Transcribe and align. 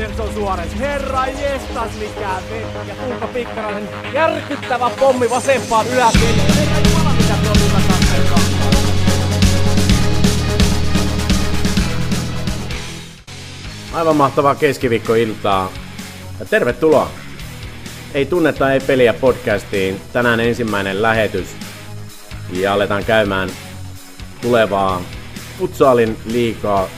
Anderson 0.00 0.34
Suores. 0.34 0.78
Herra 0.78 1.26
jestas 1.26 1.90
mikä 1.98 2.28
vettä. 2.50 2.94
Tuukka 3.04 3.26
Pikkarainen 3.26 3.88
järkyttävä 4.12 4.90
pommi 5.00 5.30
vasempaan 5.30 5.86
katselkaa. 5.86 6.40
Aivan 13.92 14.16
mahtavaa 14.16 14.54
keskiviikkoiltaa. 14.54 15.72
Ja 16.40 16.46
tervetuloa. 16.46 17.10
Ei 18.14 18.26
tunnetta, 18.26 18.72
ei 18.72 18.80
peliä 18.80 19.12
podcastiin. 19.12 20.00
Tänään 20.12 20.40
ensimmäinen 20.40 21.02
lähetys. 21.02 21.56
Ja 22.52 22.72
aletaan 22.72 23.04
käymään 23.04 23.50
tulevaa 24.42 25.02
futsalin 25.58 26.16
liikaa 26.24 26.88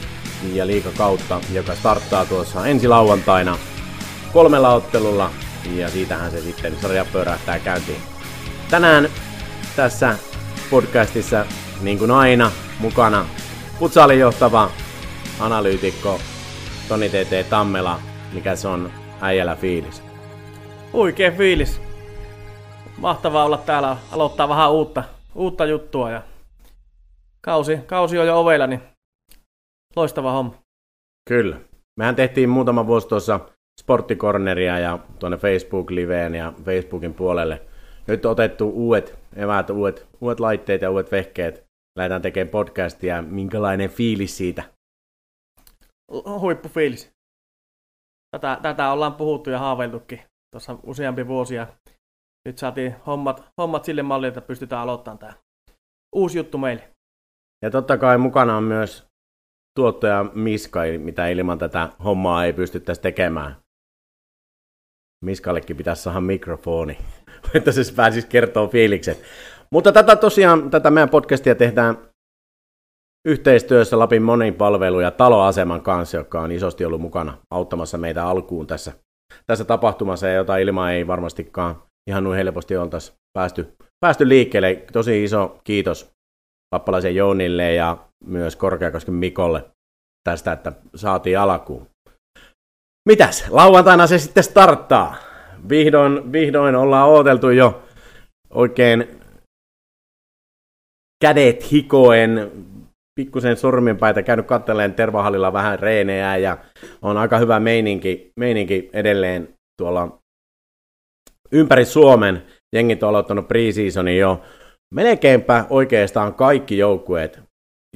ja 0.52 0.66
liikakautta, 0.66 1.40
joka 1.52 1.75
starttaa 1.75 2.25
tuossa 2.25 2.67
ensi 2.67 2.89
lauantaina 2.89 3.58
kolmella 4.32 4.75
ottelulla. 4.75 5.30
Ja 5.75 5.89
siitähän 5.89 6.30
se 6.30 6.40
sitten 6.40 6.76
sarja 6.80 7.04
pyörähtää 7.04 7.58
käyntiin. 7.58 8.03
Tänään 8.70 9.08
tässä 9.76 10.18
podcastissa, 10.70 11.46
niin 11.81 11.98
kuin 11.98 12.11
aina, 12.11 12.50
mukana 12.79 13.26
futsalin 13.79 14.18
johtava 14.18 14.70
analyytikko 15.40 16.20
Toni 16.89 17.09
TT 17.09 17.48
Tammela, 17.50 18.00
mikä 18.32 18.56
se 18.56 18.68
on 18.68 18.90
äijällä 19.20 19.56
fiilis. 19.56 20.03
Huikee 20.93 21.31
fiilis. 21.31 21.81
Mahtavaa 22.96 23.45
olla 23.45 23.59
täällä, 23.59 23.96
aloittaa 24.12 24.48
vähän 24.48 24.72
uutta, 24.72 25.04
uutta 25.34 25.67
juttua 25.67 26.11
ja 26.11 26.22
kausi, 27.40 27.76
kausi 27.86 28.18
on 28.18 28.26
jo 28.26 28.40
ovella, 28.40 28.67
niin 28.67 28.92
loistava 29.96 30.32
homma. 30.32 30.55
Kyllä. 31.29 31.61
Mehän 31.96 32.17
tehtiin 32.17 32.48
muutama 32.48 32.87
vuosi 32.87 33.09
tuossa 33.09 33.41
Sporttikorneria 33.81 34.79
ja 34.79 34.99
tuonne 35.19 35.37
Facebook-liveen 35.39 36.34
ja 36.34 36.53
Facebookin 36.65 37.15
puolelle. 37.15 37.62
Nyt 38.07 38.25
on 38.25 38.33
otettu 38.33 38.71
uudet 38.71 39.19
eväät, 39.37 39.71
uudet, 39.71 40.09
uudet 40.21 40.41
laitteet 40.41 40.83
ja 40.83 40.91
uudet 40.91 41.12
vehkeet. 41.12 41.65
Lähdetään 41.99 42.23
tekemään 42.23 42.51
podcastia. 42.51 43.23
Minkälainen 43.23 43.91
fiilis 43.91 44.37
siitä? 44.37 44.62
Huippufiilis. 46.41 47.12
Tätä, 48.37 48.59
tätä 48.62 48.93
ollaan 48.93 49.15
puhuttu 49.15 49.51
ja 49.51 49.59
haaveiltukin 49.59 50.21
tuossa 50.55 50.79
useampi 50.83 51.27
vuosia. 51.27 51.67
Nyt 52.49 52.59
saatiin 52.59 52.95
hommat, 53.06 53.45
hommat 53.59 53.84
sille 53.84 54.03
mallille, 54.03 54.29
että 54.29 54.41
pystytään 54.41 54.83
aloittamaan 54.83 55.19
tämä 55.19 55.33
uusi 56.15 56.39
juttu 56.39 56.59
meille. 56.59 56.91
Ja 57.62 57.71
totta 57.71 57.99
kai 57.99 58.19
mukana 58.19 58.56
on 58.56 58.65
myös 58.65 59.06
tuottaja 59.75 60.27
Miska, 60.34 60.81
mitä 60.98 61.28
ilman 61.28 61.59
tätä 61.59 61.89
hommaa 62.05 62.45
ei 62.45 62.53
pystyttäisi 62.53 63.01
tekemään. 63.01 63.56
Miskallekin 65.25 65.77
pitäisi 65.77 66.03
saada 66.03 66.20
mikrofoni, 66.20 66.98
että 67.55 67.73
se 67.73 67.95
pääsisi 67.97 68.27
kertoa 68.27 68.69
fiilikset. 68.69 69.23
Mutta 69.70 69.93
tätä 69.93 70.17
tosiaan, 70.17 70.70
tätä 70.70 70.91
meidän 70.91 71.09
podcastia 71.09 71.55
tehdään 71.55 71.98
yhteistyössä 73.28 73.98
Lapin 73.98 74.23
monipalvelu- 74.23 75.00
ja 75.00 75.11
taloaseman 75.11 75.83
kanssa, 75.83 76.17
joka 76.17 76.41
on 76.41 76.53
isosti 76.53 76.84
ollut 76.84 77.00
mukana 77.00 77.39
auttamassa 77.50 77.98
meitä 77.98 78.27
alkuun 78.27 78.67
tässä, 78.67 78.93
tässä 79.47 79.65
tapahtumassa, 79.65 80.28
ja 80.28 80.34
jota 80.34 80.56
ilman 80.56 80.93
ei 80.93 81.06
varmastikaan 81.06 81.83
ihan 82.11 82.25
noin 82.25 82.37
helposti 82.37 82.77
oltaisi 82.77 83.12
päästy, 83.39 83.77
päästy 84.00 84.28
liikkeelle. 84.28 84.84
Tosi 84.93 85.25
iso 85.25 85.61
kiitos 85.65 86.12
Pappalaisen 86.73 87.15
Jounille 87.15 87.75
ja 87.75 87.97
myös 88.25 88.56
Korkeakosken 88.56 89.15
Mikolle 89.15 89.65
tästä, 90.25 90.53
että 90.53 90.73
saatiin 90.95 91.39
alkuun. 91.39 91.89
Mitäs? 93.09 93.51
Lauantaina 93.51 94.06
se 94.06 94.19
sitten 94.19 94.45
starttaa. 94.45 95.17
Vihdoin, 95.69 96.33
vihdoin 96.33 96.75
ollaan 96.75 97.09
odoteltu 97.09 97.50
jo 97.50 97.83
oikein 98.50 99.21
kädet 101.25 101.72
hikoen, 101.72 102.53
pikkusen 103.21 103.56
sormenpäitä 103.56 104.22
käynyt 104.22 104.47
katteleen 104.47 104.94
Tervahallilla 104.94 105.53
vähän 105.53 105.78
reenejä 105.78 106.37
ja 106.37 106.59
on 107.03 107.16
aika 107.16 107.39
hyvä 107.39 107.60
meininki, 107.60 108.33
meininki 108.37 108.91
edelleen 108.93 109.49
tuolla 109.81 110.19
ympäri 111.53 111.84
Suomen. 111.84 112.47
Jengit 112.75 113.03
on 113.03 113.09
aloittanut 113.09 113.49
preseasonin 113.49 114.19
jo 114.19 114.43
melkeinpä 114.92 115.64
oikeastaan 115.70 116.34
kaikki 116.34 116.78
joukkueet. 116.78 117.41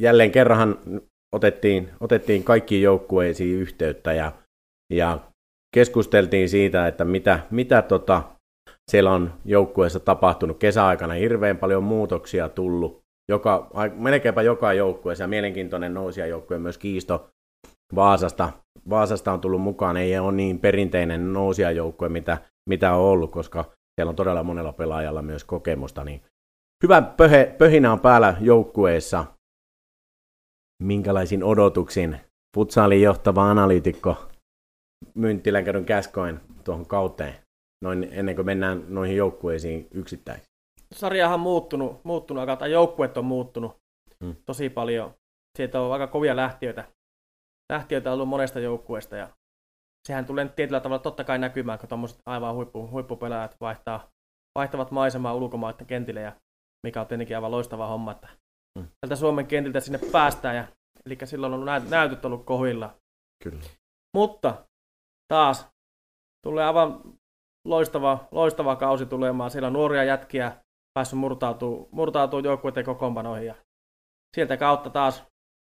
Jälleen 0.01 0.33
kerran 0.33 0.79
otettiin, 1.33 1.91
otettiin 2.01 2.45
kaikkiin 2.45 2.83
joukkueisiin 2.83 3.59
yhteyttä 3.59 4.13
ja, 4.13 4.33
ja 4.93 5.19
keskusteltiin 5.75 6.49
siitä, 6.49 6.87
että 6.87 7.05
mitä, 7.05 7.41
mitä 7.51 7.83
tota, 7.83 8.23
siellä 8.91 9.13
on 9.13 9.33
joukkueessa 9.45 10.01
tapahtunut 10.01 10.59
kesäaikana. 10.59 11.15
Hirveän 11.15 11.59
paljon 11.59 11.83
muutoksia 11.83 12.49
tullut. 12.49 13.01
Joka, 13.31 13.71
melkeinpä 13.95 14.43
joka 14.43 14.73
joukkueessa 14.73 15.25
ja 15.25 15.29
mielenkiintoinen 15.29 15.95
nousijajoukkue 15.95 16.59
myös 16.59 16.79
Kiisto 16.79 17.29
Vaasasta. 17.95 18.53
Vaasasta 18.91 19.33
on 19.33 19.41
tullut 19.41 19.61
mukaan, 19.61 19.97
ei 19.97 20.19
ole 20.19 20.33
niin 20.33 20.59
perinteinen 20.59 21.33
nousijajoukkue, 21.33 22.09
mitä, 22.09 22.39
mitä 22.69 22.95
on 22.95 23.01
ollut, 23.01 23.31
koska 23.31 23.65
siellä 23.95 24.11
on 24.11 24.17
todella 24.17 24.43
monella 24.43 24.73
pelaajalla 24.73 25.23
myös 25.23 25.45
kokemusta, 25.45 26.05
niin 26.05 26.23
hyvä 26.83 27.03
pöhe, 27.03 27.55
pöhinä 27.59 27.93
on 27.93 28.01
päällä 28.01 28.37
joukkueessa. 28.41 29.25
Minkälaisin 30.83 31.45
odotuksin 31.45 32.21
futsalin 32.57 33.03
johtava 33.03 33.51
analyytikko 33.51 34.29
Mynttilän 35.15 35.65
käydyn 35.65 35.85
käskoin 35.85 36.41
tuohon 36.65 36.87
kauteen, 36.87 37.35
noin 37.85 38.09
ennen 38.11 38.37
kuin 38.37 38.47
mennään 38.47 38.85
noihin 38.89 39.17
joukkueisiin 39.17 39.89
yksittäin? 39.91 40.41
Sarjahan 40.95 41.35
on 41.35 41.41
muuttunut, 41.41 42.05
muuttunut 42.05 42.59
tai 42.59 42.73
joukkueet 42.73 43.17
on 43.17 43.25
muuttunut 43.25 43.77
hmm. 44.25 44.37
tosi 44.47 44.71
paljon. 44.71 45.15
Sieltä 45.59 45.81
on 45.81 45.93
aika 45.93 46.07
kovia 46.07 46.37
lähtiöitä. 46.37 46.85
Lähtiöitä 47.73 48.11
on 48.11 48.15
ollut 48.15 48.29
monesta 48.29 48.61
joukkueesta 48.61 49.17
ja 49.17 49.29
sehän 50.09 50.25
tulee 50.25 50.49
tietyllä 50.49 50.81
tavalla 50.81 51.03
totta 51.03 51.25
kai 51.25 51.39
näkymään, 51.39 51.79
kun 51.79 51.89
tuommoiset 51.89 52.19
aivan 52.27 52.55
huippu, 52.55 52.91
huippupelaajat 52.91 53.57
vaihtaa, 53.61 54.09
vaihtavat 54.59 54.91
maisemaa 54.91 55.35
ulkomaiden 55.35 55.87
kentille 55.87 56.21
ja 56.21 56.33
mikä 56.87 57.01
on 57.01 57.07
tietenkin 57.07 57.37
aivan 57.37 57.51
loistava 57.51 57.87
homma, 57.87 58.13
että 58.13 58.29
mm. 58.79 58.89
tältä 59.01 59.17
Suomen 59.17 59.47
kentiltä 59.47 59.81
sinne 59.81 60.01
päästään, 60.13 60.57
ja, 60.57 60.65
eli 61.07 61.19
silloin 61.25 61.53
on 61.55 61.67
näytöt 61.91 62.25
ollut 62.25 62.45
kohilla. 62.45 62.95
Kyllä. 63.45 63.61
Mutta 64.17 64.67
taas 65.29 65.69
tulee 66.47 66.65
aivan 66.65 67.01
loistava, 67.65 68.29
loistava 68.31 68.77
kausi 68.77 69.07
tulemaan. 69.07 69.51
Siellä 69.51 69.67
on 69.67 69.73
nuoria 69.73 70.05
jätkiä 70.05 70.53
päässyt 70.95 71.19
murtautuu, 71.19 71.89
murtautuu 71.93 72.41
joukkueiden 72.41 72.85
kokoonpanoihin. 72.85 73.47
Ja 73.47 73.55
sieltä 74.37 74.57
kautta 74.57 74.91
taas 74.91 75.25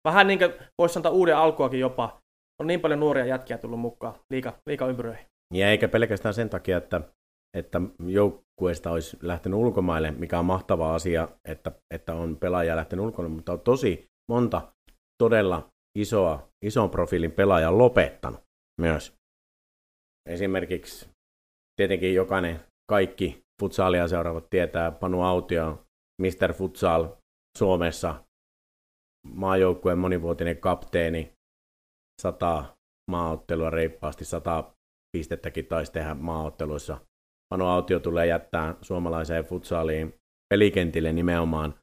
vähän 0.09 0.27
niin 0.27 0.39
kuin 0.39 0.55
voisi 0.79 0.93
sanoa 0.93 1.13
uuden 1.13 1.37
alkuakin 1.37 1.81
jopa. 1.81 2.21
On 2.61 2.67
niin 2.67 2.81
paljon 2.81 3.01
nuoria 3.01 3.27
jätkiä 3.27 3.59
tullut 3.59 3.81
mukaan 3.81 4.15
liika, 4.31 4.53
liika 4.67 4.87
ympyröihin. 4.87 5.27
Ja 5.55 5.71
eikä 5.71 5.89
pelkästään 5.89 6.35
sen 6.35 6.51
takia, 6.51 6.77
että 6.79 7.01
että 7.57 7.81
joukkueesta 8.61 8.91
olisi 8.91 9.17
lähtenyt 9.23 9.59
ulkomaille, 9.59 10.11
mikä 10.11 10.39
on 10.39 10.45
mahtava 10.45 10.95
asia, 10.95 11.29
että, 11.45 11.73
että 11.95 12.15
on 12.15 12.37
pelaaja 12.37 12.77
lähtenyt 12.77 13.05
ulkomaille, 13.05 13.37
mutta 13.37 13.53
on 13.53 13.61
tosi 13.61 14.07
monta 14.31 14.73
todella 15.23 15.69
isoa, 15.99 16.49
ison 16.65 16.91
profiilin 16.91 17.33
pelaajaa 17.33 17.79
lopettanut 17.79 18.41
myös. 18.81 19.15
Esimerkiksi 20.29 21.09
tietenkin 21.77 22.15
jokainen, 22.15 22.61
kaikki 22.91 23.43
futsalia 23.61 24.09
seuraavat 24.09 24.51
tietää 24.51 24.91
Panu 24.91 25.23
Autio, 25.23 25.85
Mr. 26.23 26.53
Futsal 26.53 27.09
Suomessa, 27.59 28.25
maajoukkueen 29.27 29.99
monivuotinen 29.99 30.57
kapteeni, 30.59 31.33
sata 32.23 32.77
maaottelua 33.11 33.71
reippaasti, 33.71 34.25
sata 34.25 34.75
pistettäkin 35.17 35.67
taisi 35.67 35.93
tehdä 35.93 36.15
maaotteluissa 36.15 37.10
Pano 37.55 37.69
Autio 37.69 38.01
tulee 38.01 38.27
jättää 38.27 38.75
suomalaiseen 38.83 39.45
futsaliin 39.45 40.15
pelikentille 40.55 41.13
nimenomaan 41.13 41.75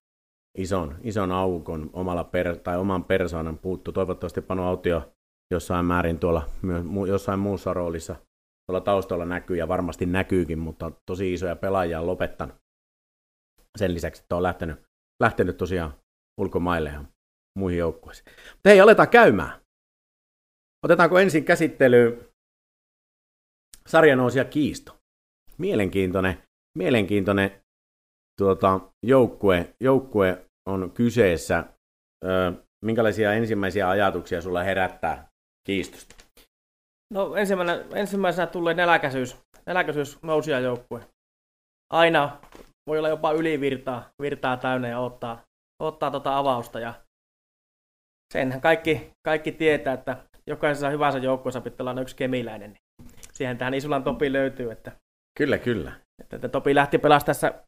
ison, 0.58 0.96
ison 1.02 1.32
aukon 1.32 1.90
omalla 1.94 2.24
per, 2.24 2.58
tai 2.58 2.78
oman 2.78 3.04
persoonan 3.04 3.58
puuttu. 3.58 3.92
Toivottavasti 3.92 4.42
Pano 4.42 4.68
Autio 4.68 5.14
jossain 5.52 5.86
määrin 5.86 6.20
tuolla, 6.20 6.50
jossain 7.08 7.40
muussa 7.40 7.74
roolissa 7.74 8.16
tuolla 8.68 8.82
taustalla 8.82 9.26
näkyy 9.26 9.58
ja 9.58 9.68
varmasti 9.68 10.06
näkyykin, 10.06 10.60
mutta 10.60 10.92
tosi 11.06 11.34
isoja 11.34 11.56
pelaajia 11.56 12.00
on 12.00 12.08
lopettanut. 12.08 12.56
Sen 13.78 13.94
lisäksi, 13.94 14.22
että 14.22 14.36
on 14.36 14.44
lähtenyt, 14.44 14.84
lähtenyt 15.24 15.58
tosiaan 15.58 15.94
ulkomaille 16.42 16.90
ja 16.90 17.04
muihin 17.60 17.80
joukkueisiin. 17.80 18.26
Mutta 18.52 18.70
hei, 18.70 18.82
aletaan 18.82 19.10
käymään. 19.10 19.62
Otetaanko 20.86 21.20
ensin 21.20 21.46
käsittelyyn 21.46 22.30
sarjanousia 23.88 24.46
kiisto? 24.46 24.97
Mielenkiintoinen, 25.58 26.44
mielenkiintoinen 26.78 27.62
tuota, 28.38 28.80
joukkue, 29.06 29.74
joukkue 29.80 30.46
on 30.70 30.92
kyseessä. 30.92 31.64
Ö, 32.26 32.54
minkälaisia 32.86 33.34
ensimmäisiä 33.34 33.90
ajatuksia 33.90 34.42
sulla 34.42 34.64
herättää 34.64 35.28
kiistosta? 35.68 36.16
No 37.14 37.36
ensimmäisenä, 37.36 37.86
ensimmäisenä 37.96 38.48
tulee 38.48 38.74
näläkäisyys 39.66 40.22
nousia 40.22 40.60
joukkue. 40.60 41.02
Aina 41.94 42.40
voi 42.88 42.98
olla 42.98 43.10
jopa 43.10 43.32
ylivirtaa 43.32 44.10
virtaa 44.22 44.58
täynnä 44.58 44.88
ja 44.88 45.00
ottaa, 45.00 45.42
ottaa 45.84 46.12
tota 46.12 46.38
avausta. 46.38 46.80
Ja 46.80 46.94
senhän 48.34 48.62
kaikki, 48.62 49.12
kaikki 49.26 49.52
tietää, 49.52 49.94
että 49.94 50.18
jokaisessa 50.48 50.90
hyvässä 50.90 51.20
joukkueessa 51.20 51.62
pitää 51.62 51.84
olla 51.84 52.02
yksi 52.02 52.16
kemiläinen. 52.16 52.72
Niin 52.72 53.12
siihen 53.34 53.58
tähän 53.58 53.74
Isulan 53.74 54.04
Topi 54.04 54.34
löytyy. 54.34 54.72
Että, 54.72 54.92
kyllä, 55.38 55.58
kyllä. 55.58 55.92
Että, 56.22 56.36
että 56.36 56.50
Topi 56.50 56.76
lähti 56.76 56.98
pelaamaan 56.98 57.26
tässä 57.26 57.64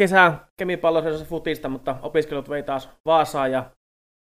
kesän 0.00 0.40
kemipalloisessa 0.60 1.24
futista, 1.24 1.68
mutta 1.68 1.96
opiskelut 2.02 2.48
vei 2.48 2.62
taas 2.62 2.90
Vaasaan 3.04 3.52
ja 3.52 3.70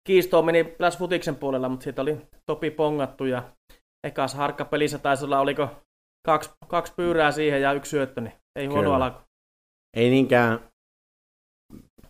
Kiistoon 0.08 0.46
meni 0.46 0.64
pelas 0.64 0.98
futiksen 0.98 1.36
puolella, 1.36 1.70
mutta 1.70 1.84
siitä 1.84 2.02
oli 2.02 2.18
Topi 2.46 2.72
pongattu 2.72 3.26
ja 3.26 3.44
ekas 4.08 4.34
harkkapelissä 4.34 4.98
taisi 4.98 5.26
olla, 5.26 5.40
oliko 5.40 5.70
kaksi, 6.26 6.50
kaksi 6.68 6.94
pyyrää 6.96 7.32
siihen 7.32 7.62
ja 7.62 7.74
yksi 7.74 7.90
syöttö, 7.90 8.22
niin 8.22 8.34
ei 8.56 8.66
huono 8.66 8.94
alku. 8.94 9.20
Ei 9.98 10.10
niinkään 10.10 10.60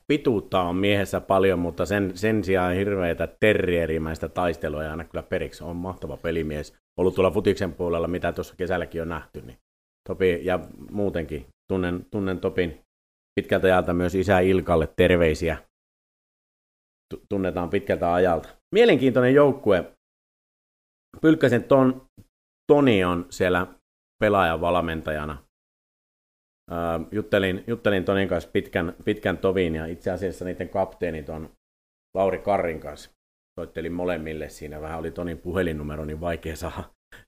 pituutta 0.07 0.62
on 0.62 0.75
miehessä 0.75 1.21
paljon, 1.21 1.59
mutta 1.59 1.85
sen, 1.85 2.18
sen 2.18 2.44
sijaan 2.44 2.75
hirveitä 2.75 3.27
terrierimäistä 3.39 4.30
taistelua 4.30 4.83
ja 4.83 4.91
aina 4.91 5.03
kyllä 5.03 5.23
periksi. 5.23 5.63
On 5.63 5.75
mahtava 5.75 6.18
pelimies. 6.18 6.75
Ollut 6.97 7.15
tuolla 7.15 7.31
futiksen 7.31 7.73
puolella, 7.73 8.07
mitä 8.07 8.31
tuossa 8.31 8.56
kesälläkin 8.56 9.01
on 9.01 9.09
nähty. 9.09 9.41
Niin 9.41 9.57
Topi, 10.07 10.45
ja 10.45 10.59
muutenkin 10.92 11.45
tunnen, 11.71 12.06
tunnen 12.12 12.39
Topin 12.39 12.81
pitkältä 13.39 13.68
ajalta 13.68 13.94
myös 13.94 14.15
isä 14.15 14.39
Ilkalle 14.39 14.88
terveisiä. 14.95 15.57
Tunnetaan 17.30 17.69
pitkältä 17.69 18.13
ajalta. 18.13 18.50
Mielenkiintoinen 18.75 19.33
joukkue. 19.33 19.94
Pylkkäsen 21.21 21.63
ton, 21.63 22.07
Toni 22.71 23.04
on 23.04 23.25
siellä 23.30 23.68
pelaajan 24.19 24.62
valmentajana. 24.62 25.44
Juttelin, 27.12 27.63
juttelin 27.68 28.06
Tonin 28.06 28.27
kanssa 28.27 28.50
pitkän, 28.54 28.95
pitkän 29.06 29.38
tovin 29.38 29.75
ja 29.75 29.86
itse 29.86 30.12
asiassa 30.12 30.45
niiden 30.45 30.69
kapteenit 30.69 31.30
on 31.30 31.50
Lauri 32.18 32.39
Karrin 32.39 32.80
kanssa. 32.80 33.09
Soittelin 33.59 33.94
molemmille 33.94 34.50
siinä, 34.50 34.81
vähän 34.81 35.00
oli 35.00 35.12
Tonin 35.12 35.38
puhelinnumero, 35.38 36.06
niin 36.06 36.21
vaikea 36.21 36.56
saada 36.56 36.83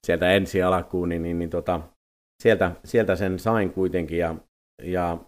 sieltä 0.06 0.30
ensi 0.30 0.62
alkuun, 0.62 1.08
niin, 1.08 1.22
niin, 1.22 1.38
niin 1.38 1.50
tota, 1.50 1.80
sieltä, 2.42 2.72
sieltä, 2.84 3.16
sen 3.16 3.38
sain 3.38 3.72
kuitenkin. 3.72 4.18
Ja, 4.18 4.34
ja 4.82 5.18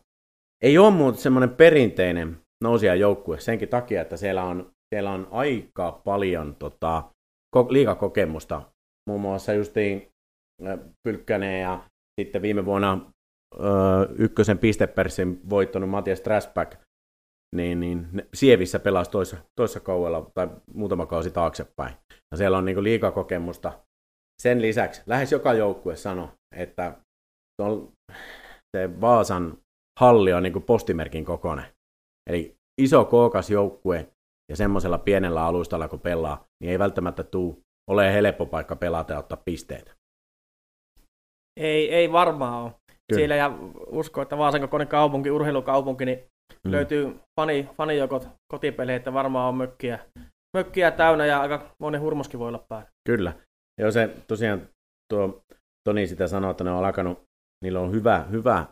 ei 0.62 0.78
ole 0.78 0.90
muuten 0.90 1.20
semmoinen 1.20 1.50
perinteinen 1.50 2.40
nousia 2.64 2.94
joukkue 2.94 3.40
senkin 3.40 3.68
takia, 3.68 4.02
että 4.02 4.16
siellä 4.16 4.44
on, 4.44 4.72
siellä 4.94 5.10
on 5.10 5.28
aika 5.30 6.00
paljon 6.04 6.56
tota, 6.56 7.02
liikakokemusta. 7.68 8.62
Muun 9.08 9.20
muassa 9.20 9.52
justiin 9.52 10.12
Pylkkänen 11.08 11.60
ja 11.60 11.84
sitten 12.20 12.42
viime 12.42 12.64
vuonna 12.64 13.12
ö, 13.54 13.64
ykkösen 14.18 14.58
pisteperssin 14.58 15.40
voittanut 15.50 15.90
Matias 15.90 16.20
Trasback, 16.20 16.80
niin, 17.56 17.80
niin 17.80 18.08
Sievissä 18.34 18.78
pelasi 18.78 19.10
toissa, 19.10 19.36
toissa 19.56 19.80
kaudella 19.80 20.30
tai 20.34 20.48
muutama 20.74 21.06
kausi 21.06 21.30
taaksepäin. 21.30 21.94
Ja 22.30 22.36
siellä 22.36 22.58
on 22.58 22.64
niin 22.64 22.82
liikakokemusta. 22.82 23.72
Sen 24.42 24.62
lisäksi 24.62 25.02
lähes 25.06 25.32
joka 25.32 25.54
joukkue 25.54 25.96
sanoi, 25.96 26.28
että 26.56 26.96
se 28.76 29.00
Vaasan 29.00 29.58
halli 30.00 30.32
on 30.32 30.42
niin 30.42 30.52
kuin 30.52 30.62
postimerkin 30.62 31.24
kokoinen. 31.24 31.64
Eli 32.30 32.54
iso 32.80 33.04
kookas 33.04 33.50
joukkue 33.50 34.08
ja 34.50 34.56
semmoisella 34.56 34.98
pienellä 34.98 35.44
alustalla 35.44 35.88
kun 35.88 36.00
pelaa, 36.00 36.44
niin 36.60 36.70
ei 36.72 36.78
välttämättä 36.78 37.22
tule 37.22 37.56
ole 37.90 38.12
helppo 38.12 38.46
paikka 38.46 38.76
pelata 38.76 39.12
ja 39.12 39.18
ottaa 39.18 39.42
pisteitä. 39.44 39.92
Ei, 41.60 41.94
ei 41.94 42.12
varmaan 42.12 42.62
ole. 42.62 42.72
Kyllä. 42.86 43.18
Siellä 43.18 43.36
ja 43.36 43.58
usko, 43.86 44.22
että 44.22 44.38
Vaasan 44.38 44.60
kokoinen 44.60 44.88
kaupunki, 44.88 45.30
urheilukaupunki, 45.30 46.04
niin 46.04 46.18
mm. 46.64 46.72
löytyy 46.72 47.20
fani, 47.40 47.68
fanijokot 47.76 48.28
kotipelejä, 48.52 48.96
että 48.96 49.12
varmaan 49.12 49.48
on 49.48 49.54
mökkiä, 49.54 49.98
mökkiä 50.56 50.90
täynnä 50.90 51.26
ja 51.26 51.40
aika 51.40 51.74
monen 51.78 52.00
hurmoskin 52.00 52.40
voi 52.40 52.48
olla 52.48 52.64
päällä. 52.68 52.88
Kyllä. 53.06 53.32
Joo, 53.80 53.90
se 53.90 54.16
tosiaan 54.28 54.68
tuo 55.08 55.42
Toni 55.88 56.06
sitä 56.06 56.26
sanoo, 56.26 56.50
että 56.50 56.64
ne 56.64 56.70
on 56.70 56.84
alkanut, 56.84 57.22
niillä 57.64 57.80
on 57.80 57.92
hyvä, 57.92 58.26
hyvä 58.30 58.66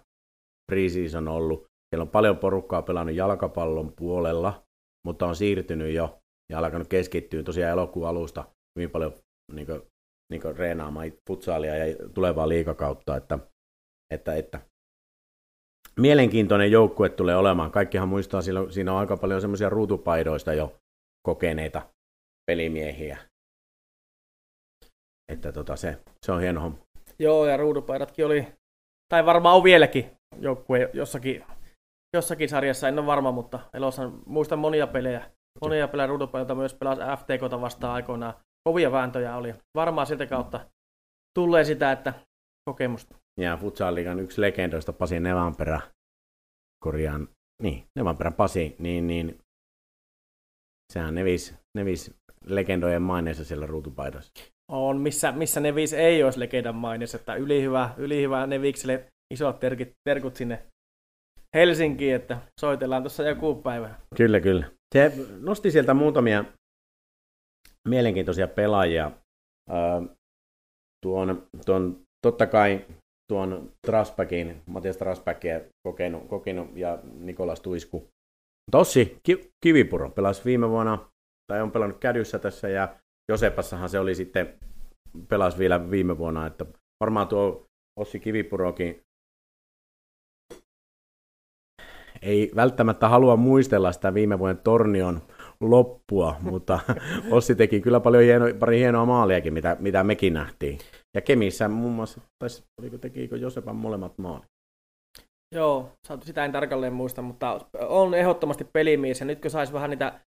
preseason 0.73 1.29
ollut. 1.29 1.67
Siellä 1.91 2.02
on 2.02 2.08
paljon 2.08 2.38
porukkaa 2.38 2.82
pelannut 2.82 3.17
jalkapallon 3.17 3.93
puolella, 3.93 4.62
mutta 5.06 5.26
on 5.26 5.37
siirtynyt 5.37 5.94
jo 5.94 6.20
ja 6.50 6.58
alkanut 6.58 6.88
keskittyä 6.88 7.43
tosiaan 7.43 7.73
elokuun 7.73 8.08
alusta 8.08 8.44
hyvin 8.79 8.91
paljon 8.91 9.12
niin 9.52 9.67
kuin, 9.67 9.82
niin 10.32 10.43
kuin 10.43 10.56
reenaamaan 10.56 11.12
futsaalia 11.26 11.76
ja 11.76 11.96
tulevaa 12.14 12.49
liikakautta, 12.49 13.17
että, 13.17 13.38
että, 14.12 14.35
että 14.35 14.61
mielenkiintoinen 16.00 16.73
joukkue 16.73 17.08
tulee 17.08 17.37
olemaan. 17.37 17.70
Kaikkihan 17.70 18.08
muistaa, 18.08 18.43
siinä 18.43 18.93
on 18.93 18.99
aika 18.99 19.17
paljon 19.17 19.41
semmoisia 19.41 19.69
ruutupaidoista 19.69 20.55
jo 20.55 20.76
kokeneita 21.26 21.82
pelimiehiä. 22.46 23.30
Että 25.31 25.53
tota, 25.53 25.77
se, 25.77 25.99
se 26.27 26.32
on 26.32 26.41
hieno 26.41 26.61
homma. 26.61 26.79
Joo, 27.19 27.47
ja 27.47 27.56
ruudupaidatkin 27.56 28.27
oli, 28.27 28.47
tai 29.09 29.27
varmaan 29.27 29.56
on 29.56 29.65
vieläkin 29.65 30.11
joukkue 30.38 30.91
jossakin, 30.93 31.44
jossakin 32.17 32.49
sarjassa, 32.49 32.88
en 32.88 32.99
ole 32.99 33.06
varma, 33.06 33.32
mutta 33.32 33.61
elossa 33.75 34.11
muistan 34.27 34.59
monia 34.59 34.87
pelejä. 34.87 35.31
Monia 35.61 35.88
pelejä 35.88 36.06
ruudupaidalta 36.06 36.55
myös 36.55 36.75
pelasi 36.75 37.00
FTKta 37.00 37.61
vastaan 37.61 37.94
aikoinaan 37.94 38.35
kovia 38.69 38.93
vääntöjä 38.93 39.37
oli. 39.37 39.55
Varmaan 39.75 40.06
siltä 40.06 40.27
kautta 40.27 40.67
tulee 41.38 41.65
sitä, 41.65 41.93
että 41.93 42.15
kokemusta. 42.69 43.17
Ja 43.41 43.56
Futsal 43.56 43.94
Liigan 43.94 44.21
yksi 44.21 44.41
legendoista 44.41 44.93
Pasi 44.93 45.21
Nevanperä, 45.21 45.81
korjaan, 46.85 47.29
niin, 47.62 47.85
Nevanperä 47.99 48.31
Pasi, 48.31 48.77
niin, 48.79 49.06
niin 49.06 49.38
sehän 50.93 51.15
nevisi, 51.15 51.55
nevisi 51.75 52.15
legendojen 52.44 53.03
maineessa 53.03 53.44
siellä 53.44 53.67
ruutupaidassa. 53.67 54.32
On, 54.70 55.00
missä, 55.00 55.32
missä 55.32 55.61
Nevis 55.61 55.93
ei 55.93 56.22
olisi 56.22 56.40
legendan 56.40 56.75
maineessa, 56.75 57.19
että 57.19 57.34
ylihyvä, 57.34 57.94
ylihyvä 57.96 58.46
Nevikselle 58.46 59.05
isot 59.34 59.61
terkut, 59.61 59.88
terkut 60.08 60.37
sinne 60.37 60.62
Helsinkiin, 61.55 62.14
että 62.14 62.38
soitellaan 62.61 63.02
tuossa 63.02 63.22
joku 63.22 63.55
päivä. 63.55 63.94
Kyllä, 64.17 64.40
kyllä. 64.40 64.70
Se 64.94 65.12
nosti 65.40 65.70
sieltä 65.70 65.94
muutamia 65.94 66.44
mielenkiintoisia 67.88 68.49
pelaajia. 68.49 69.11
tuon, 71.05 71.46
tuon, 71.67 72.03
totta 72.27 72.46
kai 72.46 72.86
tuon 73.32 73.72
Trasbackin, 73.86 74.62
Matias 74.67 74.96
Trasbackia 74.96 75.60
kokenut, 75.86 76.29
kokenut 76.29 76.77
ja 76.77 76.98
Nikolas 77.03 77.60
Tuisku. 77.60 78.08
Tossi 78.70 79.20
Kivipuro 79.65 80.10
pelasi 80.10 80.44
viime 80.44 80.69
vuonna, 80.69 81.10
tai 81.53 81.62
on 81.62 81.70
pelannut 81.70 81.98
kädyssä 81.98 82.39
tässä, 82.39 82.69
ja 82.69 82.96
Josepassahan 83.31 83.89
se 83.89 83.99
oli 83.99 84.15
sitten, 84.15 84.55
pelasi 85.29 85.58
vielä 85.58 85.91
viime 85.91 86.19
vuonna, 86.19 86.46
että 86.46 86.67
varmaan 87.01 87.29
tuo 87.29 87.67
Ossi 88.01 88.20
Kivipurokin 88.20 89.03
ei 92.22 92.51
välttämättä 92.56 93.08
halua 93.08 93.37
muistella 93.37 93.93
sitä 93.93 94.15
viime 94.15 94.39
vuoden 94.39 94.58
Tornion 94.58 95.22
loppua, 95.60 96.37
mutta 96.51 96.81
Ossi 97.31 97.55
teki 97.55 97.81
kyllä 97.81 98.01
paljon 98.01 98.22
hieno, 98.22 98.46
pari 98.58 98.79
hienoa 98.79 99.05
maaliakin, 99.05 99.53
mitä, 99.53 99.77
mitä 99.81 100.05
mekin 100.05 100.34
nähtiin. 100.34 100.79
Ja 101.15 101.20
Kemissä 101.20 101.69
muun 101.69 101.93
muassa, 101.93 102.20
tai 102.39 102.49
oliko 102.81 102.99
tekikö 102.99 103.37
Josepan 103.37 103.77
molemmat 103.77 104.19
maalit? 104.19 104.44
Joo, 105.55 105.93
sitä 106.22 106.44
en 106.44 106.53
tarkalleen 106.53 106.93
muista, 106.93 107.22
mutta 107.22 107.60
on 107.89 108.15
ehdottomasti 108.15 108.65
pelimies, 108.72 109.20
ja 109.20 109.27
nyt 109.27 109.41
kun 109.41 109.51
saisi 109.51 109.72
vähän 109.72 109.91
niitä, 109.91 110.20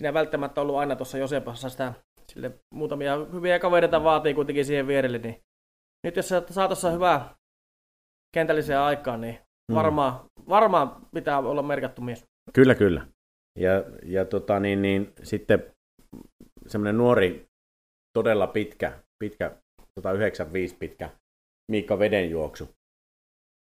siinä 0.00 0.14
välttämättä 0.14 0.60
ollut 0.60 0.76
aina 0.76 0.96
tuossa 0.96 1.18
Josepassa 1.18 1.68
sitä, 1.68 1.92
sille 2.32 2.58
muutamia 2.74 3.16
hyviä 3.32 3.58
kavereita 3.58 4.04
vaatii 4.04 4.34
kuitenkin 4.34 4.64
siihen 4.64 4.86
vierelle, 4.86 5.18
niin 5.18 5.42
nyt 6.04 6.16
jos 6.16 6.28
saa 6.28 6.68
tuossa 6.68 6.90
hyvää 6.90 7.34
kentälliseen 8.34 8.78
aikaan, 8.78 9.20
niin 9.20 9.38
varmaan, 9.74 10.12
mm. 10.12 10.44
varmaan 10.48 11.06
pitää 11.14 11.38
olla 11.38 11.62
merkattu 11.62 12.02
mies. 12.02 12.24
Kyllä, 12.52 12.74
kyllä. 12.74 13.06
Ja, 13.58 13.70
ja 14.02 14.24
tota, 14.24 14.60
niin, 14.60 14.82
niin, 14.82 15.12
sitten 15.22 15.72
semmoinen 16.66 16.98
nuori, 16.98 17.46
todella 18.18 18.46
pitkä, 18.46 18.98
pitkä 19.18 19.56
195 20.00 20.76
pitkä 20.76 21.10
Miikka 21.70 21.98
Vedenjuoksu. 21.98 22.68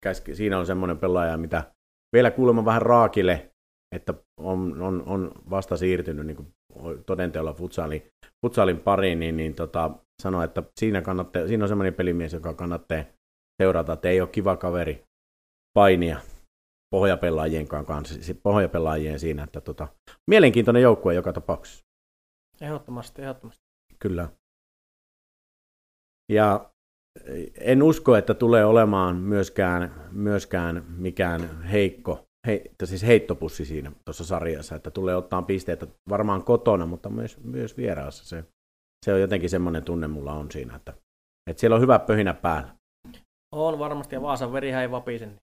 Käski, 0.04 0.36
siinä 0.36 0.60
on 0.60 0.66
semmoinen 0.66 0.98
pelaaja, 0.98 1.38
mitä 1.38 1.72
vielä 2.16 2.32
kuulemma 2.32 2.66
vähän 2.66 2.82
raakille, 2.82 3.52
että 3.96 4.14
on, 4.40 4.82
on, 4.82 5.04
on 5.06 5.32
vasta 5.50 5.78
siirtynyt 5.78 6.26
niin 6.26 6.54
todenteolla 7.06 7.54
futsalin, 7.54 8.12
futsalin 8.46 8.80
pariin, 8.80 9.20
niin, 9.20 9.38
niin 9.38 9.56
tota, 9.56 9.92
sanoi, 10.24 10.46
että 10.46 10.64
siinä, 10.80 11.02
kannatte, 11.02 11.48
siinä 11.48 11.64
on 11.64 11.68
semmoinen 11.68 11.94
pelimies, 11.94 12.34
joka 12.34 12.54
kannattaa 12.54 13.04
seurata, 13.62 13.94
että 13.94 14.10
ei 14.10 14.22
ole 14.22 14.30
kiva 14.30 14.58
kaveri 14.58 15.04
painia 15.74 16.20
pohjapelaajien 16.96 17.68
kanssa, 17.68 18.34
pohjapelaajien 18.44 19.20
siinä, 19.20 19.44
että 19.44 19.62
tota, 19.62 19.88
mielenkiintoinen 20.30 20.84
joukkue 20.84 21.14
joka 21.14 21.34
tapauksessa. 21.34 21.86
Ehdottomasti, 22.62 23.22
ehdottomasti. 23.22 23.64
Kyllä. 24.00 24.30
Ja 26.32 26.72
en 27.60 27.84
usko, 27.84 28.16
että 28.16 28.34
tulee 28.34 28.66
olemaan 28.66 29.16
myöskään, 29.16 30.10
myöskään 30.12 30.86
mikään 30.98 31.64
heikko, 31.64 32.25
he, 32.46 32.62
siis 32.84 33.04
heittopussi 33.04 33.66
siinä 33.66 33.92
tuossa 34.06 34.26
sarjassa, 34.26 34.76
että 34.76 34.92
tulee 34.92 35.16
ottaa 35.16 35.42
pisteitä 35.42 35.88
varmaan 36.10 36.44
kotona, 36.44 36.86
mutta 36.86 37.10
myös, 37.10 37.44
myös 37.44 37.78
vieraassa. 37.78 38.26
Se, 38.26 38.44
se 39.06 39.14
on 39.14 39.22
jotenkin 39.22 39.50
semmoinen 39.50 39.84
tunne 39.84 40.08
mulla 40.08 40.34
on 40.34 40.52
siinä, 40.52 40.76
että, 40.76 40.94
että 41.50 41.60
siellä 41.60 41.76
on 41.76 41.82
hyvä 41.82 42.00
pöhinä 42.00 42.34
päällä. 42.34 42.76
On 43.56 43.80
varmasti, 43.80 44.16
ja 44.16 44.22
Vaasan 44.22 44.54
verihän 44.54 44.82
ei 44.82 44.92
vapisen. 44.92 45.36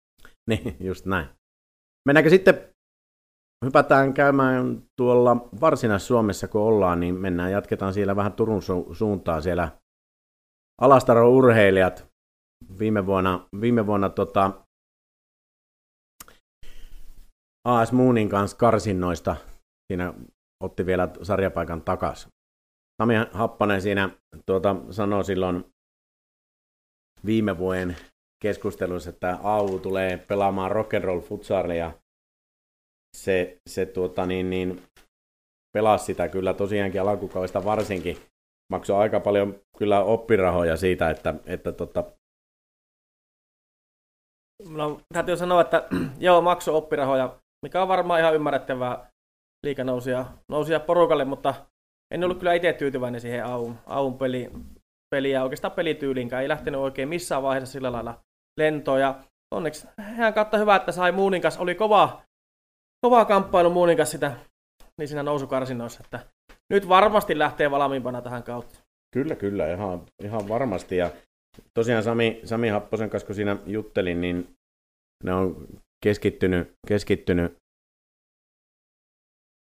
Niin, 0.51 0.77
just 0.81 1.07
näin. 1.07 1.27
Mennäänkö 2.07 2.31
sitten, 2.31 2.69
hypätään 3.65 4.15
käymään 4.15 4.83
tuolla 4.97 5.37
Varsinais-Suomessa, 5.61 6.49
kun 6.49 6.61
ollaan, 6.61 7.01
niin 7.01 7.15
mennään, 7.15 7.53
jatketaan 7.53 7.95
siellä 7.95 8.17
vähän 8.17 8.33
Turun 8.33 8.63
su- 8.63 8.95
suuntaan 8.95 9.43
siellä 9.43 9.69
Alastaro 10.81 11.31
urheilijat 11.31 12.07
viime 12.79 13.07
vuonna, 13.07 13.49
viime 13.61 13.87
vuonna 13.87 14.09
tota, 14.09 14.51
AS 17.65 17.93
Moonin 17.93 18.29
kanssa 18.29 18.57
karsinnoista. 18.57 19.37
Siinä 19.93 20.15
otti 20.65 20.87
vielä 20.87 21.09
sarjapaikan 21.23 21.83
takas. 21.83 22.29
Sami 23.03 23.15
Happanen 23.33 23.83
siinä 23.83 24.11
tuota, 24.47 24.77
sanoi 24.91 25.25
silloin 25.25 25.65
viime 27.27 27.59
vuoden 27.59 27.97
keskustelussa, 28.43 29.11
että 29.11 29.39
AU 29.43 29.79
tulee 29.79 30.17
pelaamaan 30.17 30.71
rock'n'roll 30.71 31.21
futsalia. 31.21 31.93
Se, 33.17 33.59
se 33.71 33.87
tuota, 33.87 34.27
niin, 34.27 34.51
niin, 34.51 34.83
pelasi 35.73 36.05
sitä 36.05 36.29
kyllä 36.29 36.55
tosiaankin 36.55 37.01
alkukaudesta 37.01 37.65
varsinkin. 37.65 38.17
Maksoi 38.73 38.97
aika 38.97 39.21
paljon 39.21 39.61
kyllä 39.79 40.05
oppirahoja 40.05 40.77
siitä, 40.77 41.11
että, 41.11 41.35
että 41.47 41.73
tota... 41.73 42.05
No, 44.69 45.01
täytyy 45.13 45.37
sanoa, 45.37 45.61
että 45.61 45.89
joo, 46.19 46.41
maksoi 46.41 46.75
oppirahoja, 46.75 47.42
mikä 47.63 47.83
on 47.83 47.89
varmaan 47.89 48.21
ihan 48.21 48.35
ymmärrettävää 48.35 49.11
liikanousia 49.67 50.27
nousia 50.49 50.81
porukalle, 50.81 51.25
mutta 51.25 51.55
en 52.15 52.25
ollut 52.25 52.39
kyllä 52.39 52.55
itse 52.55 52.73
tyytyväinen 52.73 53.21
siihen 53.21 53.45
Aun, 53.45 53.79
Aun 53.87 54.19
peli, 54.19 54.51
peliä, 55.15 55.43
oikeastaan 55.43 55.73
pelityyliinkään. 55.73 56.43
Ei 56.43 56.49
lähtenyt 56.49 56.81
oikein 56.81 57.09
missään 57.09 57.43
vaiheessa 57.43 57.73
sillä 57.73 57.93
lailla 57.93 58.21
lentoon. 58.59 59.01
Ja 59.01 59.15
onneksi 59.55 59.89
hän 59.99 60.35
kautta 60.35 60.59
hyvä, 60.59 60.77
että 60.77 60.93
sai 60.93 61.13
Muunin 61.13 61.43
kanssa. 61.43 61.61
Oli 61.61 61.75
kova, 61.75 62.23
kova 63.07 63.25
kamppailu 63.25 63.71
Muunin 63.71 63.97
kanssa 63.97 64.13
sitä, 64.13 64.33
niin 64.99 65.09
siinä 65.09 65.23
nousukarsinoissa. 65.23 66.01
Että 66.05 66.21
nyt 66.71 66.89
varmasti 66.89 67.39
lähtee 67.39 67.71
valmiimpana 67.71 68.23
tähän 68.23 68.43
kautta. 68.43 68.79
Kyllä, 69.15 69.35
kyllä, 69.37 69.73
ihan, 69.73 70.07
ihan 70.23 70.49
varmasti. 70.49 70.97
Ja 70.97 71.11
tosiaan 71.75 72.03
Sami, 72.03 72.41
Sami 72.45 72.69
Happosen 72.69 73.11
kanssa, 73.11 73.27
kun 73.27 73.35
siinä 73.35 73.57
juttelin, 73.67 74.21
niin 74.21 74.55
ne 75.25 75.35
on 75.35 75.67
keskittynyt, 76.03 76.73
keskittynyt 76.89 77.57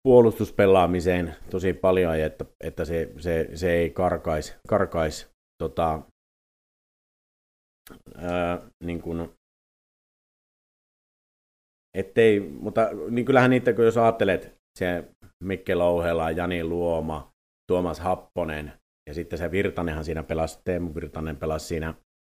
puolustuspelaamiseen 0.03 1.35
tosi 1.51 1.73
paljon, 1.73 2.19
että, 2.19 2.45
että 2.63 2.85
se, 2.85 3.13
se, 3.17 3.49
se 3.53 3.71
ei 3.71 3.89
karkaisi, 3.89 4.55
karkais, 4.67 5.29
tota, 5.63 6.01
niin 8.83 9.01
kuin, 9.01 9.29
ettei, 11.97 12.39
mutta 12.39 12.81
niin 13.09 13.25
kyllähän 13.25 13.49
niitä, 13.49 13.73
kun 13.73 13.85
jos 13.85 13.97
ajattelet, 13.97 14.55
se 14.79 15.03
Mikke 15.43 15.75
Louhela, 15.75 16.31
Jani 16.31 16.63
Luoma, 16.63 17.31
Tuomas 17.71 17.99
Happonen 17.99 18.73
ja 19.09 19.13
sitten 19.13 19.39
se 19.39 19.51
Virtanenhan 19.51 20.05
siinä 20.05 20.23
pelasi, 20.23 20.59
Teemu 20.63 20.95
Virtanen 20.95 21.37
pelasi 21.37 21.67
siinä, 21.67 21.93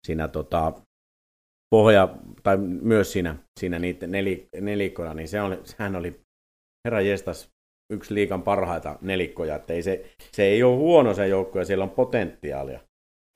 siinä 0.07 0.29
tota, 0.29 0.73
pohja, 1.73 2.09
tai 2.43 2.57
myös 2.83 3.13
siinä, 3.13 3.37
siinä 3.61 3.79
niitä 3.79 4.07
neli, 4.07 4.49
nelikkona, 4.61 5.15
niin 5.15 5.29
se 5.29 5.43
oli, 5.43 5.59
sehän 5.65 5.97
oli 5.97 6.21
herra 6.85 7.01
jestas 7.01 7.49
yksi 7.93 8.15
liikan 8.15 8.43
parhaita 8.43 8.99
nelikkoja, 9.01 9.57
että 9.57 9.73
ei 9.73 9.83
se, 9.83 10.05
se 10.33 10.43
ei 10.43 10.63
ole 10.63 10.77
huono 10.77 11.15
se 11.15 11.29
joukko 11.29 11.59
ja 11.59 11.65
siellä 11.65 11.85
on 11.85 11.91
potentiaalia. 11.91 12.81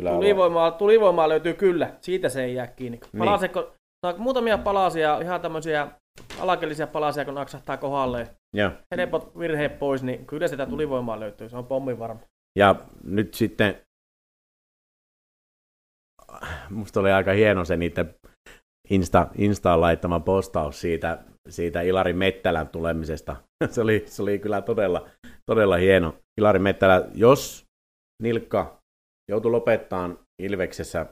Kyllä 0.02 0.10
tulivoimaa, 0.10 0.70
tulivoimaa 0.70 1.28
löytyy 1.28 1.54
kyllä, 1.54 1.94
siitä 2.00 2.28
se 2.28 2.44
ei 2.44 2.54
jää 2.54 2.66
kiinni. 2.66 3.00
Palaseko, 3.18 3.72
muutamia 4.18 4.58
palasia, 4.58 5.20
ihan 5.20 5.40
tämmöisiä 5.40 5.88
alakellisia 6.40 6.86
palasia, 6.86 7.24
kun 7.24 7.34
naksahtaa 7.34 7.76
kohdalle. 7.76 8.28
Ja. 8.56 8.72
Helpot 8.96 9.38
virheet 9.38 9.78
pois, 9.78 10.02
niin 10.02 10.26
kyllä 10.26 10.48
sitä 10.48 10.66
tulivoimaa 10.66 11.20
löytyy, 11.20 11.48
se 11.48 11.56
on 11.56 11.66
pommin 11.66 11.98
varma. 11.98 12.20
Ja 12.58 12.74
nyt 13.04 13.34
sitten, 13.34 13.80
musta 16.70 17.00
oli 17.00 17.12
aika 17.12 17.32
hieno 17.32 17.64
se 17.64 17.76
niiden 17.76 18.14
Insta, 18.90 19.28
Instaan 19.38 19.80
laittama 19.80 20.20
postaus 20.20 20.80
siitä, 20.80 21.24
siitä 21.48 21.80
Ilari 21.80 22.12
Mettälän 22.12 22.68
tulemisesta. 22.68 23.36
se, 23.70 23.80
oli, 23.80 24.04
se 24.06 24.22
oli 24.22 24.38
kyllä 24.38 24.62
todella, 24.62 25.08
todella 25.50 25.76
hieno. 25.76 26.14
Ilari 26.40 26.58
Mettälä, 26.58 27.08
jos 27.14 27.66
Nilkka 28.22 28.82
joutui 29.30 29.50
lopettamaan 29.50 30.18
Ilveksessä 30.42 31.06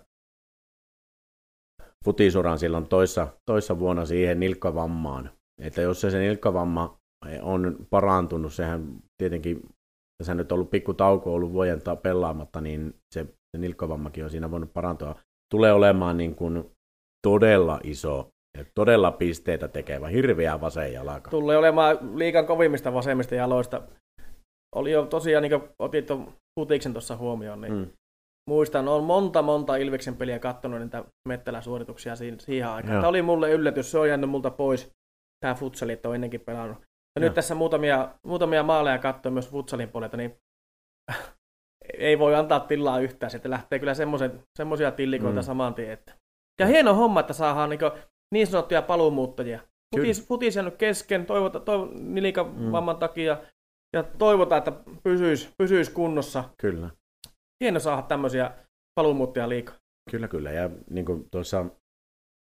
futisuran 2.05 2.59
silloin 2.59 2.87
toissa, 2.87 3.29
toissa 3.47 3.79
vuonna 3.79 4.05
siihen 4.07 4.41
nilkkavammaan. 4.41 5.31
Että 5.63 5.83
jos 5.83 6.01
se, 6.01 6.11
se 6.11 6.19
nilkkavamma 6.19 6.99
on 7.43 7.87
parantunut, 7.91 8.53
sehän 8.53 8.97
tietenkin, 9.19 9.63
tässä 10.19 10.35
nyt 10.35 10.53
ollut 10.53 10.71
pikku 10.71 10.95
tauko 10.95 11.35
ollut 11.35 11.53
vuoden 11.53 11.81
pelaamatta, 12.03 12.61
niin 12.61 12.95
se, 13.15 13.25
se 13.25 13.59
nilkkavammakin 13.59 14.25
on 14.25 14.31
siinä 14.31 14.51
voinut 14.51 14.73
parantua. 14.73 15.17
Tulee 15.51 15.73
olemaan 15.73 16.17
niin 16.17 16.35
kuin 16.35 16.71
todella 17.27 17.81
iso 17.85 18.29
ja 18.59 18.65
todella 18.75 19.11
pisteitä 19.11 19.69
tekevä, 19.69 20.09
hirveä 20.09 20.61
vasen 20.61 20.93
jalka. 20.93 21.31
Tulee 21.31 21.57
olemaan 21.57 22.19
liikan 22.19 22.47
kovimmista 22.47 22.95
vasemmista 22.95 23.35
jaloista. 23.35 23.83
Oli 24.75 24.91
jo 24.91 25.07
tosiaan, 25.07 25.43
niin 25.43 25.61
kuin 25.61 25.71
otit 25.79 26.07
tuon 26.07 26.33
putiksen 26.61 26.93
tuossa 26.93 27.17
huomioon, 27.17 27.61
niin 27.61 27.73
mm. 27.73 27.87
muistan, 28.51 28.89
on 28.89 29.05
monta 29.05 29.43
monta 29.43 29.77
Ilveksen 29.77 30.17
peliä 30.17 30.39
katsonut 30.39 30.81
niitä 30.81 31.05
Mettelä-suorituksia 31.29 32.17
siihen, 32.17 32.41
siihen 32.41 32.69
aikaan. 32.69 32.95
Tämä 32.95 33.09
oli 33.09 33.23
mulle 33.23 33.51
yllätys, 33.51 33.91
se 33.91 33.99
on 33.99 34.09
jäänyt 34.09 34.31
multa 34.31 34.51
pois, 34.51 34.91
tämä 35.41 35.55
futsali, 35.55 35.93
että 35.93 36.09
on 36.09 36.15
ennenkin 36.15 36.41
pelannut. 36.41 36.79
Ja 37.17 37.21
nyt 37.21 37.35
tässä 37.35 37.55
muutamia, 37.55 38.15
muutamia 38.27 38.63
maaleja 38.63 38.99
katsoin 38.99 39.33
myös 39.33 39.51
futsalin 39.51 39.89
puolelta, 39.89 40.17
niin 40.17 40.37
ei 41.99 42.19
voi 42.19 42.35
antaa 42.35 42.61
tilaa 42.61 43.01
yhtään, 43.01 43.37
että 43.37 43.51
lähtee 43.51 43.79
kyllä 43.79 43.95
semmoisia 44.59 44.91
tillikoita 44.97 45.41
mm. 45.41 45.45
saman 45.45 45.75
tien. 45.75 45.91
Että. 45.91 46.15
Ja 46.61 46.67
hieno 46.67 46.95
homma, 46.95 47.21
että 47.21 47.33
saadaan 47.33 47.71
niin, 47.71 47.81
niin 48.33 48.47
sanottuja 48.47 48.83
paluumuuttajia. 48.83 49.61
Futis, 49.97 50.27
futis 50.29 50.57
jäänyt 50.57 50.77
kesken 50.77 51.27
toivota, 51.27 51.61
toiv, 51.61 51.89
nilikan 51.93 52.55
mm. 52.57 52.73
vamman 52.73 52.97
takia 52.97 53.39
ja 53.93 54.03
toivotaan, 54.03 54.59
että 54.59 54.73
pysyisi, 55.03 55.49
pysyisi 55.59 55.91
kunnossa. 55.91 56.45
Kyllä. 56.59 56.91
Hieno 57.65 57.81
saada 57.81 58.03
tämmöisiä 58.03 58.51
paluumuuttajia 58.95 59.49
liikaa. 59.49 59.75
Kyllä, 60.11 60.29
kyllä. 60.29 60.53
Ja 60.53 60.71
niin 60.91 61.05
kuin 61.05 61.29
tuossa 61.31 61.67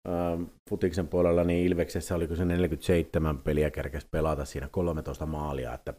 äh, 0.10 0.40
futiksen 0.70 1.08
puolella, 1.08 1.44
niin 1.44 1.66
Ilveksessä 1.66 2.16
oliko 2.16 2.36
se 2.36 2.46
47 2.46 3.38
peliä 3.38 3.72
kerkesi 3.72 4.08
pelata 4.12 4.46
siinä 4.46 4.68
13 4.72 5.26
maalia, 5.26 5.74
että 5.74 5.94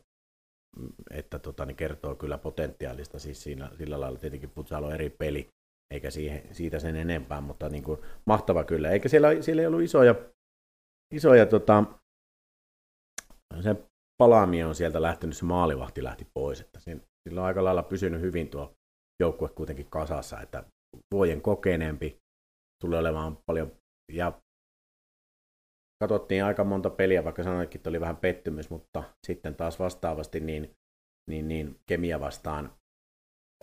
että 1.11 1.39
tota, 1.39 1.67
niin 1.67 1.77
kertoo 1.77 2.15
kyllä 2.15 2.39
potentiaalista, 2.39 3.19
siis 3.19 3.43
siinä, 3.43 3.71
sillä 3.79 4.01
lailla 4.01 4.19
tietenkin 4.19 4.51
futsal 4.51 4.85
on 4.85 4.95
eri 4.95 5.11
peli, 5.11 5.49
eikä 5.95 6.11
siihen, 6.11 6.55
siitä 6.55 6.79
sen 6.79 6.97
enempää, 6.97 7.41
mutta 7.41 7.69
niin 7.69 7.83
kuin, 7.83 8.01
mahtava 8.27 8.65
kyllä. 8.65 8.91
Eikä 8.91 9.09
siellä, 9.09 9.43
siellä 9.43 9.63
ei 9.63 9.67
ollut 9.67 9.83
isoja, 9.83 10.15
isoja 11.15 11.47
tota, 11.47 11.85
se 13.61 13.77
palaami 14.19 14.65
on 14.65 14.75
sieltä 14.75 15.03
lähtenyt, 15.03 15.37
se 15.37 15.45
maalivahti 15.45 16.05
lähti 16.05 16.27
pois, 16.35 16.61
että 16.61 16.81
sillä 17.29 17.41
on 17.41 17.47
aika 17.47 17.65
lailla 17.65 17.83
pysynyt 17.83 18.21
hyvin 18.21 18.49
tuo 18.49 18.73
joukkue 19.23 19.49
kuitenkin 19.49 19.91
kasassa, 19.91 20.41
että 20.41 20.65
vuoden 21.11 21.43
kokeneempi 21.43 22.19
tulee 22.83 22.99
olemaan 22.99 23.39
paljon, 23.47 23.73
ja 24.13 24.42
katsottiin 26.09 26.45
aika 26.45 26.65
monta 26.65 26.91
peliä, 26.91 27.25
vaikka 27.25 27.43
sanoitkin, 27.43 27.79
että 27.79 27.91
oli 27.91 28.01
vähän 28.01 28.17
pettymys, 28.17 28.71
mutta 28.71 29.03
sitten 29.27 29.55
taas 29.55 29.79
vastaavasti 29.79 30.41
niin, 30.41 30.77
niin, 31.31 31.49
niin 31.49 31.81
kemia 31.87 32.21
vastaan 32.21 32.73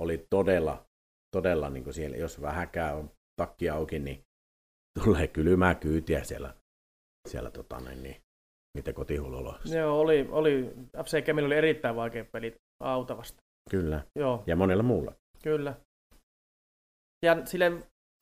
oli 0.02 0.28
todella 0.30 0.90
todella 1.36 1.70
niin 1.70 1.84
kuin 1.84 1.94
siellä, 1.94 2.18
jos 2.18 2.42
vähäkään 2.42 2.96
on 2.96 3.12
takki 3.42 3.70
auki, 3.70 4.00
niin 4.00 4.24
tulee 5.04 5.28
kylmää 5.28 5.76
kyytiä 5.76 6.24
siellä, 6.24 6.54
siellä 7.28 7.52
tota, 7.52 7.80
niin, 7.80 8.04
niin, 8.04 8.22
mitä 8.78 8.94
kotihuloloissa. 8.94 9.78
Joo, 9.78 10.00
oli, 10.00 10.28
oli, 10.32 10.74
FC 11.04 11.26
Kemillä 11.26 11.46
oli 11.48 11.56
erittäin 11.56 11.96
vaikea 11.96 12.26
peli 12.26 12.56
autavasti. 12.84 13.38
Kyllä, 13.70 14.04
Joo. 14.16 14.44
ja 14.48 14.56
monella 14.56 14.84
muulla. 14.84 15.14
Kyllä. 15.44 15.76
Ja 17.26 17.46
sille 17.46 17.72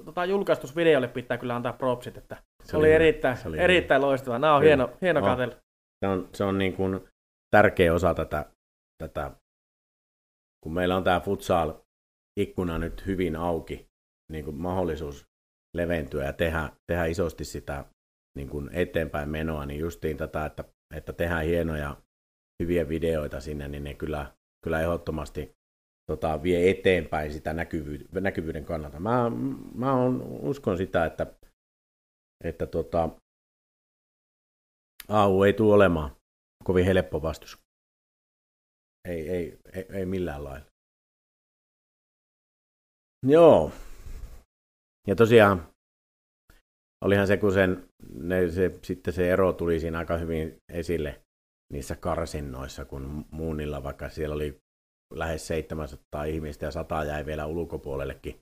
tota, 0.05 0.25
julkaistusvideolle 0.25 1.07
pitää 1.07 1.37
kyllä 1.37 1.55
antaa 1.55 1.73
propsit, 1.73 2.17
että 2.17 2.43
se, 2.67 2.77
oli, 2.77 2.91
erittäin, 2.91 3.37
se 3.37 3.47
oli 3.47 3.59
erittäin 3.59 4.01
loistava. 4.01 4.39
Nämä 4.39 4.55
on 4.55 4.61
kyllä. 4.61 4.69
hieno, 4.69 4.97
hieno 5.01 5.19
no. 5.19 5.25
katsella. 5.25 5.55
Se 5.99 6.07
on, 6.07 6.29
se 6.33 6.43
on 6.43 6.57
niin 6.57 6.73
kuin 6.73 7.07
tärkeä 7.51 7.93
osa 7.93 8.13
tätä, 8.13 8.45
tätä, 9.03 9.31
kun 10.63 10.73
meillä 10.73 10.97
on 10.97 11.03
tämä 11.03 11.19
futsal 11.19 11.73
ikkuna 12.39 12.77
nyt 12.77 13.05
hyvin 13.05 13.35
auki, 13.35 13.87
niin 14.31 14.45
kuin 14.45 14.55
mahdollisuus 14.55 15.25
leventyä 15.77 16.25
ja 16.25 16.33
tehdä, 16.33 16.69
tehdä 16.91 17.05
isosti 17.05 17.45
sitä 17.45 17.85
niin 18.37 18.49
kuin 18.49 18.69
eteenpäin 18.73 19.29
menoa, 19.29 19.65
niin 19.65 19.79
justiin 19.79 20.17
tätä, 20.17 20.45
että, 20.45 20.63
että 20.95 21.13
tehdään 21.13 21.45
hienoja, 21.45 22.01
hyviä 22.63 22.89
videoita 22.89 23.39
sinne, 23.39 23.67
niin 23.67 23.83
ne 23.83 23.93
kyllä, 23.93 24.33
kyllä 24.63 24.81
ehdottomasti 24.81 25.55
tota, 26.11 26.43
vie 26.43 26.69
eteenpäin 26.69 27.33
sitä 27.33 27.53
näkyvyyden, 27.53 28.07
näkyvyyden 28.23 28.65
kannalta. 28.65 28.99
Mä, 28.99 29.31
mä 29.75 29.93
on, 29.93 30.21
uskon 30.21 30.77
sitä, 30.77 31.05
että, 31.05 31.27
että 32.43 32.65
tota, 32.65 33.09
AU 35.07 35.43
ei 35.43 35.53
tule 35.53 35.73
olemaan 35.73 36.15
kovin 36.63 36.85
helppo 36.85 37.21
vastus. 37.21 37.57
Ei, 39.09 39.29
ei, 39.29 39.57
ei, 39.73 39.85
ei 39.89 40.05
millään 40.05 40.43
lailla. 40.43 40.65
Joo. 43.25 43.71
Ja 45.07 45.15
tosiaan 45.15 45.67
olihan 47.05 47.27
se, 47.27 47.37
kun 47.37 47.53
sen, 47.53 47.89
ne, 48.13 48.51
se, 48.51 48.79
sitten 48.83 49.13
se 49.13 49.31
ero 49.31 49.53
tuli 49.53 49.79
siinä 49.79 49.97
aika 49.97 50.17
hyvin 50.17 50.57
esille 50.71 51.21
niissä 51.73 51.95
karsinnoissa, 51.95 52.85
kun 52.85 53.25
muunilla, 53.31 53.83
vaikka 53.83 54.09
siellä 54.09 54.35
oli 54.35 54.57
lähes 55.13 55.47
700 55.47 56.23
ihmistä 56.23 56.65
ja 56.65 56.71
100 56.71 57.03
jäi 57.03 57.25
vielä 57.25 57.45
ulkopuolellekin 57.45 58.39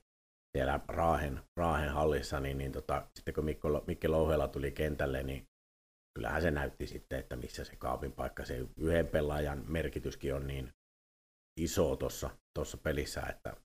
siellä 0.56 0.80
Raahen, 0.88 1.40
Raahen 1.56 1.90
hallissa, 1.90 2.40
niin, 2.40 2.58
niin 2.58 2.72
tota, 2.72 3.06
sitten 3.14 3.34
kun 3.34 3.44
Mikko, 3.44 3.84
Mikke 3.86 4.08
Louhela 4.08 4.48
tuli 4.48 4.72
kentälle, 4.72 5.22
niin 5.22 5.46
kyllähän 6.14 6.42
se 6.42 6.50
näytti 6.50 6.86
sitten, 6.86 7.18
että 7.18 7.36
missä 7.36 7.64
se 7.64 7.76
kaapin 7.76 8.12
paikka, 8.12 8.44
se 8.44 8.66
yhden 8.76 9.06
pelaajan 9.06 9.64
merkityskin 9.70 10.34
on 10.34 10.46
niin 10.46 10.72
iso 11.60 11.96
tuossa 11.96 12.76
pelissä, 12.82 13.20
että, 13.20 13.56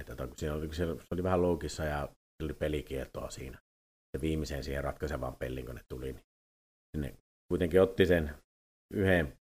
että 0.00 0.28
siinä 0.36 0.54
oli, 0.54 0.74
se 0.74 0.86
oli 1.12 1.22
vähän 1.22 1.42
loukissa 1.42 1.84
ja 1.84 2.08
oli 2.42 2.54
pelikieltoa 2.54 3.30
siinä. 3.30 3.58
Ja 4.14 4.20
viimeiseen 4.20 4.64
siihen 4.64 4.84
ratkaisevan 4.84 5.36
pelin, 5.36 5.66
kun 5.66 5.74
ne 5.74 5.80
tuli, 5.88 6.12
niin 6.12 6.22
ne 6.98 7.14
kuitenkin 7.48 7.82
otti 7.82 8.06
sen 8.06 8.34
yhden 8.94 9.38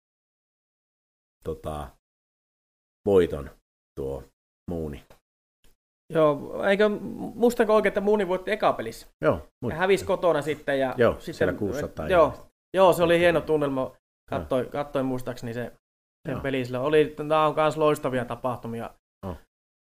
tota, 1.43 1.97
voiton 3.05 3.49
tuo 3.95 4.23
Muuni. 4.69 5.05
Joo, 6.13 6.63
eikö, 6.63 6.89
muistanko 7.35 7.75
oikein, 7.75 7.89
että 7.89 8.01
Muuni 8.01 8.27
voitti 8.27 8.51
eka 8.51 8.73
pelissä? 8.73 9.07
Joo. 9.21 9.47
Ja 9.69 9.75
hävisi 9.75 10.05
kotona 10.05 10.41
sitten. 10.41 10.79
Ja 10.79 10.95
joo, 10.97 11.13
sitten, 11.13 11.33
siellä 11.33 11.53
600 11.53 12.07
joo, 12.07 12.33
joo, 12.73 12.93
se 12.93 13.03
oli 13.03 13.19
hieno 13.19 13.41
tunnelma. 13.41 13.91
Kattoin, 14.29 14.69
kattoin 14.69 15.05
muistaakseni 15.05 15.53
se, 15.53 15.71
sen 16.27 16.41
peli 16.41 16.65
sillä. 16.65 16.79
Oli, 16.79 17.15
nämä 17.17 17.47
on 17.47 17.55
myös 17.55 17.77
loistavia 17.77 18.25
tapahtumia. 18.25 18.89
Oh. 19.25 19.37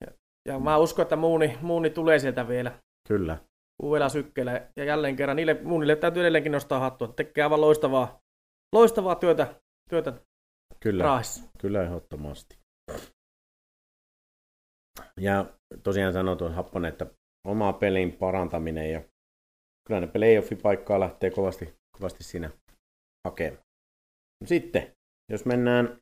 Ja, 0.06 0.12
ja, 0.48 0.60
mä 0.60 0.78
uskon, 0.78 1.04
että 1.04 1.16
Muuni, 1.16 1.58
Muuni 1.62 1.90
tulee 1.90 2.20
sieltä 2.20 2.48
vielä. 2.48 2.72
Kyllä. 3.08 3.38
Uudella 3.84 4.10
sykkeellä. 4.10 4.68
Ja 4.78 4.84
jälleen 4.84 5.16
kerran 5.16 5.36
niille 5.36 5.58
Muunille 5.64 5.96
täytyy 5.96 6.24
edelleenkin 6.24 6.52
nostaa 6.52 6.80
hattua. 6.80 7.08
Tekee 7.08 7.44
aivan 7.44 7.62
loistavaa, 7.62 8.20
loistavaa 8.76 9.16
työtä, 9.16 9.48
työtä 9.90 10.14
Kyllä, 10.80 11.04
Raahissa. 11.04 11.44
kyllä 11.58 11.84
ehdottomasti. 11.84 12.61
Ja 15.18 15.46
tosiaan 15.84 16.14
sanoi 16.14 16.38
tuon 16.38 16.54
Happonen, 16.54 16.90
että 16.90 17.06
oma 17.48 17.74
pelin 17.74 18.12
parantaminen 18.12 18.92
ja 18.92 19.02
kyllä 19.88 20.00
ne 20.00 20.08
playoffi-paikkaa 20.08 21.00
lähtee 21.00 21.30
kovasti, 21.30 21.74
kovasti 21.92 22.24
siinä 22.24 22.50
hakemaan. 23.28 23.64
Sitten, 24.46 24.96
jos 25.32 25.46
mennään 25.46 26.02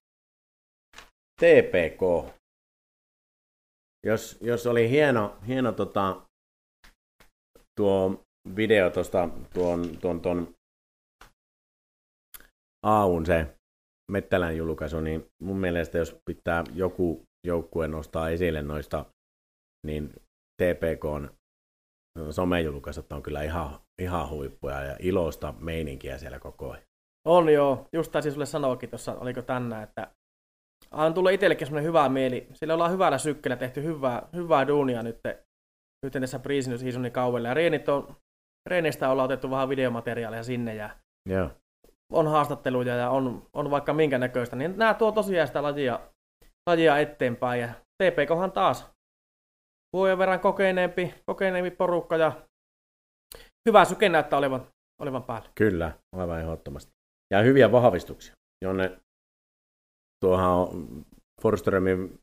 TPK. 1.41 2.33
Jos, 4.05 4.37
jos 4.41 4.67
oli 4.67 4.89
hieno, 4.89 5.37
hieno 5.47 5.71
tota, 5.71 6.27
tuo 7.75 8.23
video 8.55 8.89
tuosta 8.89 9.29
tuon, 9.53 9.97
tuon, 9.97 10.21
tuon 10.21 10.55
Aun 12.85 13.25
se 13.25 13.55
Mettälän 14.11 14.57
julkaisu, 14.57 14.99
niin 14.99 15.25
mun 15.41 15.57
mielestä 15.57 15.97
jos 15.97 16.17
pitää 16.25 16.63
joku 16.73 17.28
joukkue 17.47 17.87
nostaa 17.87 18.29
esille 18.29 18.61
noista, 18.61 19.05
niin 19.87 20.13
TPK 20.61 21.33
somejulkaisut 22.29 23.11
on 23.11 23.23
kyllä 23.23 23.43
ihan, 23.43 23.79
ihan 24.01 24.29
huippuja 24.29 24.83
ja 24.83 24.95
iloista 24.99 25.53
meininkiä 25.59 26.17
siellä 26.17 26.39
koko 26.39 26.71
ajan. 26.71 26.83
On 27.27 27.49
joo, 27.49 27.87
just 27.93 28.11
taisin 28.11 28.31
sulle 28.31 28.45
sanoakin 28.45 28.89
tuossa, 28.89 29.15
oliko 29.19 29.41
tänään, 29.41 29.83
että 29.83 30.11
on 30.91 31.13
tullut 31.13 31.31
itsellekin 31.31 31.67
semmoinen 31.67 31.87
hyvä 31.87 32.09
mieli. 32.09 32.47
Sillä 32.53 32.73
ollaan 32.73 32.91
hyvällä 32.91 33.17
sykkeellä 33.17 33.55
tehty 33.55 33.83
hyvää, 33.83 34.27
hyvää 34.35 34.67
duunia 34.67 35.03
nyt, 35.03 35.19
nyt 36.03 36.13
tässä 36.13 36.39
Priisin 36.39 36.79
seasonin 36.79 37.11
kaudella. 37.11 37.47
Ja 37.47 37.53
reenit 37.53 37.89
on, 37.89 38.15
reenistä 38.69 39.09
ollaan 39.09 39.25
otettu 39.25 39.49
vähän 39.49 39.69
videomateriaalia 39.69 40.43
sinne 40.43 40.75
ja 40.75 40.89
Joo. 41.29 41.49
on 42.13 42.27
haastatteluja 42.27 42.95
ja 42.95 43.09
on, 43.09 43.47
on 43.53 43.71
vaikka 43.71 43.93
minkä 43.93 44.17
näköistä. 44.17 44.55
Niin 44.55 44.77
nämä 44.77 44.93
tuo 44.93 45.11
tosiaan 45.11 45.47
sitä 45.47 45.63
lajia, 45.63 45.99
lajia 46.69 46.97
eteenpäin. 46.97 47.61
Ja 47.61 47.69
TPKhan 48.03 48.51
taas 48.51 48.89
vuoden 49.93 50.17
verran 50.17 50.39
kokeneempi, 50.39 51.13
kokeneempi 51.25 51.71
porukka 51.71 52.17
ja 52.17 52.31
hyvä 53.69 53.85
syke 53.85 54.09
näyttää 54.09 54.39
olevan, 54.39 54.67
olevan 55.01 55.23
päällä. 55.23 55.49
Kyllä, 55.55 55.91
aivan 56.15 56.39
ehdottomasti. 56.39 56.91
Ja 57.33 57.41
hyviä 57.41 57.71
vahvistuksia. 57.71 58.33
Jonne 58.65 58.99
tuohan 60.23 60.49
on 60.49 61.05
Forströmin 61.41 62.19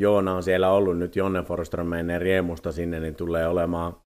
Joona 0.00 0.34
on 0.34 0.42
siellä 0.42 0.70
ollut 0.70 0.98
nyt, 0.98 1.16
Jonne 1.16 1.42
Forström 1.42 1.86
menee 1.86 2.18
riemusta 2.18 2.72
sinne, 2.72 3.00
niin 3.00 3.14
tulee 3.14 3.48
olemaan 3.48 3.96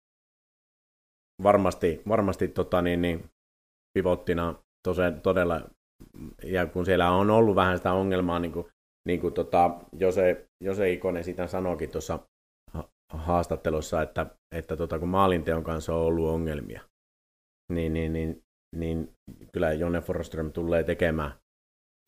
varmasti, 1.42 2.02
varmasti 2.08 2.48
tota 2.48 2.82
niin, 2.82 3.02
niin, 3.02 3.30
pivottina 3.98 4.54
tose, 4.88 5.12
todella, 5.22 5.60
ja 6.42 6.66
kun 6.66 6.84
siellä 6.84 7.10
on 7.10 7.30
ollut 7.30 7.56
vähän 7.56 7.76
sitä 7.76 7.92
ongelmaa, 7.92 8.38
niin 8.38 8.52
kuin, 8.52 8.66
niin 9.09 9.21
kuin 9.21 9.35
tota, 9.35 9.81
Jose, 9.99 10.49
Jose 10.64 10.93
Ikonen 10.93 11.25
sitä 11.25 11.47
sanoikin 11.47 11.90
tuossa 11.90 12.19
haastattelussa, 13.12 14.03
että, 14.03 14.27
että 14.55 14.77
tota, 14.77 14.99
kun 14.99 15.09
maalinteon 15.09 15.64
kanssa 15.64 15.95
on 15.95 16.01
ollut 16.01 16.29
ongelmia, 16.29 16.81
niin, 17.73 17.93
niin, 17.93 18.12
niin, 18.12 18.43
niin 18.77 19.12
kyllä 19.53 19.73
Jonne 19.73 20.01
Forström 20.01 20.53
tulee 20.53 20.85
tekemään, 20.85 21.33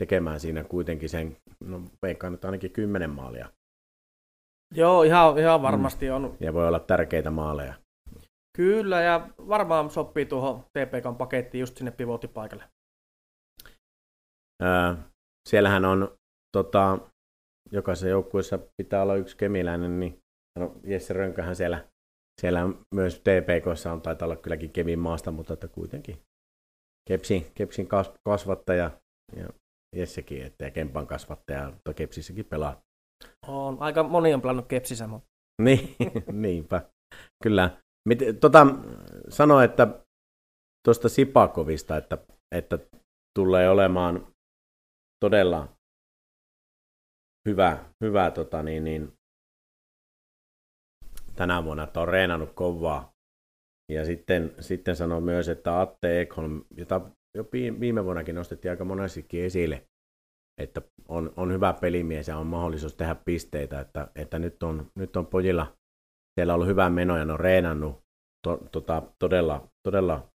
tekemään 0.03 0.41
siinä 0.41 0.65
kuitenkin 0.65 1.09
sen, 1.09 1.37
no 1.61 1.83
veikkaan 2.03 2.33
nyt 2.33 2.45
ainakin 2.45 2.73
kymmenen 2.73 3.11
maalia. 3.11 3.49
Joo, 4.75 5.03
ihan, 5.03 5.39
ihan 5.39 5.63
varmasti 5.63 6.11
on. 6.11 6.37
Ja 6.41 6.55
voi 6.55 6.69
olla 6.69 6.81
tärkeitä 6.81 7.31
maaleja. 7.31 7.75
Kyllä, 8.57 9.01
ja 9.01 9.29
varmaan 9.39 9.91
sopii 9.91 10.27
tuohon 10.27 10.61
TPKn 10.61 11.17
pakettiin 11.19 11.61
just 11.61 11.77
sinne 11.77 11.91
pivotipaikalle. 11.91 12.65
Öö, 14.63 14.95
siellähän 15.49 15.85
on 15.85 16.17
tota, 16.57 16.99
jokaisessa 17.73 18.09
joukkueessa 18.09 18.59
pitää 18.83 19.03
olla 19.03 19.17
yksi 19.17 19.37
kemiläinen, 19.37 20.01
niin 20.01 20.19
no, 20.59 20.75
Jesse 20.85 21.15
Rönkähän 21.15 21.57
siellä, 21.57 21.85
siellä 22.41 22.61
myös 22.95 23.21
TPKssa 23.21 23.93
on, 23.93 24.03
taitaa 24.03 24.27
olla 24.27 24.37
kylläkin 24.37 24.71
Kevin 24.71 24.99
maasta, 24.99 25.31
mutta 25.31 25.55
että 25.55 25.69
kuitenkin 25.69 26.19
Kepsin, 27.09 27.47
Kepsin 27.55 27.89
kasvattaja 28.29 28.91
ja 29.37 29.49
Jessekin, 29.97 30.43
että 30.43 30.65
ja 30.65 30.71
Kempan 30.71 31.07
kasvattaja, 31.07 31.71
mutta 31.71 31.95
Kepsissäkin 31.95 32.45
pelaa. 32.45 32.81
On, 33.47 33.77
aika 33.81 34.03
moni 34.03 34.35
on 34.35 34.43
pelannut 34.43 34.67
Kepsissä, 34.69 35.07
mutta... 35.07 35.29
niin, 35.63 35.97
niinpä, 36.33 36.83
kyllä. 37.43 37.71
Tota, 38.41 38.67
sano, 39.29 39.61
että 39.61 39.89
tuosta 40.85 41.09
Sipakovista, 41.09 41.97
että, 41.97 42.19
että 42.55 42.79
tulee 43.39 43.71
olemaan 43.71 44.27
todella 45.25 45.76
hyvä, 47.47 47.85
hyvä 48.05 48.31
tota, 48.31 48.63
niin, 48.63 48.85
niin, 48.85 49.13
tänä 51.37 51.65
vuonna, 51.65 51.85
että 51.85 52.01
on 52.01 52.09
reenannut 52.09 52.53
kovaa. 52.53 53.13
Ja 53.93 54.05
sitten, 54.05 54.55
sitten 54.61 54.97
sanoi 54.97 55.21
myös, 55.21 55.49
että 55.49 55.81
Atte 55.81 56.21
Ekholm, 56.21 56.65
jota 56.77 57.01
jo 57.37 57.47
viime 57.81 58.05
vuonnakin 58.05 58.35
nostettiin 58.35 58.71
aika 58.71 58.85
monestikin 58.85 59.45
esille, 59.45 59.87
että 60.61 60.83
on, 61.09 61.33
on 61.37 61.53
hyvä 61.53 61.73
pelimies 61.81 62.29
ja 62.29 62.39
on 62.39 62.47
mahdollisuus 62.47 62.95
tehdä 62.95 63.17
pisteitä, 63.25 63.81
että, 63.81 64.09
että 64.15 64.39
nyt, 64.39 64.63
on, 64.63 64.91
nyt 64.95 65.17
on 65.17 65.27
pojilla 65.27 65.77
siellä 66.41 66.53
on 66.53 66.55
ollut 66.55 66.69
hyvä 66.69 66.91
meno 66.91 67.17
ja 67.17 67.25
ne 67.25 67.33
on 67.33 67.41
reenannut 67.41 68.03
to, 68.47 68.57
tota, 68.73 69.03
todella, 69.19 69.69
todella 69.87 70.29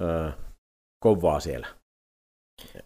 öö, 0.00 0.30
kovaa 1.04 1.40
siellä. 1.40 1.66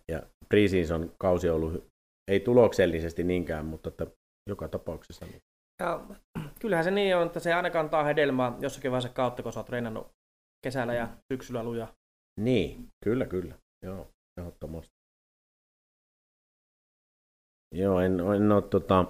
Ja 0.09 0.23
preseason 0.49 1.13
kausi 1.19 1.51
on 1.51 1.57
ollut, 1.57 1.89
ei 2.31 2.40
tuloksellisesti 2.40 3.25
niinkään, 3.25 3.66
mutta 3.66 3.88
että 3.88 4.07
joka 4.49 4.69
tapauksessa. 4.69 5.27
Niin. 5.27 5.43
Ja, 5.83 6.07
kyllähän 6.61 6.85
se 6.85 6.90
niin 6.90 7.16
on, 7.16 7.27
että 7.27 7.40
se 7.40 7.55
aina 7.55 7.71
kantaa 7.71 8.05
hedelmää 8.05 8.53
jossakin 8.61 8.90
vaiheessa 8.90 9.14
kautta, 9.14 9.43
kun 9.43 9.53
sä 9.53 9.61
oot 9.61 9.66
treenannut 9.66 10.09
kesällä 10.64 10.95
ja 10.95 11.09
syksyllä 11.33 11.64
lujaa. 11.64 11.95
Niin, 12.40 12.88
kyllä, 13.05 13.27
kyllä. 13.27 13.55
Joo, 13.85 14.09
ehdottomasti. 14.40 14.95
Joo, 17.75 18.01
en, 18.01 18.21
en 18.21 18.53
ole 18.53 18.62
tota, 18.62 19.05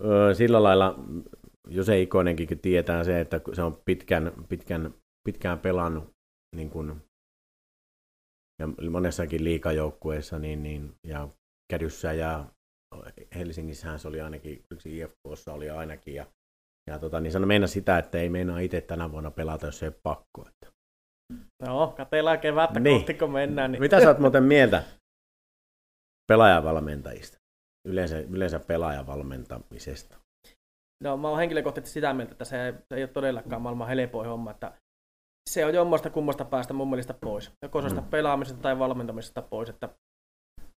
öö, 0.00 0.34
sillä 0.34 0.62
lailla, 0.62 0.94
jos 1.68 1.88
ei 1.88 2.02
Ikonenkin 2.02 2.60
tietää 2.62 3.04
se, 3.04 3.20
että 3.20 3.40
se 3.52 3.62
on 3.62 3.76
pitkän, 3.84 4.32
pitkän, 4.48 4.94
pitkään 5.28 5.58
pelannut 5.58 6.10
niin 6.56 6.70
kuin 6.70 7.07
ja 8.58 8.90
monessakin 8.90 9.44
liikajoukkueessa 9.44 10.38
niin, 10.38 10.62
niin, 10.62 10.94
ja 11.06 11.28
Kädyssä 11.72 12.12
ja 12.12 12.44
Helsingissähän 13.34 13.98
se 13.98 14.08
oli 14.08 14.20
ainakin, 14.20 14.64
yksi 14.70 14.98
IFKssa 14.98 15.52
oli 15.52 15.70
ainakin, 15.70 16.14
ja, 16.14 16.26
ja 16.90 16.98
tota, 16.98 17.20
niin 17.20 17.32
sano 17.32 17.46
meinaa 17.46 17.66
sitä, 17.66 17.98
että 17.98 18.18
ei 18.18 18.28
meinaa 18.28 18.58
itse 18.58 18.80
tänä 18.80 19.12
vuonna 19.12 19.30
pelata, 19.30 19.66
jos 19.66 19.82
ei 19.82 19.90
pakko. 20.02 20.48
Että. 20.48 20.72
No, 21.62 21.94
katellaan 21.96 22.40
kevättä 22.40 22.80
niin. 22.80 22.98
kohti, 22.98 23.14
kun 23.14 23.32
mennään. 23.32 23.72
Niin... 23.72 23.82
Mitä 23.82 24.00
sä 24.00 24.08
oot 24.08 24.18
muuten 24.18 24.42
mieltä 24.42 24.82
pelaajavalmentajista? 26.28 27.38
Yleensä, 27.88 28.18
yleensä 28.18 28.60
pelaajavalmentamisesta? 28.60 30.18
No, 31.04 31.16
mä 31.16 31.28
oon 31.28 31.38
henkilökohtaisesti 31.38 31.94
sitä 31.94 32.14
mieltä, 32.14 32.32
että 32.32 32.44
se, 32.44 32.74
se 32.88 32.96
ei 32.96 33.02
ole 33.02 33.08
todellakaan 33.08 33.62
maailman 33.62 33.88
helpoin 33.88 34.28
homma, 34.28 34.50
että 34.50 34.72
se 35.48 35.64
on 35.64 35.74
jommasta 35.74 36.10
kummasta 36.10 36.44
päästä 36.44 36.74
mun 36.74 36.90
mielestä 36.90 37.14
pois. 37.14 37.52
Joko 37.62 37.82
se 37.82 37.88
mm. 37.88 38.04
pelaamisesta 38.04 38.62
tai 38.62 38.78
valmentamisesta 38.78 39.42
pois. 39.42 39.68
Että, 39.68 39.88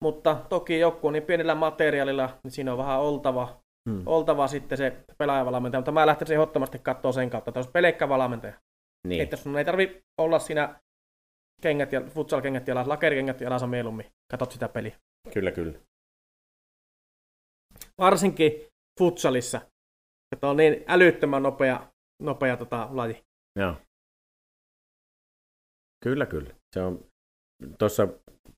mutta 0.04 0.46
toki 0.50 0.80
joku 0.80 1.08
on 1.08 1.14
niin 1.14 1.24
pienellä 1.24 1.56
materiaalilla, 1.56 2.40
niin 2.44 2.52
siinä 2.52 2.72
on 2.72 2.78
vähän 2.78 3.00
oltava, 3.00 3.62
mm. 3.90 4.04
oltava 4.06 4.48
sitten 4.48 4.78
se 4.78 5.04
pelaajavalmentaja. 5.18 5.80
Mutta 5.80 5.92
mä 5.92 6.06
lähtisin 6.06 6.34
ehdottomasti 6.34 6.80
katsoa 6.80 7.12
sen 7.12 7.30
kautta, 7.30 7.50
että 7.50 7.60
olisi 7.60 7.72
pelkkä 7.72 8.10
valmentaja. 8.10 8.54
Niin. 9.08 9.22
Että 9.22 9.38
sun 9.38 9.58
ei 9.58 9.66
tarvi 9.66 10.04
olla 10.18 10.40
siinä 10.40 10.80
kengät 11.62 11.92
ja 11.92 12.02
futsal-kengät 12.02 12.68
jalassa, 12.68 12.90
lakerikengät 12.90 13.42
jalassa 13.42 13.68
mieluummin. 13.68 14.06
Katot 14.32 14.52
sitä 14.52 14.70
peliä. 14.70 14.96
Kyllä, 15.34 15.52
kyllä. 15.52 15.80
Varsinkin 17.98 18.68
futsalissa, 19.00 19.62
että 20.36 20.48
on 20.48 20.58
niin 20.58 20.84
älyttömän 20.88 21.44
nopea, 21.44 21.88
nopea 22.22 22.58
tota, 22.58 22.88
laji. 22.92 23.24
Joo. 23.60 23.76
Kyllä, 26.04 26.26
kyllä. 26.26 26.50
Se 26.76 26.82
on, 26.82 27.06
tuossa 27.80 28.08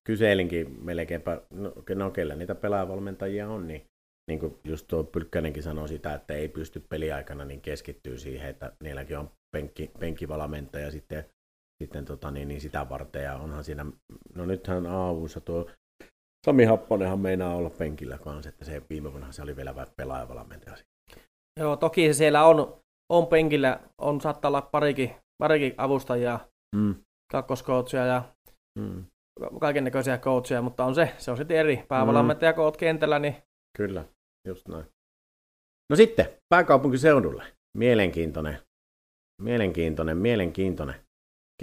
kyselinkin 0.03 0.85
melkeinpä, 0.85 1.41
no, 1.49 1.73
no 1.95 2.11
kellä 2.11 2.35
niitä 2.35 2.55
pelaajavalmentajia 2.55 3.49
on, 3.49 3.67
niin, 3.67 3.85
niin 4.27 4.39
kuin 4.39 4.59
just 4.63 4.87
tuo 4.87 5.03
Pylkkänenkin 5.03 5.63
sanoi 5.63 5.87
sitä, 5.87 6.13
että 6.13 6.33
ei 6.33 6.49
pysty 6.49 6.83
peliaikana 6.89 7.45
niin 7.45 7.61
keskittyä 7.61 8.17
siihen, 8.17 8.49
että 8.49 8.71
niilläkin 8.83 9.17
on 9.17 9.31
penkki, 9.51 9.91
penkkivalmentaja 9.99 10.91
sitten, 10.91 11.25
sitten 11.83 12.05
tota, 12.05 12.31
niin, 12.31 12.47
niin 12.47 12.61
sitä 12.61 12.89
varten, 12.89 13.23
ja 13.23 13.35
onhan 13.35 13.63
siinä, 13.63 13.85
no 14.35 14.45
nythän 14.45 14.85
aavussa 14.85 15.41
tuo 15.41 15.69
Sami 16.45 16.63
Happonenhan 16.63 17.19
meinaa 17.19 17.55
olla 17.55 17.69
penkillä 17.69 18.17
kanssa, 18.17 18.49
että 18.49 18.65
se 18.65 18.81
viime 18.89 19.11
vuonna 19.11 19.31
se 19.31 19.41
oli 19.41 19.55
vielä 19.55 19.87
pelaajavalmentaja. 19.97 20.77
Joo, 21.59 21.75
toki 21.75 22.07
se 22.07 22.13
siellä 22.13 22.45
on, 22.45 22.79
on 23.09 23.27
penkillä, 23.27 23.79
on 23.97 24.21
saattaa 24.21 24.49
olla 24.49 24.61
parikin, 24.61 25.15
parikin 25.37 25.73
avustajaa, 25.77 26.47
mm 26.75 26.95
kakkoskoutsia 27.33 28.05
ja 28.05 28.23
mm. 28.79 29.05
kaiken 29.59 29.83
näköisiä 29.83 30.17
coachia, 30.17 30.61
mutta 30.61 30.85
on 30.85 30.95
se, 30.95 31.13
se 31.17 31.31
on 31.31 31.37
sitten 31.37 31.57
eri. 31.57 31.85
Päävalmentaja, 31.87 32.51
mm. 32.51 32.55
kun 32.55 32.63
oot 32.63 32.77
kentällä, 32.77 33.19
niin... 33.19 33.35
Kyllä, 33.77 34.05
just 34.47 34.67
näin. 34.67 34.85
No 35.89 35.95
sitten, 35.95 36.25
pääkaupunkiseudulle. 36.49 37.43
Mielenkiintoinen, 37.77 38.57
mielenkiintoinen, 39.41 40.17
mielenkiintoinen 40.17 40.95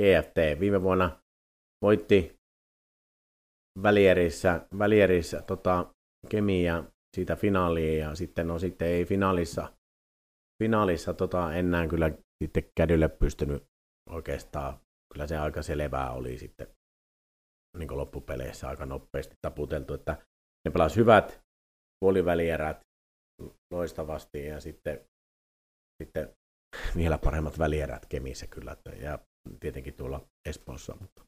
GFT. 0.01 0.61
Viime 0.61 0.83
vuonna 0.83 1.21
voitti 1.85 2.37
välierissä, 3.83 4.67
välierissä 4.79 5.43
tota, 5.43 5.95
Kemiä 6.29 6.85
siitä 7.17 7.37
finaaliin 7.37 7.99
ja 7.99 8.15
sitten 8.15 8.49
no 8.49 8.59
sitten 8.59 8.89
ei 8.89 9.05
finaalissa, 9.05 9.73
finaalissa 10.63 11.15
tota, 11.15 11.55
enää 11.55 11.89
kyllä 11.89 12.11
sitten 12.45 12.63
kädylle 12.77 13.09
pystynyt 13.09 13.65
oikeastaan 14.11 14.79
kyllä 15.13 15.27
se 15.27 15.39
aika 15.39 15.63
selvää 15.63 16.11
oli 16.11 16.39
sitten 16.39 16.67
niin 17.79 17.97
loppupeleissä 17.97 18.69
aika 18.69 18.87
nopeasti 18.87 19.37
taputeltu, 19.43 19.95
että 19.95 20.27
ne 20.65 20.71
pelasi 20.73 20.97
hyvät 20.97 21.41
puolivälierät 22.05 22.81
loistavasti 23.73 24.45
ja 24.45 24.61
sitten, 24.61 25.01
sitten 26.03 26.37
vielä 26.97 27.19
paremmat 27.19 27.59
välierät 27.59 28.07
Kemissä 28.07 28.47
kyllä, 28.47 28.77
ja 29.01 29.19
tietenkin 29.61 29.95
tuolla 29.95 30.29
Espoossa. 30.49 30.97
Mutta, 31.01 31.25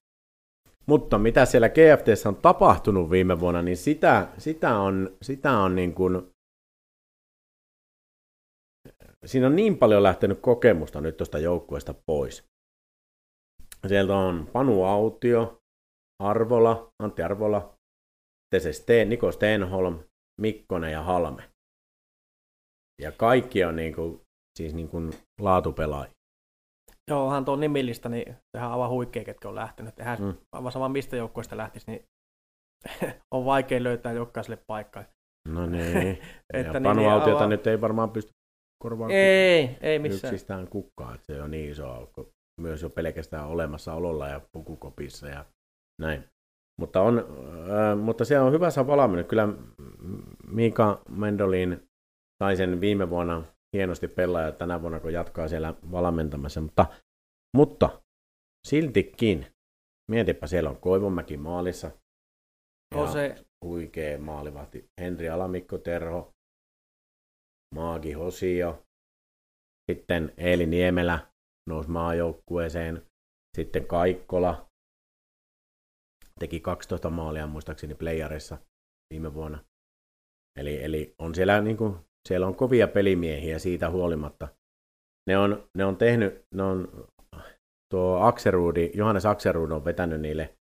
mutta 0.86 1.18
mitä 1.18 1.44
siellä 1.44 1.68
GFT 1.68 2.26
on 2.26 2.36
tapahtunut 2.36 3.10
viime 3.10 3.40
vuonna, 3.40 3.62
niin 3.62 3.76
sitä, 3.76 4.28
sitä 4.38 4.78
on, 4.78 5.16
sitä 5.22 5.52
on 5.58 5.74
niin 5.74 5.94
kuin, 5.94 6.32
siinä 9.24 9.46
on 9.46 9.56
niin 9.56 9.78
paljon 9.78 10.02
lähtenyt 10.02 10.40
kokemusta 10.40 11.00
nyt 11.00 11.16
tuosta 11.16 11.38
joukkueesta 11.38 11.94
pois. 12.06 12.51
Sieltä 13.88 14.16
on 14.16 14.48
Panu 14.52 14.84
Autio, 14.84 15.58
Arvola, 16.22 16.92
Antti 17.02 17.22
Arvola, 17.22 17.74
Steen, 18.70 19.08
Niko 19.08 19.32
Stenholm, 19.32 19.98
Mikkonen 20.40 20.92
ja 20.92 21.02
Halme. 21.02 21.42
Ja 23.02 23.12
kaikki 23.12 23.64
on 23.64 23.76
niin 23.76 23.94
kuin, 23.94 24.20
siis 24.58 24.74
niin 24.74 24.88
kuin 24.88 25.12
laatupelaajia. 25.40 26.12
Joo, 27.10 27.26
onhan 27.26 27.44
tuo 27.44 27.56
nimillistä, 27.56 28.08
niin 28.08 28.36
sehän 28.56 28.68
on 28.68 28.72
aivan 28.72 28.90
huikea, 28.90 29.24
ketkä 29.24 29.48
on 29.48 29.54
lähtenyt. 29.54 29.98
Eihän 29.98 30.22
mm. 30.22 30.34
aivan 30.52 30.72
sama 30.72 30.88
mistä 30.88 31.16
joukkueesta 31.16 31.56
lähtisi, 31.56 31.90
niin 31.90 32.04
on 33.34 33.44
vaikea 33.44 33.82
löytää 33.82 34.12
jokaiselle 34.12 34.58
paikkaa. 34.66 35.04
No 35.48 35.66
niin. 35.70 36.18
että 36.54 36.72
ja 36.78 36.80
Panu 36.80 37.00
niin, 37.00 37.10
Autiota 37.10 37.38
aivan... 37.38 37.50
nyt 37.50 37.66
ei 37.66 37.80
varmaan 37.80 38.10
pysty 38.10 38.32
korvaamaan. 38.82 39.18
Ei, 39.18 39.78
ei 39.80 39.98
missään. 39.98 40.34
Yksistään 40.34 40.68
kukkaa, 40.68 41.14
että 41.14 41.26
se 41.26 41.42
on 41.42 41.50
niin 41.50 41.70
iso 41.70 41.90
aukko 41.90 42.30
myös 42.60 42.82
jo 42.82 42.90
pelkästään 42.90 43.48
olemassaololla 43.48 44.28
ja 44.28 44.40
pukukopissa 44.52 45.28
ja 45.28 45.44
näin. 46.00 46.24
Mutta, 46.80 47.00
on, 47.00 47.18
äh, 47.18 47.98
mutta 47.98 48.24
se 48.24 48.40
on 48.40 48.52
hyvässä 48.52 48.86
valmiina. 48.86 49.28
Kyllä 49.28 49.48
Mika 50.46 51.02
Mendolin 51.08 51.88
sai 52.42 52.56
sen 52.56 52.80
viime 52.80 53.10
vuonna 53.10 53.44
hienosti 53.76 54.08
pelaa 54.08 54.42
ja 54.42 54.52
tänä 54.52 54.80
vuonna 54.80 55.00
kun 55.00 55.12
jatkaa 55.12 55.48
siellä 55.48 55.74
valmentamassa. 55.90 56.60
Mutta, 56.60 56.86
mutta 57.56 58.02
siltikin, 58.66 59.46
mietipä 60.10 60.46
siellä 60.46 60.70
on 60.70 60.76
Koivunmäki 60.76 61.36
maalissa. 61.36 61.90
On 62.94 63.12
se 63.12 63.44
huikea 63.64 64.18
maalivahti. 64.18 64.84
Henri 65.00 65.28
Alamikko 65.28 65.78
Terho, 65.78 66.32
Maagi 67.74 68.12
Hosio, 68.12 68.82
sitten 69.90 70.32
Eeli 70.36 70.66
Niemelä, 70.66 71.31
nousi 71.68 71.90
maajoukkueeseen. 71.90 73.02
Sitten 73.56 73.86
Kaikkola 73.86 74.66
teki 76.38 76.60
12 76.60 77.10
maalia 77.10 77.46
muistaakseni 77.46 77.94
playerissa 77.94 78.58
viime 79.14 79.34
vuonna. 79.34 79.64
Eli, 80.58 80.84
eli 80.84 81.14
on 81.18 81.34
siellä, 81.34 81.60
niin 81.60 81.76
kuin, 81.76 81.96
siellä 82.28 82.46
on 82.46 82.54
kovia 82.54 82.88
pelimiehiä 82.88 83.58
siitä 83.58 83.90
huolimatta. 83.90 84.48
Ne 85.28 85.38
on, 85.38 85.68
ne 85.78 85.84
on 85.84 85.96
tehnyt, 85.96 86.44
ne 86.54 86.62
on, 86.62 87.06
tuo 87.92 88.20
Akserudi, 88.20 88.90
Johannes 88.94 89.26
Akserud 89.26 89.70
on 89.70 89.84
vetänyt 89.84 90.20
niille 90.20 90.54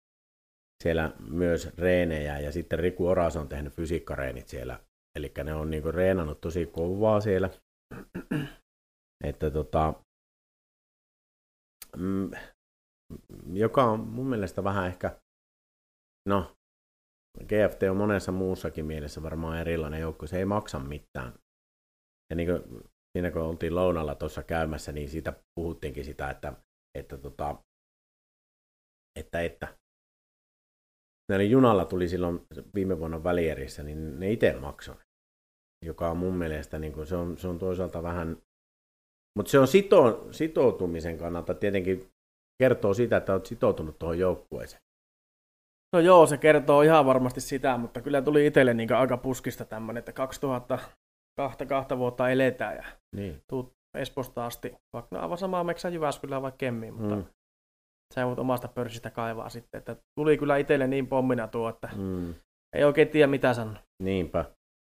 siellä 0.82 1.12
myös 1.30 1.78
reenejä 1.78 2.38
ja 2.38 2.52
sitten 2.52 2.78
Riku 2.78 3.06
Oras 3.06 3.36
on 3.36 3.48
tehnyt 3.48 3.72
fysiikkareenit 3.72 4.48
siellä. 4.48 4.80
Eli 5.18 5.32
ne 5.44 5.54
on 5.54 5.70
niinku 5.70 5.92
reenannut 5.92 6.40
tosi 6.40 6.66
kovaa 6.66 7.20
siellä. 7.20 7.50
Että 9.24 9.50
tota, 9.50 9.94
joka 13.52 13.84
on 13.84 14.00
mun 14.00 14.26
mielestä 14.26 14.64
vähän 14.64 14.86
ehkä, 14.86 15.20
no, 16.28 16.56
GFT 17.44 17.82
on 17.90 17.96
monessa 17.96 18.32
muussakin 18.32 18.86
mielessä 18.86 19.22
varmaan 19.22 19.58
erilainen 19.58 20.00
joukko, 20.00 20.26
se 20.26 20.38
ei 20.38 20.44
maksa 20.44 20.78
mitään. 20.78 21.32
Ja 22.30 22.36
niin 22.36 22.48
kuin, 22.48 22.82
siinä 23.12 23.30
kun 23.30 23.42
oltiin 23.42 23.74
lounalla 23.74 24.14
tuossa 24.14 24.42
käymässä, 24.42 24.92
niin 24.92 25.08
siitä 25.08 25.32
puhuttiinkin 25.54 26.04
sitä, 26.04 26.30
että, 26.30 26.52
että, 26.98 27.18
tota, 27.18 27.62
että, 29.18 29.40
että 29.40 29.78
ne 31.28 31.44
junalla 31.44 31.84
tuli 31.84 32.08
silloin 32.08 32.46
viime 32.74 32.98
vuonna 32.98 33.24
välierissä, 33.24 33.82
niin 33.82 34.20
ne 34.20 34.32
itse 34.32 34.60
maksoi. 34.60 34.96
Joka 35.84 36.10
on 36.10 36.16
mun 36.16 36.34
mielestä, 36.34 36.78
niin 36.78 36.92
kuin, 36.92 37.06
se, 37.06 37.16
on, 37.16 37.38
se 37.38 37.48
on 37.48 37.58
toisaalta 37.58 38.02
vähän 38.02 38.36
mutta 39.38 39.50
se 39.50 39.58
on 39.58 39.68
sito, 39.68 40.28
sitoutumisen 40.30 41.18
kannalta 41.18 41.54
tietenkin 41.54 42.08
kertoo 42.62 42.94
sitä, 42.94 43.16
että 43.16 43.32
olet 43.32 43.46
sitoutunut 43.46 43.98
tuohon 43.98 44.18
joukkueeseen. 44.18 44.82
No 45.92 46.00
joo, 46.00 46.26
se 46.26 46.36
kertoo 46.36 46.82
ihan 46.82 47.06
varmasti 47.06 47.40
sitä, 47.40 47.76
mutta 47.76 48.00
kyllä 48.00 48.22
tuli 48.22 48.46
itselle 48.46 48.74
niin 48.74 48.92
aika 48.92 49.16
puskista 49.16 49.64
tämmöinen, 49.64 49.98
että 49.98 50.12
2002 50.12 51.66
kahta 51.68 51.98
vuotta 51.98 52.30
eletään 52.30 52.76
ja 52.76 52.84
niin. 53.16 53.42
tuut 53.50 53.72
Esposta 53.94 54.46
asti, 54.46 54.74
vaikka 54.92 55.16
no 55.16 55.22
aivan 55.22 55.38
samaa 55.38 55.64
Meksä 55.64 55.88
Jyväskylään 55.88 56.42
vai 56.42 56.52
Kemmiin, 56.58 56.94
mutta 56.94 57.16
mm. 57.16 57.24
sä 58.14 58.26
voit 58.26 58.38
omasta 58.38 58.68
pörssistä 58.68 59.10
kaivaa 59.10 59.48
sitten, 59.48 59.78
että 59.78 59.96
tuli 60.18 60.38
kyllä 60.38 60.56
itselle 60.56 60.86
niin 60.86 61.06
pommina 61.06 61.48
tuo, 61.48 61.68
että 61.68 61.90
mm. 61.96 62.34
ei 62.76 62.84
oikein 62.84 63.08
tiedä 63.08 63.26
mitä 63.26 63.54
sanoa. 63.54 63.76
Niinpä. 64.02 64.44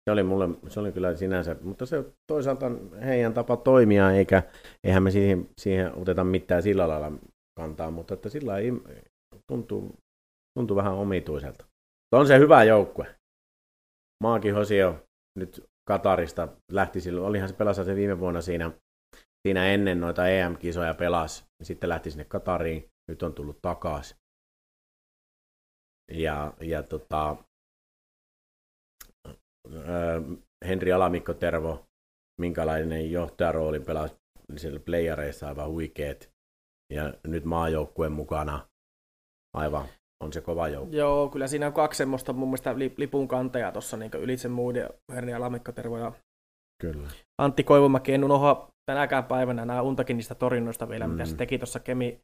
Se 0.06 0.12
oli, 0.12 0.24
mulle, 0.24 0.50
se 0.68 0.80
oli 0.80 0.92
kyllä 0.92 1.16
sinänsä, 1.16 1.56
mutta 1.62 1.86
se 1.86 2.06
toisaalta 2.32 2.72
heidän 3.06 3.34
tapa 3.34 3.58
toimia, 3.58 4.12
eikä, 4.12 4.44
eihän 4.84 5.04
me 5.04 5.12
siihen, 5.12 5.50
siihen 5.58 5.96
oteta 5.96 6.24
mitään 6.24 6.64
sillä 6.64 6.88
lailla 6.88 7.12
kantaa, 7.60 7.92
mutta 7.92 8.14
että 8.14 8.30
sillä 8.30 8.58
ei 8.58 8.72
tuntuu, 9.52 9.96
tuntuu 10.60 10.78
vähän 10.78 10.94
omituiselta. 10.94 11.66
On 12.16 12.28
se 12.28 12.40
hyvä 12.40 12.64
joukkue. 12.64 13.16
Maaki 14.24 14.50
Hosio 14.50 15.04
nyt 15.40 15.64
Katarista 15.88 16.48
lähti 16.72 17.02
silloin, 17.02 17.28
olihan 17.28 17.50
se 17.50 17.56
pelasi 17.56 17.86
se 17.86 17.96
viime 17.96 18.20
vuonna 18.20 18.42
siinä, 18.42 18.72
siinä 19.48 19.66
ennen 19.68 20.00
noita 20.02 20.28
EM-kisoja 20.28 20.94
pelas, 20.94 21.46
sitten 21.64 21.90
lähti 21.90 22.12
sinne 22.12 22.26
Katariin, 22.26 22.90
nyt 23.10 23.24
on 23.24 23.34
tullut 23.34 23.62
takaisin. 23.62 24.18
Ja, 26.12 26.54
ja 26.62 26.84
tota, 26.84 27.38
Henri 30.68 30.94
Alamikko 30.94 31.34
Tervo, 31.34 31.86
minkälainen 32.42 33.12
johtajarooli 33.12 33.80
pelasi 33.80 34.16
siellä 34.58 34.80
playareissa 34.80 35.48
aivan 35.48 35.70
huikeet. 35.70 36.34
Ja 36.94 37.14
nyt 37.28 37.46
maajoukkueen 37.46 38.12
mukana 38.12 38.68
aivan 39.54 39.86
on 40.24 40.34
se 40.34 40.42
kova 40.42 40.68
joukko. 40.68 40.96
Joo, 40.96 41.30
kyllä 41.30 41.48
siinä 41.48 41.68
on 41.68 41.74
kaksi 41.74 41.98
semmoista 41.98 42.34
mun 42.34 42.48
mielestä 42.48 42.76
lipun 42.98 43.28
kantajaa 43.28 43.72
tuossa 43.72 43.98
niin 43.98 44.12
ylitse 44.14 44.48
muiden, 44.48 44.90
Henri 45.16 45.34
Alamikko 45.34 45.72
Tervo 45.72 45.98
ja 45.98 46.12
Kyllä. 46.82 47.08
Antti 47.38 47.64
Koivumäki. 47.64 48.14
En 48.14 48.24
unoha 48.24 48.68
tänäkään 48.86 49.24
päivänä 49.24 49.66
nämä 49.66 49.82
untakin 49.82 50.18
niistä 50.18 50.36
torjunnoista 50.36 50.90
vielä, 50.90 51.08
mm. 51.08 51.14
mitä 51.14 51.26
se 51.26 51.36
teki 51.36 51.58
tuossa 51.58 51.80
Kemi, 51.80 52.22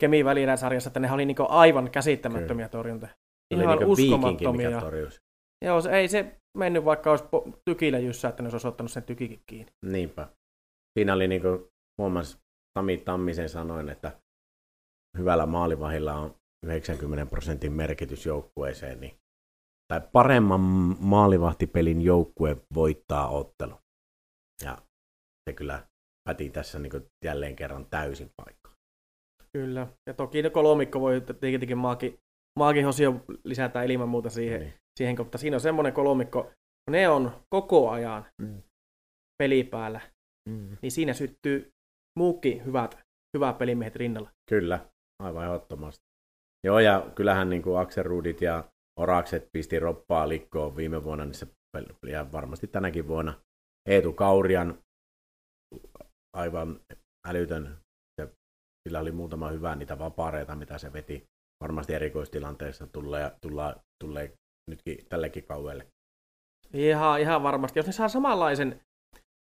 Kemi 0.00 0.24
sarjassa, 0.56 0.88
että 0.88 1.00
ne 1.00 1.12
oli 1.12 1.24
niin 1.24 1.36
aivan 1.48 1.90
käsittämättömiä 1.90 2.68
Kyllä. 2.68 2.82
torjuntoja. 2.82 3.12
Ihan 3.54 3.78
niin 3.78 3.86
uskomattomia. 3.86 4.82
Joo, 5.64 5.80
se, 5.80 5.90
ei 5.90 6.08
se 6.08 6.36
mennyt, 6.56 6.84
vaikka 6.84 7.10
olisi 7.10 7.24
tykillä 7.64 7.98
jyssä, 7.98 8.28
että 8.28 8.42
ne 8.42 8.48
olisi 8.52 8.68
ottanut 8.68 8.92
sen 8.92 9.02
tykikin 9.02 9.42
kiinni. 9.46 9.72
Niinpä. 9.86 10.28
Siinä 10.98 11.12
oli 11.12 11.28
niin 11.28 11.42
kuin 11.42 11.66
huomas 11.98 12.38
Tami 12.78 12.96
Tammisen 12.96 13.48
sanoin, 13.48 13.88
että 13.88 14.20
hyvällä 15.18 15.46
maalivahilla 15.46 16.14
on 16.14 16.34
90 16.66 17.26
prosentin 17.26 17.72
merkitys 17.72 18.26
joukkueeseen, 18.26 19.00
niin, 19.00 19.18
tai 19.88 20.00
paremman 20.12 20.60
maalivahtipelin 21.00 22.02
joukkue 22.02 22.56
voittaa 22.74 23.28
ottelu. 23.28 23.74
Ja 24.64 24.78
se 25.48 25.52
kyllä 25.52 25.86
päti 26.28 26.50
tässä 26.50 26.78
niin 26.78 26.92
jälleen 27.24 27.56
kerran 27.56 27.86
täysin 27.86 28.30
paikkaan. 28.36 28.76
Kyllä, 29.52 29.86
ja 30.06 30.14
toki 30.14 30.50
kolmikko 30.50 31.00
voi 31.00 31.22
tietenkin 31.40 31.78
maakin, 31.78 32.18
maakin 32.58 32.84
hosio 32.84 33.24
lisätä 33.44 33.82
ilman 33.82 34.08
muuta 34.08 34.30
siihen, 34.30 34.60
niin 34.60 34.74
siihen, 34.98 35.16
mutta 35.18 35.38
siinä 35.38 35.56
on 35.56 35.60
semmoinen 35.60 35.92
kolmikko, 35.92 36.52
ne 36.90 37.08
on 37.08 37.44
koko 37.54 37.90
ajan 37.90 38.26
mm. 38.42 38.62
peli 39.42 39.64
päällä, 39.64 40.00
mm. 40.48 40.76
niin 40.82 40.92
siinä 40.92 41.14
syttyy 41.14 41.70
muukin 42.18 42.64
hyvät, 42.64 42.98
hyvät 43.36 43.58
pelimiehet 43.58 43.96
rinnalla. 43.96 44.30
Kyllä, 44.50 44.90
aivan 45.22 45.44
ehdottomasti. 45.44 46.04
Joo, 46.66 46.78
ja 46.78 47.10
kyllähän 47.14 47.50
niin 47.50 47.62
kuin 47.62 47.78
Akserudit 47.78 48.40
ja 48.40 48.64
Orakset 49.00 49.48
pisti 49.52 49.78
roppaa 49.78 50.28
likkoon 50.28 50.76
viime 50.76 51.04
vuonna, 51.04 51.24
niin 51.24 51.34
se, 51.34 51.46
ja 52.06 52.32
varmasti 52.32 52.66
tänäkin 52.66 53.08
vuonna. 53.08 53.40
Eetu 53.88 54.12
Kaurian 54.12 54.78
aivan 56.36 56.80
älytön, 57.28 57.78
se, 58.20 58.28
sillä 58.88 59.00
oli 59.00 59.12
muutama 59.12 59.50
hyvä 59.50 59.74
niitä 59.74 59.98
vapaareita, 59.98 60.56
mitä 60.56 60.78
se 60.78 60.92
veti. 60.92 61.24
Varmasti 61.62 61.94
erikoistilanteessa 61.94 62.86
tulee, 62.86 63.32
tulee, 63.40 63.74
tulee 64.04 64.32
nytkin 64.70 65.06
tällekin 65.08 65.44
kauelle. 65.44 65.86
Ihan, 66.72 67.20
ihan 67.20 67.42
varmasti. 67.42 67.78
Jos 67.78 67.86
ne 67.86 67.92
saa 67.92 68.08
samanlaisen 68.08 68.80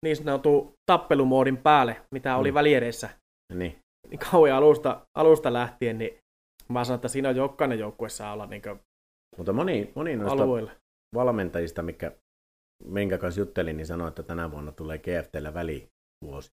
niin 0.05 0.15
sanotun 0.15 0.73
tappelumoodin 0.91 1.57
päälle, 1.57 2.01
mitä 2.11 2.37
oli 2.37 2.51
mm. 2.51 2.55
väliereissä, 2.55 3.09
niin. 3.53 3.75
niin 4.09 4.19
kauan 4.31 4.51
alusta, 4.51 5.05
alusta 5.17 5.53
lähtien, 5.53 5.97
niin 5.97 6.17
mä 6.69 6.83
sanon, 6.83 6.95
että 6.95 7.07
siinä 7.07 7.29
on 7.29 7.35
jokainen 7.35 7.79
joukkue 7.79 8.09
saa 8.09 8.33
olla 8.33 8.45
niin 8.45 8.61
Mutta 9.37 9.53
moni, 9.53 9.91
moni 9.95 10.15
noista 10.15 10.43
alueilla. 10.43 10.71
valmentajista, 11.15 11.81
mikä, 11.81 12.11
minkä 12.83 13.17
kanssa 13.17 13.41
juttelin, 13.41 13.77
niin 13.77 13.87
sanoi, 13.87 14.07
että 14.07 14.23
tänä 14.23 14.51
vuonna 14.51 14.71
tulee 14.71 14.97
GFTllä 14.97 15.53
välivuosi. 15.53 16.49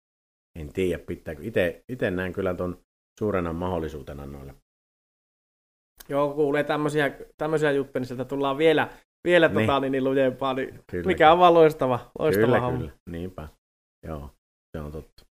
En 0.58 0.72
tiedä, 0.72 1.04
pitääkö. 1.06 1.42
Itse 1.88 2.10
näen 2.10 2.32
kyllä 2.32 2.54
tuon 2.54 2.80
suurena 3.18 3.52
mahdollisuutena 3.52 4.26
noille 4.26 4.54
Joo, 6.08 6.34
kuulee 6.34 6.64
tämmöisiä, 6.64 7.18
tämmöisiä 7.36 7.72
juttuja, 7.72 8.00
niin 8.00 8.06
sieltä 8.06 8.24
tullaan 8.24 8.58
vielä, 8.58 8.90
vielä 9.24 9.48
niin. 9.48 9.66
tota, 9.66 9.80
niin, 9.80 9.92
niin 9.92 10.04
lujempaa, 10.04 10.54
niin 10.54 10.80
kyllä, 10.90 11.06
mikä 11.06 11.32
on 11.32 11.38
vaan 11.38 11.54
loistava, 11.54 12.10
loistava 12.18 12.46
kyllä, 12.46 12.60
homma. 12.60 12.78
Kyllä, 12.78 12.92
niinpä. 13.10 13.48
Joo, 14.06 14.30
se 14.76 14.82
on 14.82 14.92
totta. 14.92 15.24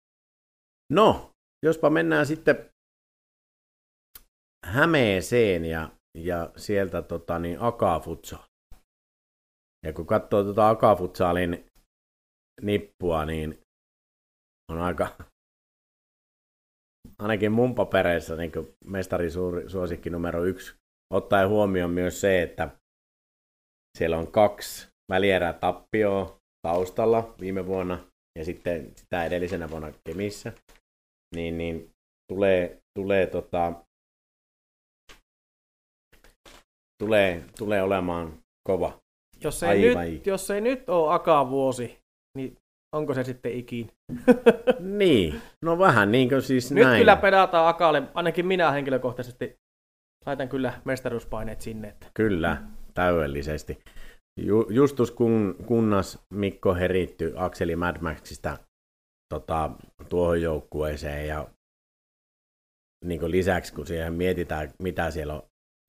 No, 0.92 1.30
jospa 1.64 1.90
mennään 1.90 2.26
sitten 2.26 2.70
Hämeeseen 4.66 5.64
ja, 5.64 5.90
ja 6.18 6.50
sieltä 6.56 7.02
tota, 7.02 7.38
niin 7.38 7.56
Akafutsal. 7.61 8.42
Ja 9.87 9.92
kun 9.92 10.06
katsoo 10.06 10.44
tuota 10.44 10.68
Akafutsalin 10.68 11.66
nippua, 12.62 13.24
niin 13.24 13.58
on 14.72 14.78
aika, 14.78 15.08
ainakin 17.22 17.52
mun 17.52 17.74
papereissa 17.74 18.37
niin 18.37 18.52
mestari 18.85 19.28
suosikki 19.66 20.11
numero 20.11 20.44
yksi, 20.44 20.74
ottaen 21.14 21.48
huomioon 21.48 21.90
myös 21.90 22.20
se, 22.20 22.42
että 22.42 22.70
siellä 23.98 24.18
on 24.18 24.32
kaksi 24.32 24.88
välierää 25.12 25.52
tappioa 25.52 26.40
taustalla 26.66 27.35
viime 27.40 27.66
vuonna 27.66 27.98
ja 28.38 28.44
sitten 28.44 28.92
sitä 28.96 29.24
edellisenä 29.24 29.70
vuonna 29.70 29.92
Kemissä, 30.04 30.52
niin, 31.35 31.58
niin 31.58 31.90
tulee, 32.32 32.82
tulee, 32.98 33.26
tota, 33.26 33.72
tulee, 37.02 37.44
tulee 37.58 37.82
olemaan 37.82 38.38
kova. 38.68 39.00
Jos 39.44 39.62
ei, 39.62 39.94
nyt, 39.94 40.26
jos 40.26 40.50
ei 40.50 40.61
nyt 40.61 40.88
ole 40.88 41.14
Aka-vuosi, 41.14 41.98
niin 42.37 42.56
onko 42.92 43.14
se 43.14 43.24
sitten 43.24 43.52
ikin? 43.52 43.90
niin, 44.98 45.40
no 45.64 45.78
vähän 45.78 46.12
niin 46.12 46.28
kuin 46.28 46.42
siis 46.42 46.72
Nyt 46.72 46.85
näin. 46.85 46.98
kyllä 46.98 47.16
pedataan 47.16 47.68
Akalle, 47.68 48.02
ainakin 48.14 48.46
minä 48.46 48.70
henkilökohtaisesti 48.70 49.57
laitan 50.26 50.48
kyllä 50.48 50.81
mestaruuspaineet 50.85 51.61
sinne. 51.61 51.88
Että... 51.88 52.07
Kyllä, 52.14 52.62
täydellisesti. 52.94 53.78
Ju, 54.40 54.66
justus 54.70 55.11
kun, 55.11 55.57
kunnas 55.66 56.18
Mikko 56.35 56.74
heritty 56.74 57.33
Akseli 57.37 57.76
Mad 57.76 57.96
Maxista 58.00 58.59
tota, 59.35 59.70
tuohon 60.09 60.42
joukkueeseen 60.42 61.28
ja 61.28 61.48
niin 63.05 63.31
lisäksi 63.31 63.74
kun 63.74 63.87
siihen 63.87 64.12
mietitään, 64.12 64.70
mitä 64.83 65.11
siellä 65.11 65.35
on. 65.35 65.42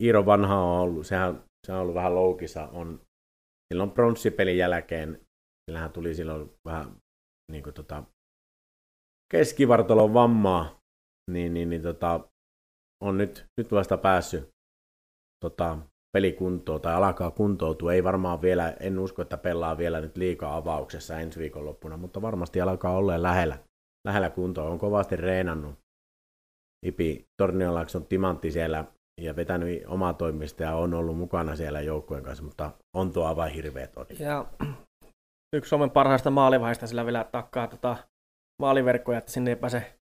Iiro 0.03 0.25
Vanha 0.25 0.55
on 0.55 0.79
ollut, 0.79 1.07
sehän, 1.07 1.43
se 1.67 1.73
on 1.73 1.79
ollut 1.79 1.95
vähän 1.95 2.15
loukissa, 2.15 2.67
on 2.67 3.01
silloin 3.73 3.91
pronssipelin 3.91 4.57
jälkeen 4.57 5.19
Sillähän 5.65 5.91
tuli 5.91 6.15
silloin 6.15 6.51
vähän 6.65 6.95
niin 7.51 7.63
kuin 7.63 7.73
tota, 7.73 8.03
keskivartalon 9.31 10.13
vammaa, 10.13 10.79
niin, 11.31 11.53
niin, 11.53 11.69
niin 11.69 11.81
tota, 11.81 12.29
on 13.03 13.17
nyt, 13.17 13.45
nyt 13.57 13.71
vasta 13.71 13.97
päässyt 13.97 14.49
tota, 15.43 15.77
pelikuntoon 16.17 16.81
tai 16.81 16.93
alkaa 16.93 17.31
kuntoutua. 17.31 17.93
Ei 17.93 18.03
varmaan 18.03 18.41
vielä, 18.41 18.69
en 18.79 18.99
usko, 18.99 19.21
että 19.21 19.37
pelaa 19.37 19.77
vielä 19.77 20.01
nyt 20.01 20.17
liikaa 20.17 20.57
avauksessa 20.57 21.19
ensi 21.19 21.39
viikonloppuna, 21.39 21.97
mutta 21.97 22.21
varmasti 22.21 22.61
alkaa 22.61 22.97
olla 22.97 23.21
lähellä, 23.21 23.57
lähellä 24.07 24.29
kuntoa. 24.29 24.69
On 24.69 24.79
kovasti 24.79 25.15
reenannut. 25.15 25.75
Ipi 26.85 27.25
Torniolakson 27.41 28.05
timantti 28.05 28.51
siellä 28.51 28.85
ja 29.21 29.35
vetänyt 29.35 29.83
omaa 29.87 30.13
toimista 30.13 30.63
ja 30.63 30.75
on 30.75 30.93
ollut 30.93 31.17
mukana 31.17 31.55
siellä 31.55 31.81
joukkueen 31.81 32.23
kanssa, 32.23 32.43
mutta 32.43 32.71
on 32.95 33.13
tuo 33.13 33.25
aivan 33.25 33.49
hirveä 33.49 33.87
todi. 33.87 34.15
Ja 34.19 34.45
yksi 35.53 35.69
Suomen 35.69 35.91
parhaista 35.91 36.29
maalivahista 36.31 36.87
sillä 36.87 37.05
vielä 37.05 37.23
takkaa 37.23 37.67
tota 37.67 37.97
maaliverkkoja, 38.61 39.17
että 39.17 39.31
sinne 39.31 39.51
ei 39.51 39.55
pääse 39.55 39.99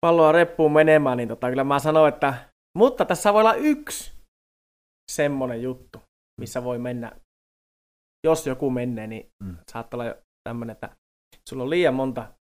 palloa 0.00 0.32
reppuun 0.32 0.72
menemään, 0.72 1.16
niin 1.16 1.28
tota, 1.28 1.48
kyllä 1.48 1.64
mä 1.64 1.78
sanoin, 1.78 2.14
että 2.14 2.34
mutta 2.78 3.04
tässä 3.04 3.32
voi 3.32 3.40
olla 3.40 3.54
yksi 3.54 4.12
semmonen 5.12 5.62
juttu, 5.62 6.02
missä 6.40 6.64
voi 6.64 6.78
mennä, 6.78 7.12
jos 8.26 8.46
joku 8.46 8.70
menee, 8.70 9.06
niin 9.06 9.30
mm. 9.44 9.56
saattaa 9.72 10.00
olla 10.00 10.16
tämmöinen, 10.48 10.72
että 10.72 10.96
sulla 11.48 11.62
on 11.62 11.70
liian 11.70 11.94
monta 11.94 12.32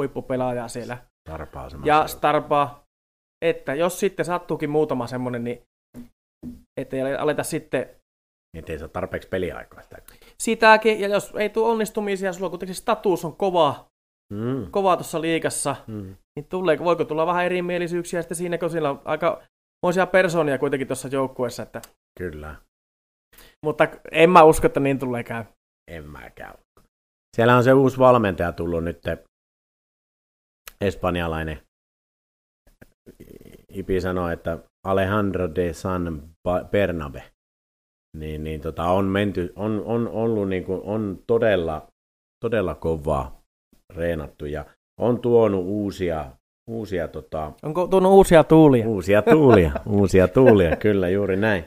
huippupelaajaa 0.00 0.68
siellä. 0.68 0.98
Starpaa 1.28 1.68
ja 1.84 2.06
Starpaa, 2.06 2.84
että 3.44 3.74
jos 3.74 4.00
sitten 4.00 4.24
sattuukin 4.24 4.70
muutama 4.70 5.06
semmonen, 5.06 5.44
niin 5.44 5.62
ettei 6.80 7.14
aleta 7.14 7.42
sitten 7.42 8.01
niin 8.54 8.64
ei 8.68 8.78
saa 8.78 8.88
tarpeeksi 8.88 9.28
peliaikaa. 9.28 9.82
Sitäkin, 10.38 11.00
ja 11.00 11.08
jos 11.08 11.32
ei 11.38 11.48
tule 11.48 11.68
onnistumisia, 11.68 12.32
sulla 12.32 12.50
kuitenkin 12.50 12.74
status 12.74 13.24
on 13.24 13.36
kova, 13.36 13.86
mm. 14.32 14.70
kova 14.70 14.96
tuossa 14.96 15.20
liikassa, 15.20 15.76
mm. 15.86 16.16
niin 16.36 16.46
tulee, 16.48 16.78
voiko 16.78 17.04
tulla 17.04 17.26
vähän 17.26 17.44
erimielisyyksiä 17.44 18.22
sitten 18.22 18.36
siinä, 18.36 18.58
kun 18.58 18.70
siellä 18.70 18.90
on 18.90 19.02
aika 19.04 19.42
moisia 19.86 20.06
persoonia 20.06 20.58
kuitenkin 20.58 20.88
tuossa 20.88 21.08
joukkueessa. 21.08 21.62
Että... 21.62 21.82
Kyllä. 22.18 22.56
Mutta 23.66 23.88
en 24.10 24.30
mä 24.30 24.42
usko, 24.42 24.66
että 24.66 24.80
niin 24.80 24.98
tulee 24.98 25.24
käy. 25.24 25.44
En 25.90 26.04
mäkään. 26.04 26.54
Siellä 27.36 27.56
on 27.56 27.64
se 27.64 27.72
uusi 27.72 27.98
valmentaja 27.98 28.52
tullut 28.52 28.84
nyt, 28.84 29.02
espanjalainen. 30.80 31.62
Ipi 33.68 34.00
sanoi, 34.00 34.32
että 34.32 34.58
Alejandro 34.86 35.54
de 35.54 35.72
San 35.72 36.22
Bernabe. 36.70 37.31
Niin, 38.16 38.44
niin 38.44 38.60
tota, 38.60 38.84
on, 38.84 39.04
menty, 39.04 39.52
on, 39.56 39.82
on 39.84 40.08
ollut 40.08 40.48
niin 40.48 40.64
kuin, 40.64 40.80
on 40.84 41.18
todella, 41.26 41.88
todella 42.44 42.74
kovaa 42.74 43.42
reenattu 43.94 44.46
ja 44.46 44.64
on 45.00 45.20
tuonut 45.20 45.64
uusia, 45.64 46.30
uusia 46.70 47.08
tota, 47.08 47.52
Onko 47.62 47.86
tuonut 47.86 48.12
uusia 48.12 48.44
tuulia? 48.44 48.88
Uusia 48.88 49.22
tuulia, 49.22 49.72
uusia 49.86 50.28
tuulia, 50.28 50.76
kyllä 50.76 51.08
juuri 51.08 51.36
näin. 51.36 51.64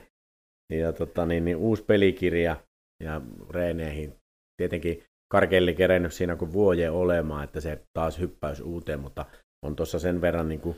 Ja 0.73 0.93
tota, 0.93 1.25
niin, 1.25 1.45
niin, 1.45 1.58
uusi 1.58 1.84
pelikirja 1.84 2.55
ja 3.03 3.21
reeneihin. 3.49 4.15
Tietenkin 4.58 5.03
Karkelli 5.31 5.73
kerennyt 5.73 6.13
siinä 6.13 6.36
kuin 6.36 6.53
vuoje 6.53 6.89
olemaan, 6.89 7.43
että 7.43 7.62
se 7.62 7.81
taas 7.93 8.19
hyppäys 8.19 8.62
uuteen, 8.62 8.99
mutta 8.99 9.25
on 9.65 9.75
tuossa 9.75 9.99
sen 9.99 10.21
verran 10.21 10.49
niin 10.49 10.62
kuin 10.62 10.77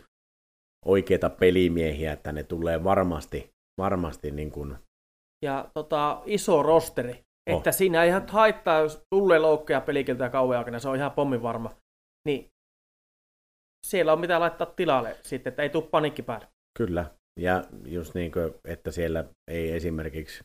oikeita 0.85 1.29
pelimiehiä, 1.29 2.13
että 2.13 2.31
ne 2.31 2.43
tulee 2.43 2.83
varmasti, 2.83 3.49
varmasti 3.77 4.31
niin 4.31 4.51
kuin... 4.51 4.75
Ja 5.45 5.71
tota, 5.73 6.21
iso 6.25 6.63
rosteri, 6.63 7.11
oh. 7.11 7.57
että 7.57 7.71
siinä 7.71 8.03
ei 8.03 8.09
ihan 8.09 8.27
haittaa, 8.27 8.79
jos 8.79 9.01
tulee 9.15 9.39
loukkeja 9.39 9.81
pelikiltä 9.81 10.29
kauan 10.29 10.57
aikana, 10.57 10.79
se 10.79 10.89
on 10.89 10.95
ihan 10.95 11.11
pommin 11.11 11.41
varma. 11.41 11.69
Niin 12.27 12.49
siellä 13.87 14.13
on 14.13 14.19
mitä 14.19 14.39
laittaa 14.39 14.73
tilalle 14.75 15.17
sitten, 15.23 15.51
että 15.51 15.63
ei 15.63 15.69
tule 15.69 15.87
panikki 15.91 16.21
päälle. 16.21 16.47
Kyllä, 16.77 17.05
ja 17.39 17.63
just 17.85 18.13
niin 18.13 18.31
kuin, 18.31 18.53
että 18.65 18.91
siellä 18.91 19.25
ei 19.47 19.71
esimerkiksi 19.71 20.43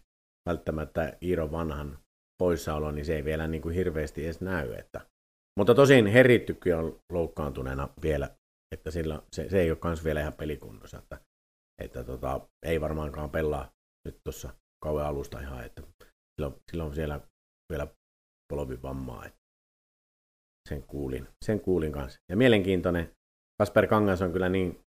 välttämättä 0.49 1.17
Iiro 1.23 1.53
Vanhan 1.53 1.99
poissaolo, 2.43 2.91
niin 2.91 3.05
se 3.05 3.17
ei 3.17 3.25
vielä 3.25 3.49
niin 3.49 3.63
kuin 3.63 3.75
hirveästi 3.75 4.25
edes 4.25 4.41
näy. 4.41 4.73
Että. 4.73 5.01
Mutta 5.59 5.75
tosin 5.75 6.07
Herrittykin 6.07 6.77
on 6.77 6.99
loukkaantuneena 7.13 7.89
vielä, 8.03 8.31
että 8.75 8.91
sillä, 8.91 9.23
se, 9.33 9.49
se 9.49 9.61
ei 9.61 9.71
ole 9.71 9.79
myös 9.85 10.05
vielä 10.05 10.21
ihan 10.21 10.33
pelikunnossa, 10.33 10.99
että, 10.99 11.19
että 11.83 12.05
tota, 12.05 12.41
ei 12.67 12.81
varmaankaan 12.81 13.31
pelaa 13.31 13.71
nyt 14.05 14.19
tuossa 14.25 14.55
kauan 14.83 15.07
alusta 15.07 15.41
ihan, 15.41 15.65
että 15.65 15.83
silloin, 16.37 16.55
silloin 16.71 16.95
siellä 16.95 17.21
vielä 17.73 17.87
polvivammaa, 18.53 19.27
että 19.27 19.39
sen 20.69 20.83
kuulin, 20.83 21.29
sen 21.45 21.61
kuulin 21.61 21.93
kanssa. 21.93 22.19
Ja 22.31 22.37
mielenkiintoinen, 22.37 23.11
Kasper 23.63 23.87
Kangas 23.87 24.23
on 24.23 24.33
kyllä 24.33 24.49
niin, 24.49 24.81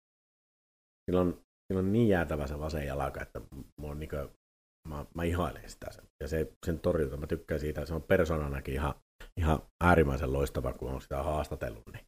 sillä 1.11 1.21
on 1.21 1.93
niin 1.93 2.09
jäätävä 2.09 2.47
se 2.47 2.59
vasen 2.59 2.87
jalka, 2.87 3.23
että 3.23 3.41
on 3.83 4.01
niin 4.01 4.11
kuin, 4.11 4.29
mä, 4.89 5.07
mä 5.15 5.23
ihailen 5.23 5.71
sitä. 5.71 5.87
Ja 6.23 6.29
se, 6.29 6.53
sen 6.67 6.81
torjunta, 6.81 7.17
mä 7.17 7.27
tykkään 7.27 7.61
siitä, 7.61 7.87
se 7.87 7.95
on 7.95 8.03
persoonanakin 8.03 8.75
ihan, 8.75 8.95
ihan 9.37 9.63
äärimmäisen 9.85 10.33
loistava, 10.33 10.73
kun 10.73 10.91
on 10.91 11.03
sitä 11.03 11.23
haastatellut, 11.23 11.83
niin 11.93 12.05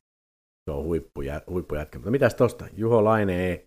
se 0.70 0.76
on 0.76 0.84
huippu, 0.84 1.20
huippujätkä. 1.50 1.98
Mutta 1.98 2.10
mitäs 2.10 2.34
tosta? 2.34 2.66
Juho 2.72 3.04
Laine 3.04 3.46
ei, 3.46 3.66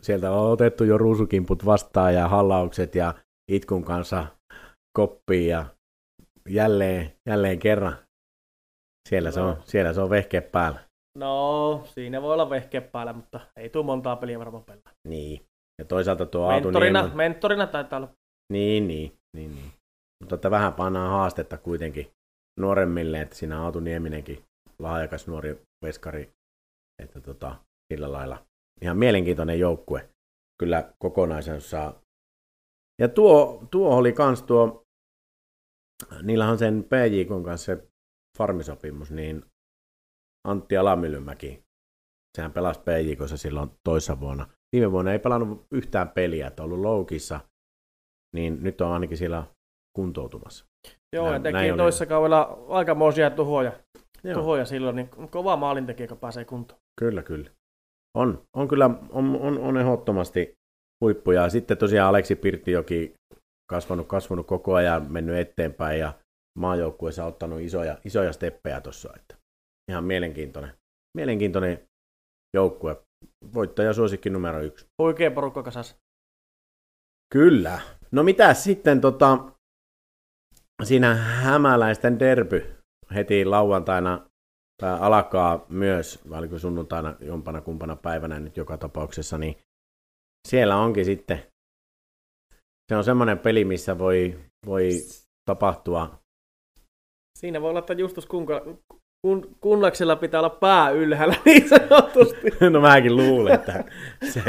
sieltä 0.00 0.30
on 0.30 0.52
otettu 0.52 0.84
jo 0.84 0.98
ruusukimput 0.98 1.66
vastaan 1.66 2.14
ja 2.14 2.28
hallaukset 2.28 2.94
ja 2.94 3.14
itkun 3.50 3.84
kanssa 3.84 4.26
koppiin 4.98 5.48
ja 5.48 5.64
jälleen, 6.48 7.12
jälleen 7.26 7.58
kerran 7.58 7.96
siellä, 9.08 9.28
no. 9.28 9.32
se 9.32 9.40
on, 9.40 9.56
siellä 9.64 9.92
se 9.92 10.00
on 10.00 10.10
vehke 10.10 10.40
päällä. 10.40 10.80
No, 11.18 11.82
siinä 11.84 12.22
voi 12.22 12.32
olla 12.32 12.50
vehke 12.50 12.80
päällä, 12.80 13.12
mutta 13.12 13.40
ei 13.56 13.70
tule 13.70 13.84
montaa 13.84 14.16
peliä 14.16 14.38
varmaan 14.38 14.64
pelaa. 14.64 14.92
Niin. 15.08 15.46
Ja 15.78 15.84
toisaalta 15.84 16.26
tuo 16.26 16.48
mentorina, 16.48 17.00
Niemen... 17.00 17.16
mentorina 17.16 17.66
taitaa 17.66 17.96
olla. 17.96 18.08
Niin, 18.52 18.88
niin, 18.88 19.18
niin, 19.36 19.54
niin. 19.54 19.72
Mutta 20.20 20.34
että 20.34 20.50
vähän 20.50 20.72
pannaan 20.72 21.10
haastetta 21.10 21.58
kuitenkin 21.58 22.10
nuoremmille, 22.60 23.20
että 23.20 23.36
siinä 23.36 23.62
Aatu 23.62 23.80
Nieminenkin 23.80 24.44
lahjakas 24.78 25.26
nuori 25.26 25.62
veskari, 25.84 26.30
että 27.02 27.20
tota, 27.20 27.56
sillä 27.92 28.12
lailla 28.12 28.46
ihan 28.82 28.96
mielenkiintoinen 28.96 29.58
joukkue 29.58 30.08
kyllä 30.60 30.92
kokonaisuudessaan. 30.98 31.94
Ja 33.00 33.08
tuo, 33.08 33.66
tuo 33.70 33.96
oli 33.96 34.12
kans 34.12 34.42
tuo, 34.42 34.82
niillähän 36.22 36.58
sen 36.58 36.84
PJK 36.84 37.44
kanssa 37.44 37.64
se 37.64 37.88
farmisopimus, 38.38 39.10
niin 39.10 39.44
Antti 40.48 40.76
Alamylymäki, 40.76 41.62
sehän 42.36 42.52
pelasi 42.52 42.80
PJKssa 42.80 43.36
silloin 43.36 43.70
toissa 43.84 44.20
vuonna. 44.20 44.46
Viime 44.76 44.92
vuonna 44.92 45.12
ei 45.12 45.18
pelannut 45.18 45.66
yhtään 45.70 46.08
peliä, 46.08 46.46
että 46.46 46.62
ollut 46.62 46.80
loukissa, 46.80 47.40
niin 48.34 48.58
nyt 48.62 48.80
on 48.80 48.92
ainakin 48.92 49.16
siellä 49.16 49.44
kuntoutumassa. 49.96 50.64
Joo, 51.16 51.24
näin, 51.24 51.34
ja 51.34 51.40
teki 51.40 51.52
näin 51.52 51.76
toissa 51.76 52.04
oli... 52.04 52.08
kaudella 52.08 52.64
aikamoisia 52.68 53.30
tuhoja, 53.30 53.72
tuhoja 54.34 54.64
silloin, 54.64 54.96
niin 54.96 55.08
kova 55.30 55.56
maalintekijä, 55.56 56.08
kun 56.08 56.18
pääsee 56.18 56.44
kuntoon. 56.44 56.80
Kyllä, 57.00 57.22
kyllä. 57.22 57.50
On, 58.16 58.42
on 58.56 58.68
kyllä, 58.68 58.90
on, 59.10 59.36
on, 59.40 59.58
on 59.58 59.76
ehdottomasti 59.76 60.59
huippuja. 61.04 61.48
Sitten 61.48 61.78
tosiaan 61.78 62.08
Aleksi 62.08 62.36
Pirttijoki 62.36 63.14
kasvanut, 63.70 64.08
kasvanut 64.08 64.46
koko 64.46 64.74
ajan, 64.74 65.12
mennyt 65.12 65.36
eteenpäin 65.36 66.00
ja 66.00 66.12
maajoukkueessa 66.58 67.24
ottanut 67.24 67.60
isoja, 67.60 67.98
isoja 68.04 68.32
steppejä 68.32 68.80
tuossa. 68.80 69.12
Että 69.16 69.36
ihan 69.90 70.04
mielenkiintoinen, 70.04 70.72
mielenkiintoinen 71.16 71.82
joukkue. 72.56 73.02
Voittaja 73.54 73.92
suosikki 73.92 74.30
numero 74.30 74.60
yksi. 74.60 74.86
Oikein 75.02 75.32
porukka 75.32 75.62
kasas. 75.62 75.96
Kyllä. 77.32 77.80
No 78.10 78.22
mitä 78.22 78.54
sitten 78.54 79.00
tota, 79.00 79.38
siinä 80.84 81.14
hämäläisten 81.14 82.18
derby 82.18 82.76
heti 83.14 83.44
lauantaina 83.44 84.26
tai 84.82 84.98
alkaa 85.00 85.66
myös, 85.68 86.20
vai 86.30 86.38
oliko 86.38 86.58
sunnuntaina 86.58 87.16
jompana 87.20 87.60
kumpana 87.60 87.96
päivänä 87.96 88.40
nyt 88.40 88.56
joka 88.56 88.78
tapauksessa, 88.78 89.38
niin 89.38 89.56
siellä 90.48 90.76
onkin 90.76 91.04
sitten, 91.04 91.42
se 92.88 92.96
on 92.96 93.04
semmoinen 93.04 93.38
peli, 93.38 93.64
missä 93.64 93.98
voi, 93.98 94.38
voi 94.66 94.90
tapahtua. 95.50 96.20
Siinä 97.38 97.60
voi 97.60 97.70
olla, 97.70 97.78
että 97.78 97.92
Justus 97.92 98.26
Kunka, 98.26 98.64
kun, 99.26 99.56
kunnaksella 99.60 100.16
pitää 100.16 100.40
olla 100.40 100.50
pää 100.50 100.90
ylhäällä 100.90 101.36
niin 101.44 101.68
sanotusti. 101.68 102.50
no 102.70 102.80
mäkin 102.80 103.16
luulen, 103.16 103.54
että 103.54 103.84
se, 104.32 104.42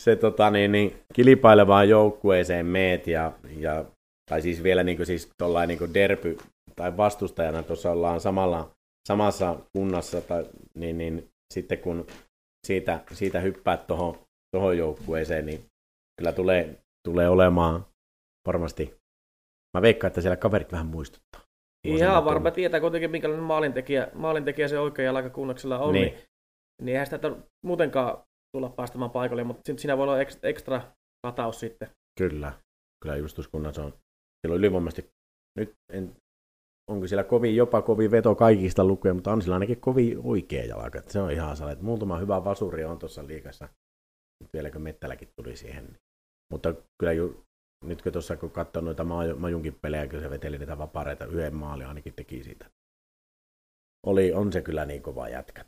se 0.00 0.16
tota, 0.16 0.50
niin, 0.50 0.72
niin, 0.72 0.96
kilpailevaan 1.12 1.88
joukkueeseen 1.88 2.66
meet 2.66 3.06
ja, 3.06 3.32
ja 3.58 3.84
tai 4.30 4.42
siis 4.42 4.62
vielä 4.62 4.82
niin 4.82 4.96
kuin, 4.96 5.06
siis 5.06 5.30
niin 5.66 5.78
kuin 5.78 5.94
derby 5.94 6.36
tai 6.76 6.96
vastustajana 6.96 7.62
tuossa 7.62 7.90
ollaan 7.92 8.20
samalla, 8.20 8.70
samassa 9.08 9.56
kunnassa, 9.76 10.20
tai, 10.20 10.44
niin, 10.74 10.98
niin 10.98 11.28
sitten 11.54 11.78
kun 11.78 12.06
siitä, 12.66 13.00
siitä 13.12 13.40
hyppäät 13.40 13.86
tuohon 13.86 14.18
tohon 14.54 14.78
joukkueeseen, 14.78 15.46
niin 15.46 15.64
kyllä 16.20 16.32
tulee, 16.32 16.78
tulee 17.08 17.28
olemaan 17.28 17.86
varmasti, 18.46 18.94
mä 19.76 19.82
veikkaan, 19.82 20.08
että 20.08 20.20
siellä 20.20 20.36
kaverit 20.36 20.72
vähän 20.72 20.86
muistuttaa. 20.86 21.40
Ihan 21.86 22.24
varma 22.24 22.50
tietää 22.50 22.80
kuitenkin, 22.80 23.10
minkälainen 23.10 23.44
maalintekijä, 23.44 24.08
maalintekijä 24.14 24.68
se 24.68 24.78
oikein 24.78 25.06
jalkakunnaksella 25.06 25.78
on, 25.78 25.94
niin. 25.94 26.12
niin, 26.12 26.24
niin 26.82 26.92
eihän 26.92 27.06
sitä 27.06 27.36
muutenkaan 27.66 28.22
tulla 28.56 28.68
päästämään 28.68 29.10
paikalle, 29.10 29.44
mutta 29.44 29.72
siinä 29.76 29.96
voi 29.96 30.02
olla 30.02 30.20
ekstra 30.42 30.80
kataus 31.26 31.60
sitten. 31.60 31.90
Kyllä, 32.18 32.52
kyllä 33.02 33.16
justuskunnassa 33.16 33.84
on, 33.84 33.90
siellä 33.90 34.54
on 34.54 34.58
ylivoimaisesti, 34.58 35.10
nyt 35.58 35.72
en, 35.92 36.16
onko 36.90 37.06
siellä 37.06 37.24
kovin, 37.24 37.56
jopa 37.56 37.82
kovin 37.82 38.10
veto 38.10 38.34
kaikista 38.34 38.84
lukuja, 38.84 39.14
mutta 39.14 39.32
on 39.32 39.42
sillä 39.42 39.54
ainakin 39.54 39.80
kovin 39.80 40.18
oikea 40.24 40.64
jalka, 40.64 41.02
se 41.06 41.20
on 41.20 41.30
ihan 41.30 41.56
sale, 41.56 41.72
että 41.72 41.84
muutama 41.84 42.18
hyvä 42.18 42.44
vasuri 42.44 42.84
on 42.84 42.98
tuossa 42.98 43.26
liikassa, 43.26 43.68
vieläkö 44.52 44.78
Mettäläkin 44.78 45.28
tuli 45.36 45.56
siihen. 45.56 45.98
Mutta 46.52 46.74
kyllä 46.98 47.12
ju, 47.12 47.44
nyt 47.84 48.02
kun 48.02 48.12
tuossa 48.12 48.36
kun 48.36 48.50
katsoo 48.50 48.82
noita 48.82 49.04
Majunkin 49.36 49.78
pelejä, 49.82 50.08
kun 50.08 50.20
se 50.20 50.30
veteli 50.30 50.58
niitä 50.58 50.78
vapareita, 50.78 51.26
yhden 51.26 51.54
maali 51.54 51.84
ainakin 51.84 52.14
teki 52.14 52.44
siitä. 52.44 52.70
Oli, 54.06 54.32
on 54.32 54.52
se 54.52 54.62
kyllä 54.62 54.84
niin 54.84 55.02
kova 55.02 55.28
jätkä. 55.28 55.64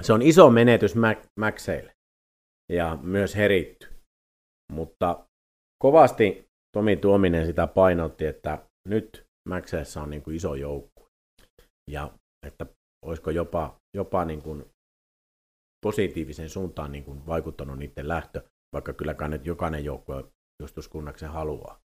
Se 0.00 0.12
on 0.12 0.22
iso 0.22 0.50
menetys 0.50 0.94
Maxeille 1.40 1.92
ja 2.72 2.98
myös 3.02 3.36
heritty. 3.36 3.88
Mutta 4.72 5.26
kovasti 5.82 6.48
Tomi 6.76 6.96
Tuominen 6.96 7.46
sitä 7.46 7.66
painotti, 7.66 8.26
että 8.26 8.66
nyt 8.88 9.26
Maxeissa 9.48 10.02
on 10.02 10.10
niin 10.10 10.22
kuin 10.22 10.36
iso 10.36 10.54
joukku. 10.54 11.08
Ja 11.90 12.12
että 12.46 12.66
olisiko 13.04 13.30
jopa, 13.30 13.76
jopa 13.96 14.24
niin 14.24 14.42
kuin 14.42 14.70
positiivisen 15.86 16.48
suuntaan 16.48 16.92
niin 16.92 17.04
kuin 17.04 17.26
vaikuttanut 17.26 17.78
niiden 17.78 18.08
lähtö, 18.08 18.42
vaikka 18.72 18.92
kylläkään 18.92 19.30
nyt 19.30 19.46
jokainen 19.46 19.84
joukkue 19.84 20.24
Kunnaksen 20.90 21.30
haluaa 21.30 21.80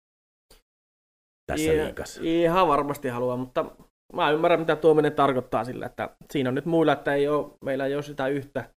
tässä 1.47 1.73
I, 1.73 1.85
liikassa. 1.85 2.21
Ihan 2.25 2.69
varmasti 2.69 3.09
haluaa, 3.09 3.37
mutta 3.37 3.65
mä 4.13 4.31
ymmärrän, 4.31 4.61
mitä 4.61 4.77
tuominen 4.77 5.13
tarkoittaa 5.13 5.65
sillä, 5.65 5.87
että 5.87 6.17
siinä 6.31 6.49
on 6.49 6.55
nyt 6.55 6.67
muilla, 6.67 6.93
että 6.93 7.15
ei 7.15 7.29
ole, 7.29 7.51
meillä 7.65 7.87
ei 7.87 7.95
ole 7.95 8.03
sitä 8.03 8.29
yhtä, 8.29 8.71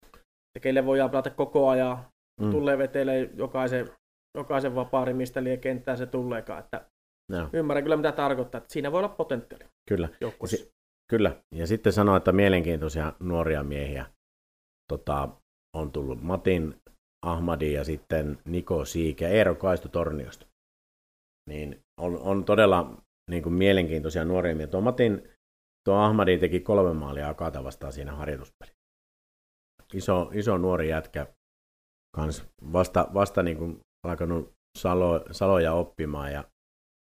ja 0.54 0.60
keille 0.60 0.86
voidaan 0.86 1.10
pelata 1.10 1.30
koko 1.30 1.68
ajan, 1.68 1.98
mm. 2.40 2.50
tulee 2.50 2.78
vetelee 2.78 3.30
jokaisen 3.34 3.90
jokaisen 4.36 4.74
vapaari, 4.74 5.14
mistä 5.14 5.44
liian 5.44 5.58
kenttään 5.58 5.98
se 5.98 6.06
tuleekaan. 6.06 6.60
Että 6.60 6.86
Joo. 7.32 7.48
Ymmärrän 7.52 7.84
kyllä, 7.84 7.96
mitä 7.96 8.12
tarkoittaa. 8.12 8.58
Että 8.58 8.72
siinä 8.72 8.92
voi 8.92 8.98
olla 8.98 9.08
potentiaali 9.08 9.64
Kyllä. 9.88 10.08
Si- 10.44 10.70
Kyllä. 11.10 11.36
Ja 11.54 11.66
sitten 11.66 11.92
sanoa, 11.92 12.16
että 12.16 12.32
mielenkiintoisia 12.32 13.12
nuoria 13.20 13.62
miehiä 13.62 14.06
tota, 14.89 15.28
on 15.76 15.93
tullut 15.93 16.22
Matin 16.22 16.74
Ahmadi 17.26 17.72
ja 17.72 17.84
sitten 17.84 18.39
Niko 18.45 18.84
Siik 18.84 19.20
ja 19.20 19.28
Eero 19.28 19.55
Kaisto 19.55 19.89
Torniosta. 19.89 20.47
Niin 21.49 21.80
on, 22.01 22.18
on 22.18 22.45
todella 22.45 23.03
niin 23.30 23.43
kuin 23.43 23.53
mielenkiintoisia 23.53 24.24
nuoria 24.24 24.55
miehiä. 24.55 24.70
Tuo 24.70 24.80
Matin, 24.80 25.28
tuo 25.84 25.95
Ahmadi 25.95 26.39
teki 26.39 26.61
kolme 26.61 26.95
maalia 26.95 27.28
Akata 27.28 27.64
vastaan 27.64 27.93
siinä 27.93 28.12
harjoituspelissä. 28.12 28.76
Iso, 29.95 30.30
iso 30.34 30.59
nuori 30.59 30.89
jätkä 30.89 31.26
kans 32.16 32.45
vasta, 32.72 33.09
vasta 33.14 33.43
niin 33.43 33.57
kuin 33.57 33.80
alkanut 34.07 34.53
salo, 34.78 35.24
saloja 35.30 35.72
oppimaan 35.72 36.32
ja 36.32 36.45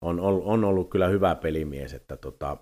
on, 0.04 0.20
on, 0.20 0.42
on 0.44 0.64
ollut 0.64 0.90
kyllä 0.90 1.08
hyvä 1.08 1.34
pelimies, 1.34 1.94
että 1.94 2.16
tota, 2.16 2.56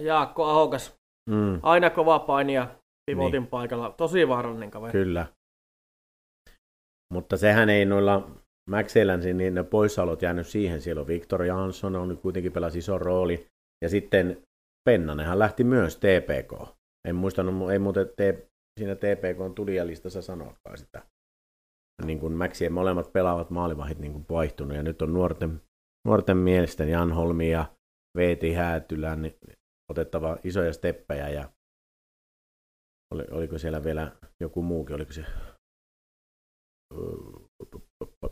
Jaakko 0.00 0.44
Ahokas, 0.44 0.94
mm, 1.30 1.60
aina 1.62 1.90
kova 1.90 2.18
painija 2.18 2.78
pivotin 3.10 3.42
niin. 3.42 3.50
paikalla. 3.50 3.94
Tosi 3.96 4.28
vaarallinen 4.28 4.70
kaveri. 4.70 4.92
Kyllä. 4.92 5.26
Mutta 7.12 7.36
sehän 7.36 7.68
ei 7.68 7.84
noilla 7.84 8.30
Maxelänsin, 8.70 9.38
niin 9.38 9.54
ne 9.54 9.62
poissaolot 9.62 10.22
jäänyt 10.22 10.46
siihen. 10.46 10.80
Siellä 10.80 11.00
on 11.00 11.06
Victor 11.06 11.44
Jansson, 11.44 11.96
on 11.96 12.18
kuitenkin 12.18 12.52
pelasi 12.52 12.78
iso 12.78 12.98
rooli. 12.98 13.46
Ja 13.82 13.88
sitten 13.88 14.42
Pennanenhan 14.88 15.38
lähti 15.38 15.64
myös 15.64 15.96
TPK. 15.96 16.68
En 17.08 17.16
muistanut, 17.16 17.70
ei 17.70 17.78
muuten 17.78 18.10
te, 18.16 18.48
siinä 18.78 18.94
TPK 18.94 19.54
tulijalistassa 19.54 20.22
sanoakaan 20.22 20.78
sitä. 20.78 21.02
Niin 22.04 22.20
kuin 22.20 22.32
Maxien 22.32 22.72
molemmat 22.72 23.12
pelaavat 23.12 23.50
maalivahit 23.50 23.98
niin 23.98 24.12
kuin 24.12 24.26
vaihtunut. 24.30 24.76
Ja 24.76 24.82
nyt 24.82 25.02
on 25.02 25.12
nuorten, 25.12 25.60
nuorten 26.06 26.36
mielesten 26.36 26.88
Jan 26.88 27.12
Holmi 27.12 27.50
ja 27.50 27.64
Veeti 28.16 28.52
Häätylän 28.52 29.22
niin 29.22 29.34
otettava 29.90 30.36
isoja 30.44 30.72
steppejä. 30.72 31.28
Ja 31.28 31.48
oli, 33.14 33.24
oliko 33.30 33.58
siellä 33.58 33.84
vielä 33.84 34.12
joku 34.40 34.62
muukin, 34.62 34.96
oliko 34.96 35.12
se 35.12 35.24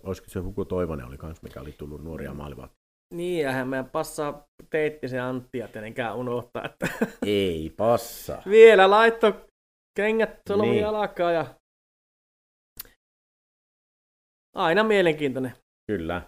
olisiko 0.03 0.29
se 0.29 0.41
Huku 0.41 0.65
Toivonen 0.65 1.07
oli 1.07 1.19
kans, 1.19 1.43
mikä 1.43 1.61
oli 1.61 1.73
tullut 1.73 2.05
nuoria 2.05 2.35
maalivahtia. 2.35 2.77
Niin, 3.15 3.43
ja 3.45 3.53
hän 3.53 3.69
meidän 3.69 3.91
passaa 3.91 4.45
Teittisen 4.71 5.23
Anttia 5.23 5.69
tietenkään 5.69 6.17
unohtaa, 6.17 6.65
että 6.65 6.89
Ei 7.27 7.71
passa. 7.77 8.43
vielä 8.51 8.91
laitto 8.91 9.47
kengät 9.97 10.31
solmi 10.49 10.63
Niin. 10.63 10.73
niin. 10.73 10.83
jalkaa 10.83 11.33
ja 11.33 11.55
aina 14.57 14.85
mielenkiintoinen. 14.85 15.53
Kyllä. 15.93 16.23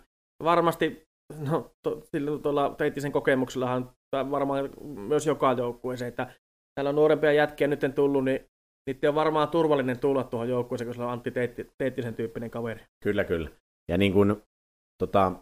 Varmasti, 0.45 1.03
no 1.39 1.71
to, 1.83 2.01
sillä 2.05 2.39
tuolla 2.43 2.75
Teittisen 2.79 3.13
kokemuksellahan 3.13 3.91
tai 4.11 4.31
varmaan 4.31 4.71
myös 4.85 5.27
joka 5.27 5.53
joukkueeseen, 5.53 6.09
että 6.09 6.35
täällä 6.79 6.89
on 6.89 6.97
nuorempia 6.97 7.33
jätkiä 7.33 7.69
nyt 7.69 7.81
tullut, 7.95 8.25
niin 8.25 8.41
niiden 8.87 9.09
on 9.09 9.15
varmaan 9.15 9.49
turvallinen 9.49 10.01
tulla 10.01 10.25
tuohon 10.25 10.49
joukkueeseen, 10.49 10.87
kun 10.87 10.95
sillä 10.95 11.07
on 11.07 11.13
Antti 11.13 11.31
Teitti, 11.31 11.71
Teittisen 11.79 12.15
tyyppinen 12.15 12.51
kaveri. 12.51 12.85
Kyllä, 13.05 13.25
kyllä. 13.25 13.51
Ja 13.91 13.99
niin 13.99 14.13
kuin 14.13 14.43
tota, 15.03 15.33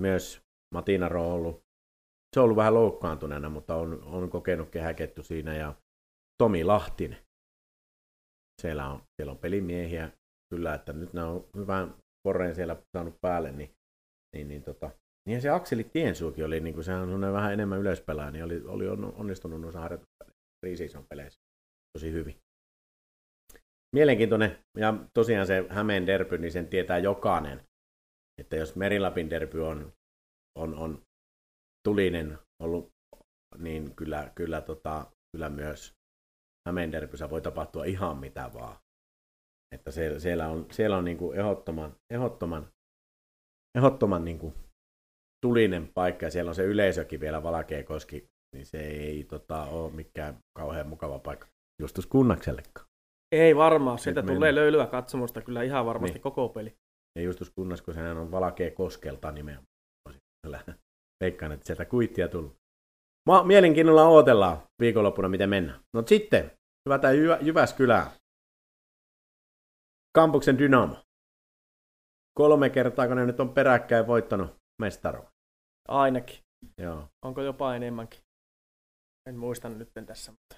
myös 0.00 0.40
Matinaro 0.74 1.26
on 1.26 1.32
ollut, 1.32 1.62
se 2.34 2.40
on 2.40 2.44
ollut 2.44 2.56
vähän 2.56 2.74
loukkaantuneena, 2.74 3.48
mutta 3.48 3.74
on, 3.74 4.02
on 4.02 4.30
kokenut 4.30 4.70
kehäkettu 4.70 5.22
siinä 5.22 5.56
ja 5.56 5.74
Tomi 6.42 6.64
Lahtinen. 6.64 7.18
Siellä 8.62 8.90
on, 8.90 9.02
siellä 9.16 9.32
on 9.32 9.38
pelimiehiä 9.38 10.10
kyllä, 10.54 10.74
että 10.74 10.92
nyt 10.92 11.12
nämä 11.12 11.28
on 11.28 11.44
hyvän 11.56 11.94
korreen 12.26 12.54
siellä 12.54 12.76
saanut 12.96 13.14
päälle, 13.20 13.52
niin, 13.52 13.70
niin, 14.36 14.48
niin 14.48 14.62
tota, 14.62 14.90
niin 15.28 15.42
se 15.42 15.48
Akseli 15.48 15.84
Tiensuukin 15.84 16.44
oli, 16.44 16.60
niin 16.60 16.74
kuin, 16.74 16.84
sehän 16.84 17.24
on 17.24 17.32
vähän 17.32 17.52
enemmän 17.52 17.78
yleispelaaja, 17.78 18.30
niin 18.30 18.44
oli, 18.44 18.62
oli 18.66 18.88
on- 18.88 19.14
onnistunut 19.16 19.60
noissa 19.60 19.80
harjoituspeleissä, 19.80 20.15
preseason 20.66 21.06
peleissä 21.08 21.40
tosi 21.92 22.12
hyvin. 22.12 22.36
Mielenkiintoinen, 23.96 24.58
ja 24.76 24.94
tosiaan 25.14 25.46
se 25.46 25.66
Hämeen 25.68 26.06
derby, 26.06 26.38
niin 26.38 26.52
sen 26.52 26.68
tietää 26.68 26.98
jokainen, 26.98 27.60
että 28.40 28.56
jos 28.56 28.76
Merilapin 28.76 29.30
derby 29.30 29.66
on, 29.66 29.92
on, 30.58 30.74
on 30.74 31.02
tulinen 31.88 32.38
ollut, 32.62 32.92
niin 33.58 33.96
kyllä, 33.96 34.32
kyllä, 34.34 34.60
tota, 34.60 35.12
kyllä 35.32 35.48
myös 35.50 35.92
Hämeen 36.68 36.92
derbyssä 36.92 37.30
voi 37.30 37.40
tapahtua 37.40 37.84
ihan 37.84 38.18
mitä 38.18 38.50
vaan. 38.54 38.76
Että 39.74 39.90
siellä, 39.90 40.18
siellä 40.18 40.48
on, 40.48 40.66
siellä 40.72 40.96
on 40.96 41.04
niin 41.04 41.18
kuin 41.18 41.38
ehdottoman, 41.38 41.96
ehdottoman, 42.10 42.68
ehdottoman 43.78 44.24
niin 44.24 44.38
kuin 44.38 44.54
tulinen 45.46 45.88
paikka 45.94 46.26
ja 46.26 46.30
siellä 46.30 46.48
on 46.48 46.54
se 46.54 46.64
yleisökin 46.64 47.20
vielä 47.20 47.42
Valkeakoski, 47.42 48.26
niin 48.54 48.66
se 48.66 48.78
ei 48.78 49.24
tota, 49.24 49.62
ole 49.64 49.92
mikään 49.92 50.38
kauhean 50.58 50.86
mukava 50.88 51.18
paikka 51.18 51.46
Justus 51.82 52.06
Kunnaksellekaan. 52.06 52.86
Ei 53.32 53.56
varmaan, 53.56 53.98
sieltä 53.98 54.22
Nyt 54.22 54.34
tulee 54.34 54.54
löylyä 54.54 54.86
katsomusta 54.86 55.42
kyllä 55.42 55.62
ihan 55.62 55.86
varmasti 55.86 56.14
Niin. 56.14 56.22
koko 56.22 56.48
peli. 56.48 56.74
Ja 57.18 57.22
Justus 57.22 57.50
Kunnas, 57.50 57.82
kun 57.82 57.94
sehän 57.94 58.16
on 58.16 58.30
Valkeakoskelta 58.30 59.32
nimenomaan. 59.32 59.66
Kyllä 60.46 60.64
Veikkaan, 61.24 61.52
että 61.52 61.66
sieltä 61.66 61.84
kuittia 61.84 62.28
tullut. 62.28 62.56
Ma- 63.28 63.44
mielenkiinnolla 63.44 64.08
odotellaan 64.08 64.62
viikonloppuna, 64.82 65.28
miten 65.28 65.50
mennään. 65.50 65.80
No 65.94 66.02
sitten, 66.06 66.50
hyvä 66.88 66.98
tämä 66.98 67.12
Jyvä- 67.12 67.38
Jyväskylää. 67.42 68.10
Kampuksen 70.14 70.58
Dynamo. 70.58 70.96
Kolme 72.38 72.70
kertaa, 72.70 73.06
kun 73.06 73.16
ne 73.16 73.26
nyt 73.26 73.40
on 73.40 73.54
peräkkäin 73.54 74.06
voittanut 74.06 74.54
mestaruuden. 74.82 75.30
Ainakin. 75.88 76.38
Joo, 76.82 77.08
Onko 77.24 77.42
jopa 77.42 77.74
enemmänkin? 77.74 78.20
En 79.26 79.36
muista 79.36 79.68
nyt 79.68 79.92
tässä. 80.06 80.32
Mutta... 80.32 80.56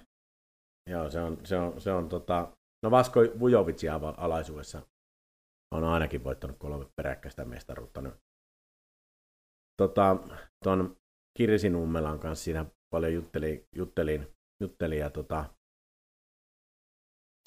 Joo 0.89 1.09
se 1.09 1.19
on, 1.19 1.45
se 1.45 1.57
on, 1.57 1.81
se 1.81 1.91
on 1.91 2.09
tota, 2.09 2.57
no 2.83 2.91
Vasko 2.91 3.19
Vujovicin 3.39 3.89
ava- 3.89 4.15
alaisuudessa 4.17 4.81
on 5.75 5.83
ainakin 5.83 6.23
voittanut 6.23 6.57
kolme 6.57 6.85
peräkkäistä 6.95 7.45
mestaruutta 7.45 8.01
nyt. 8.01 8.13
Tota, 9.81 10.17
ton 10.63 10.97
Kirsi 11.37 11.69
Nummelan 11.69 12.19
kanssa 12.19 12.43
siinä 12.43 12.65
paljon 12.93 13.13
jutteli, 13.13 13.67
juttelin, 13.75 14.27
juttelin 14.61 14.99
ja 14.99 15.09
tota, 15.09 15.45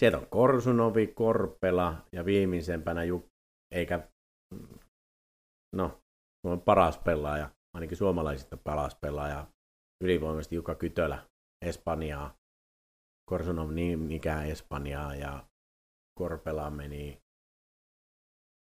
sieltä 0.01 0.18
on 0.18 0.27
Korsunovi, 0.27 1.07
Korpela 1.07 2.07
ja 2.12 2.25
viimeisempänä 2.25 3.05
Juk, 3.05 3.27
eikä, 3.75 4.09
no, 5.77 6.01
on 6.47 6.61
paras 6.61 6.99
pelaaja, 6.99 7.51
ainakin 7.75 7.97
suomalaisista 7.97 8.57
paras 8.57 8.95
pelaaja, 8.95 9.47
ylivoimaisesti 10.03 10.55
Jukka 10.55 10.74
Kytölä, 10.74 11.18
Espanjaa, 11.64 12.34
Korsunov 13.30 13.70
niin 13.70 14.12
ikään 14.12 14.46
Espanjaa 14.46 15.14
ja 15.14 15.44
Korpela 16.18 16.70
meni. 16.70 17.18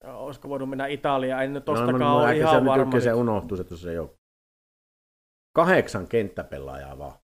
Olisiko 0.05 0.49
voinut 0.49 0.69
mennä 0.69 0.87
Italiaan? 0.87 1.45
En 1.45 1.53
nyt 1.53 1.67
no, 1.67 1.75
tostakaan 1.75 2.01
no, 2.01 2.17
ole 2.17 2.37
ihan 2.37 2.61
se, 2.61 2.65
varma. 2.65 2.95
nyt 2.95 3.03
se 3.03 3.13
unohtuu 3.13 3.57
se 3.57 3.65
tuossa 3.65 3.93
jo. 3.93 4.15
Kahdeksan 5.57 6.09
kenttäpelaajaa 6.09 6.99
vaan. 6.99 7.19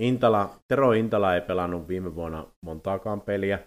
Intala, 0.00 0.50
Tero 0.68 0.92
Intala 0.92 1.34
ei 1.34 1.40
pelannut 1.40 1.88
viime 1.88 2.14
vuonna 2.14 2.46
montaakaan 2.64 3.20
peliä. 3.20 3.58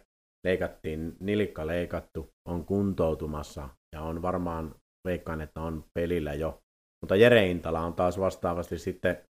Leikattiin, 0.46 1.18
nilikka 1.20 1.68
leikattu, 1.68 2.30
on 2.48 2.66
kuntoutumassa 2.66 3.70
ja 3.96 4.02
on 4.02 4.22
varmaan, 4.22 4.76
veikkaan, 5.08 5.42
että 5.42 5.62
on 5.62 5.86
pelillä 5.94 6.34
jo. 6.34 6.60
Mutta 7.02 7.16
Jere 7.16 7.48
Intala 7.48 7.80
on 7.80 7.94
taas 7.94 8.20
vastaavasti 8.20 8.78
sitten, 8.78 9.24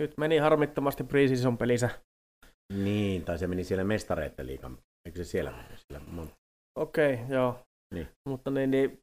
Nyt 0.00 0.18
meni 0.18 0.38
harmittomasti 0.38 1.04
preseason 1.04 1.58
pelissä. 1.58 1.90
niin, 2.72 3.24
tai 3.24 3.38
se 3.38 3.46
meni 3.46 3.64
siellä 3.64 3.84
mestareiden 3.84 4.46
liikan, 4.46 4.78
eikö 5.06 5.16
se 5.16 5.24
siellä? 5.24 5.64
Siellä, 5.76 6.06
Okei, 6.78 7.14
okay, 7.14 7.26
joo. 7.28 7.58
Niin. 7.94 8.08
Mutta 8.28 8.50
niin, 8.50 8.70
niin, 8.70 9.00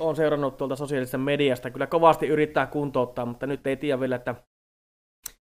olen 0.00 0.16
seurannut 0.16 0.56
tuolta 0.56 0.76
sosiaalisesta 0.76 1.18
mediasta. 1.18 1.70
Kyllä 1.70 1.86
kovasti 1.86 2.26
yrittää 2.26 2.66
kuntouttaa, 2.66 3.26
mutta 3.26 3.46
nyt 3.46 3.66
ei 3.66 3.76
tiedä 3.76 4.00
vielä, 4.00 4.16
että 4.16 4.34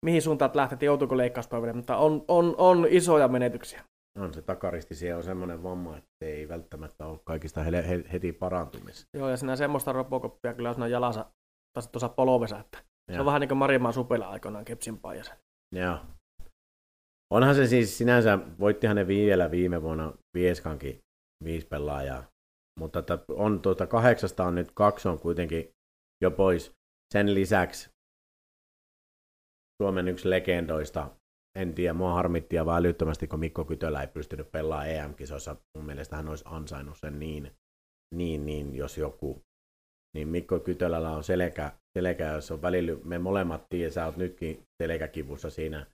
mihin 0.04 0.22
suuntaan 0.22 0.50
lähtee, 0.54 0.86
joutuuko 0.86 1.16
leikkauspäivälle. 1.16 1.72
Mutta 1.72 1.96
on, 1.96 2.24
on, 2.28 2.54
on 2.58 2.86
isoja 2.90 3.28
menetyksiä. 3.28 3.84
On 4.18 4.34
se 4.34 4.42
takaristi, 4.42 4.94
siellä 4.94 5.16
on 5.16 5.24
semmoinen 5.24 5.62
vamma, 5.62 5.96
että 5.96 6.26
ei 6.26 6.48
välttämättä 6.48 7.06
ole 7.06 7.20
kaikista 7.24 7.62
he- 7.62 7.88
he- 7.88 8.04
heti 8.12 8.32
parantumissa. 8.32 9.06
Joo, 9.16 9.28
ja 9.28 9.36
siinä 9.36 9.56
semmoista 9.56 9.92
robokoppia 9.92 10.54
kyllä 10.54 10.68
on 10.68 10.74
siinä 10.74 10.86
jalassa, 10.86 11.24
tai 11.72 11.82
tuossa 11.92 12.08
polvessa, 12.08 12.58
että 12.60 12.78
se 13.12 13.20
on 13.20 13.26
vähän 13.26 13.40
niin 13.40 13.48
kuin 13.48 13.58
Marimaan 13.58 13.94
supela 13.94 14.28
aikoinaan 14.28 14.64
Kepsin 14.64 14.98
paijassa. 14.98 15.36
Joo. 15.74 15.98
Onhan 17.30 17.54
se 17.54 17.66
siis 17.66 17.98
sinänsä, 17.98 18.38
voittihan 18.58 18.96
ne 18.96 19.06
vielä 19.06 19.50
viime 19.50 19.82
vuonna 19.82 20.12
Vieskankin 20.34 20.98
viisi 21.44 21.66
pelaajaa, 21.66 22.26
mutta 22.80 22.98
että 22.98 23.18
on 23.28 23.60
tuota 23.60 23.86
kahdeksasta 23.86 24.44
on 24.44 24.54
nyt 24.54 24.70
kaksi 24.74 25.08
on 25.08 25.18
kuitenkin 25.18 25.70
jo 26.22 26.30
pois. 26.30 26.72
Sen 27.14 27.34
lisäksi 27.34 27.90
Suomen 29.82 30.08
yksi 30.08 30.30
legendoista, 30.30 31.10
en 31.58 31.74
tiedä, 31.74 31.94
mua 31.94 32.14
harmitti 32.14 32.56
ja 32.56 32.66
vaan 32.66 32.80
älyttömästi, 32.80 33.26
kun 33.26 33.40
Mikko 33.40 33.64
Kytölä 33.64 34.00
ei 34.00 34.06
pystynyt 34.06 34.52
pelaamaan 34.52 34.90
EM-kisoissa. 34.90 35.56
Mun 35.76 35.86
mielestä 35.86 36.16
hän 36.16 36.28
olisi 36.28 36.44
ansainnut 36.46 36.98
sen 36.98 37.18
niin, 37.18 37.52
niin, 38.14 38.46
niin 38.46 38.74
jos 38.74 38.98
joku, 38.98 39.42
niin 40.14 40.28
Mikko 40.28 40.60
Kytölällä 40.60 41.10
on 41.10 41.24
selkä, 41.24 41.72
selkä 41.98 42.28
jos 42.28 42.50
on 42.50 42.62
välillä, 42.62 42.98
me 43.04 43.18
molemmat 43.18 43.66
tiedä, 43.68 43.90
sä 43.90 44.04
oot 44.04 44.16
nytkin 44.16 44.62
selkäkivussa 44.82 45.50
siinä, 45.50 45.86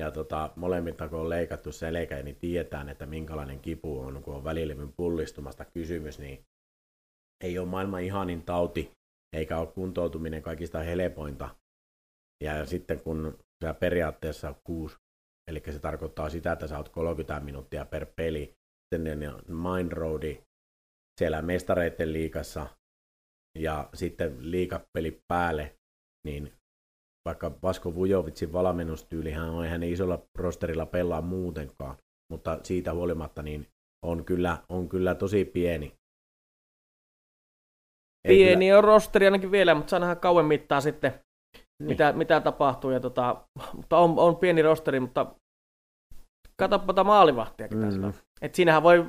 ja 0.00 0.10
tota, 0.10 0.50
molemmilta 0.56 1.08
kun 1.08 1.18
on 1.20 1.28
leikattu 1.28 1.72
selkä, 1.72 2.22
niin 2.22 2.36
tiedetään, 2.36 2.88
että 2.88 3.06
minkälainen 3.06 3.60
kipu 3.60 4.00
on, 4.00 4.22
kun 4.22 4.34
on 4.34 4.44
välilevyn 4.44 4.92
pullistumasta 4.92 5.64
kysymys, 5.64 6.18
niin 6.18 6.44
ei 7.44 7.58
ole 7.58 7.68
maailman 7.68 8.02
ihanin 8.02 8.42
tauti, 8.42 8.90
eikä 9.36 9.58
ole 9.58 9.66
kuntoutuminen 9.66 10.42
kaikista 10.42 10.78
helpointa. 10.78 11.48
Ja 12.44 12.66
sitten 12.66 13.00
kun 13.00 13.38
sä 13.64 13.74
periaatteessa 13.74 14.54
kuusi, 14.64 14.96
eli 15.50 15.62
se 15.70 15.78
tarkoittaa 15.78 16.30
sitä, 16.30 16.52
että 16.52 16.66
sä 16.66 16.76
oot 16.76 16.88
30 16.88 17.40
minuuttia 17.44 17.84
per 17.84 18.06
peli, 18.16 18.54
sitten 18.94 19.18
Mind 19.48 19.92
Roadi 19.92 20.42
siellä 21.20 21.42
mestareiden 21.42 22.12
liikassa 22.12 22.66
ja 23.62 23.88
sitten 23.94 24.50
liikapeli 24.50 25.20
päälle, 25.28 25.76
niin 26.26 26.52
vaikka 27.28 27.52
Vasko 27.62 27.94
Vujovitsin 27.94 28.52
valmennustyylihän 28.52 29.50
on 29.50 29.64
ihan 29.64 29.82
isolla 29.82 30.22
rosterilla 30.34 30.86
pelaa 30.86 31.22
muutenkaan, 31.22 31.96
mutta 32.32 32.60
siitä 32.62 32.94
huolimatta 32.94 33.42
niin 33.42 33.66
on 34.04 34.24
kyllä, 34.24 34.58
on 34.68 34.88
kyllä 34.88 35.14
tosi 35.14 35.44
pieni. 35.44 35.94
Ei 38.28 38.36
pieni 38.36 38.66
kyllä... 38.66 38.78
on 38.78 38.84
rosteri 38.84 39.26
ainakin 39.26 39.50
vielä, 39.50 39.74
mutta 39.74 39.90
saa 39.90 39.98
nähdä 39.98 40.16
kauan 40.16 40.46
mittaa 40.46 40.80
sitten, 40.80 41.12
niin. 41.56 41.88
mitä, 41.88 42.12
mitä 42.12 42.40
tapahtuu. 42.40 42.90
Ja 42.90 43.00
tota, 43.00 43.48
mutta 43.74 43.98
on, 43.98 44.18
on 44.18 44.36
pieni 44.36 44.62
rosteri, 44.62 45.00
mutta 45.00 45.34
katsoppa 46.60 46.92
tätä 46.92 47.04
maalivahtiakin 47.04 47.78
mm. 47.78 48.12
Et 48.42 48.54
siinähän 48.54 48.82
voi 48.82 49.04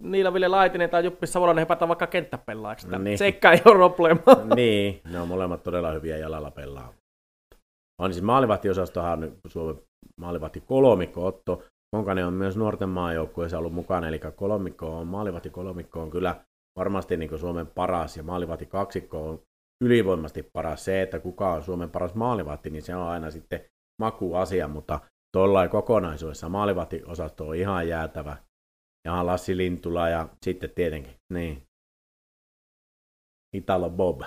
Niila 0.00 0.34
Ville 0.34 0.48
Laitinen 0.48 0.90
tai 0.90 1.04
Juppi 1.04 1.26
Savolainen 1.26 1.62
hypätä 1.62 1.88
vaikka 1.88 2.06
kenttäpellaajaksi. 2.06 2.88
Niin. 2.98 3.18
Sekkä 3.18 3.52
ei 3.52 3.60
ole 3.64 3.74
problema. 3.74 4.22
niin, 4.56 5.00
ne 5.10 5.20
on 5.20 5.28
molemmat 5.28 5.62
todella 5.62 5.92
hyviä 5.92 6.16
jalalla 6.16 6.50
pelaa. 6.50 6.92
On 8.02 8.12
siis 8.12 8.24
maalivahtiosastohan 8.24 9.32
Suomen 9.46 9.82
maalivahti 10.20 10.60
kolmikko 10.60 11.26
Otto. 11.26 11.62
Monkanen 11.96 12.26
on 12.26 12.34
myös 12.34 12.56
nuorten 12.56 12.88
maajoukkueessa 12.88 13.58
ollut 13.58 13.72
mukana, 13.72 14.08
eli 14.08 14.20
kolmikko 14.36 14.98
on, 14.98 15.06
maalivahti 15.06 15.50
kolmikko 15.50 16.02
on 16.02 16.10
kyllä 16.10 16.44
varmasti 16.78 17.16
niin 17.16 17.38
Suomen 17.38 17.66
paras, 17.66 18.16
ja 18.16 18.22
maalivahti 18.22 18.66
kaksikko 18.66 19.28
on 19.28 19.42
ylivoimasti 19.84 20.42
paras. 20.52 20.84
Se, 20.84 21.02
että 21.02 21.18
kuka 21.18 21.52
on 21.52 21.62
Suomen 21.62 21.90
paras 21.90 22.14
maalivahti, 22.14 22.70
niin 22.70 22.82
se 22.82 22.96
on 22.96 23.08
aina 23.08 23.30
sitten 23.30 23.60
makuasia, 24.02 24.68
mutta 24.68 25.00
tuollain 25.36 25.70
kokonaisuudessa 25.70 26.48
maalivahtiosasto 26.48 27.48
on 27.48 27.56
ihan 27.56 27.88
jäätävä. 27.88 28.36
Ja 29.04 29.26
Lassi 29.26 29.56
Lintula 29.56 30.08
ja 30.08 30.28
sitten 30.42 30.70
tietenkin, 30.70 31.14
niin, 31.32 31.62
Italo 33.56 33.90
Bob. 33.90 34.22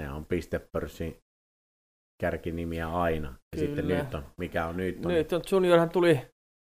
Se 0.00 0.10
on 0.10 0.24
pistepörssin 0.24 1.18
kärkinimiä 2.22 2.88
aina. 2.88 3.28
Ja 3.28 3.34
Kyllä. 3.56 3.66
sitten 3.66 3.88
nyt 3.88 4.14
on, 4.14 4.24
mikä 4.38 4.66
on 4.66 4.76
nyt 4.76 5.06
on. 5.06 5.12
Nyt 5.12 5.32
on, 5.32 5.42
Juniorhan 5.52 5.90
tuli, 5.90 6.20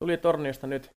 tuli 0.05 0.17
torniosta 0.17 0.67
nyt. 0.67 0.91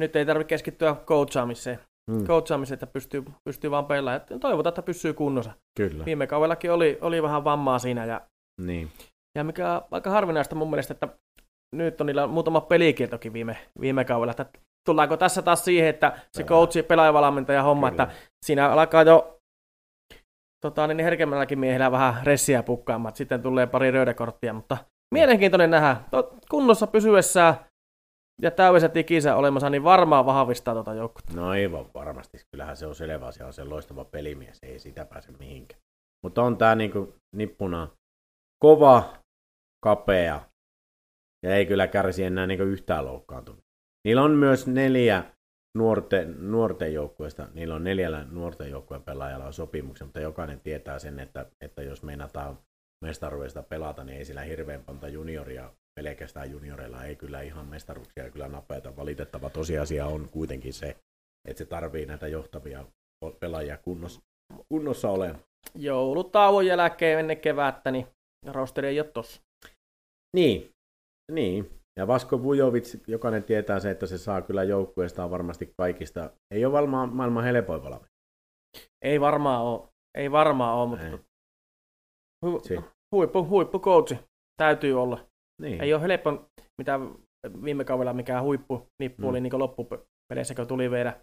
Nyt 0.00 0.16
ei 0.16 0.26
tarvitse 0.26 0.48
keskittyä 0.48 0.96
coachaamiseen. 1.06 1.78
Hmm. 2.12 2.26
Coachaamiseen, 2.26 2.74
että 2.74 2.86
pystyy, 2.86 3.24
pystyy 3.44 3.70
vaan 3.70 3.86
pelaamaan. 3.86 4.40
Toivotaan, 4.40 4.70
että 4.70 4.82
pysyy 4.82 5.14
kunnossa. 5.14 5.52
Kyllä. 5.76 6.04
Viime 6.04 6.26
kaudellakin 6.26 6.72
oli, 6.72 6.98
oli 7.00 7.22
vähän 7.22 7.44
vammaa 7.44 7.78
siinä. 7.78 8.04
Ja, 8.04 8.20
niin. 8.60 8.90
ja 9.38 9.44
mikä 9.44 9.72
on 9.72 9.82
aika 9.90 10.10
harvinaista 10.10 10.54
mun 10.54 10.70
mielestä, 10.70 10.94
että 10.94 11.08
nyt 11.72 12.00
on 12.00 12.06
niillä 12.06 12.26
muutama 12.26 12.60
pelikieltokin 12.60 13.32
viime, 13.32 13.56
viime 13.80 14.04
kaudella. 14.04 14.30
Että 14.30 14.46
tullaanko 14.86 15.16
tässä 15.16 15.42
taas 15.42 15.64
siihen, 15.64 15.88
että 15.88 16.18
se 16.36 16.44
coachi, 16.44 16.82
pelaajavalmentaja 16.82 17.62
homma, 17.62 17.90
Kyllä. 17.90 18.02
että 18.02 18.16
siinä 18.46 18.68
alkaa 18.68 19.02
jo 19.02 19.38
tota, 20.64 20.86
niin 20.86 21.04
herkemmälläkin 21.04 21.58
miehellä 21.58 21.92
vähän 21.92 22.26
ressiä 22.26 22.62
pukkaamaan, 22.62 23.16
sitten 23.16 23.42
tulee 23.42 23.66
pari 23.66 23.90
röydekorttia, 23.90 24.52
mutta 24.52 24.76
mielenkiintoinen 25.14 25.70
nähdä. 25.70 25.96
Kunnossa 26.50 26.86
pysyessään 26.86 27.54
ja 28.42 28.50
täydelliset 28.50 28.96
ikinsä 28.96 29.36
olemassa, 29.36 29.70
niin 29.70 29.84
varmaan 29.84 30.26
vahvistaa 30.26 30.74
tuota 30.74 30.94
joukkoa. 30.94 31.22
No 31.34 31.48
aivan 31.48 31.86
varmasti. 31.94 32.38
Kyllähän 32.50 32.76
se 32.76 32.86
on 32.86 32.94
selvä, 32.94 33.32
se 33.32 33.44
on 33.44 33.52
se 33.52 33.64
loistava 33.64 34.04
pelimies, 34.04 34.58
ei 34.62 34.78
sitä 34.78 35.04
pääse 35.04 35.32
mihinkään. 35.38 35.80
Mutta 36.24 36.42
on 36.42 36.56
tämä 36.56 36.74
niinku 36.74 37.14
nippuna 37.36 37.88
kova, 38.64 39.04
kapea, 39.84 40.40
ja 41.42 41.56
ei 41.56 41.66
kyllä 41.66 41.86
kärsi 41.86 42.24
enää 42.24 42.46
niinku 42.46 42.64
yhtään 42.64 43.04
loukkaantunut. 43.04 43.64
Niillä 44.04 44.22
on 44.22 44.30
myös 44.30 44.66
neljä 44.66 45.24
nuorten, 45.78 46.50
nuorten 46.50 46.94
joukkueesta, 46.94 47.48
niillä 47.54 47.74
on 47.74 47.84
neljällä 47.84 48.26
nuorten 48.30 48.70
joukkueen 48.70 49.02
pelaajalla 49.02 49.46
on 49.46 49.52
sopimuksia, 49.52 50.06
mutta 50.06 50.20
jokainen 50.20 50.60
tietää 50.60 50.98
sen, 50.98 51.20
että, 51.20 51.46
että 51.60 51.82
jos 51.82 52.02
meinataan 52.02 52.58
mestaruudesta 53.04 53.62
pelata, 53.62 54.04
niin 54.04 54.18
ei 54.18 54.24
sillä 54.24 54.42
hirveän 54.42 54.84
monta 54.86 55.08
junioria, 55.08 55.72
pelkästään 56.00 56.50
junioreilla 56.50 57.04
ei 57.04 57.16
kyllä 57.16 57.40
ihan 57.40 57.66
mestaruuksia 57.66 58.30
kyllä 58.30 58.48
napeita. 58.48 58.96
Valitettava 58.96 59.50
tosiasia 59.50 60.06
on 60.06 60.28
kuitenkin 60.28 60.72
se, 60.72 60.96
että 61.48 61.58
se 61.58 61.64
tarvii 61.64 62.06
näitä 62.06 62.28
johtavia 62.28 62.84
pelaajia 63.40 63.76
kunnossa, 63.76 64.20
kunnossa 64.68 65.10
olemaan. 65.10 65.40
Joulutauon 65.74 66.66
jälkeen 66.66 67.20
ennen 67.20 67.40
kevättä, 67.40 67.90
niin 67.90 68.06
rosteri 68.46 68.88
ei 68.88 69.00
ole 69.00 69.08
tossa. 69.08 69.42
Niin, 70.36 70.74
niin. 71.30 71.70
Ja 71.98 72.06
Vasko 72.06 72.42
Vujovic, 72.42 73.08
jokainen 73.08 73.44
tietää 73.44 73.80
se, 73.80 73.90
että 73.90 74.06
se 74.06 74.18
saa 74.18 74.42
kyllä 74.42 74.62
joukkueestaan 74.62 75.30
varmasti 75.30 75.72
kaikista. 75.78 76.30
Ei 76.54 76.64
ole 76.64 76.72
varmaan 76.72 77.16
maailman 77.16 77.44
helpoin 77.44 77.82
valmi. 77.82 78.06
Ei 79.04 79.20
varmaan 79.20 79.62
ole. 79.62 79.88
Ei 80.18 80.30
varmaan 80.30 80.76
ole, 80.76 80.88
mutta 80.88 81.18
hu, 82.46 82.62
huippu, 83.14 83.48
huippu 83.48 83.80
coachi 83.80 84.18
täytyy 84.56 85.02
olla. 85.02 85.26
Niin. 85.62 85.80
Ei 85.80 85.94
ole 85.94 86.02
helppo, 86.02 86.44
mitä 86.78 87.00
viime 87.64 87.84
kaudella 87.84 88.12
mikään 88.12 88.44
huippu 88.44 88.86
nippu 89.02 89.22
mm. 89.22 89.28
oli 89.28 89.40
niin 89.40 89.58
loppupeleissä, 89.58 90.54
kun 90.56 90.66
tuli 90.66 90.90
vielä 90.90 91.20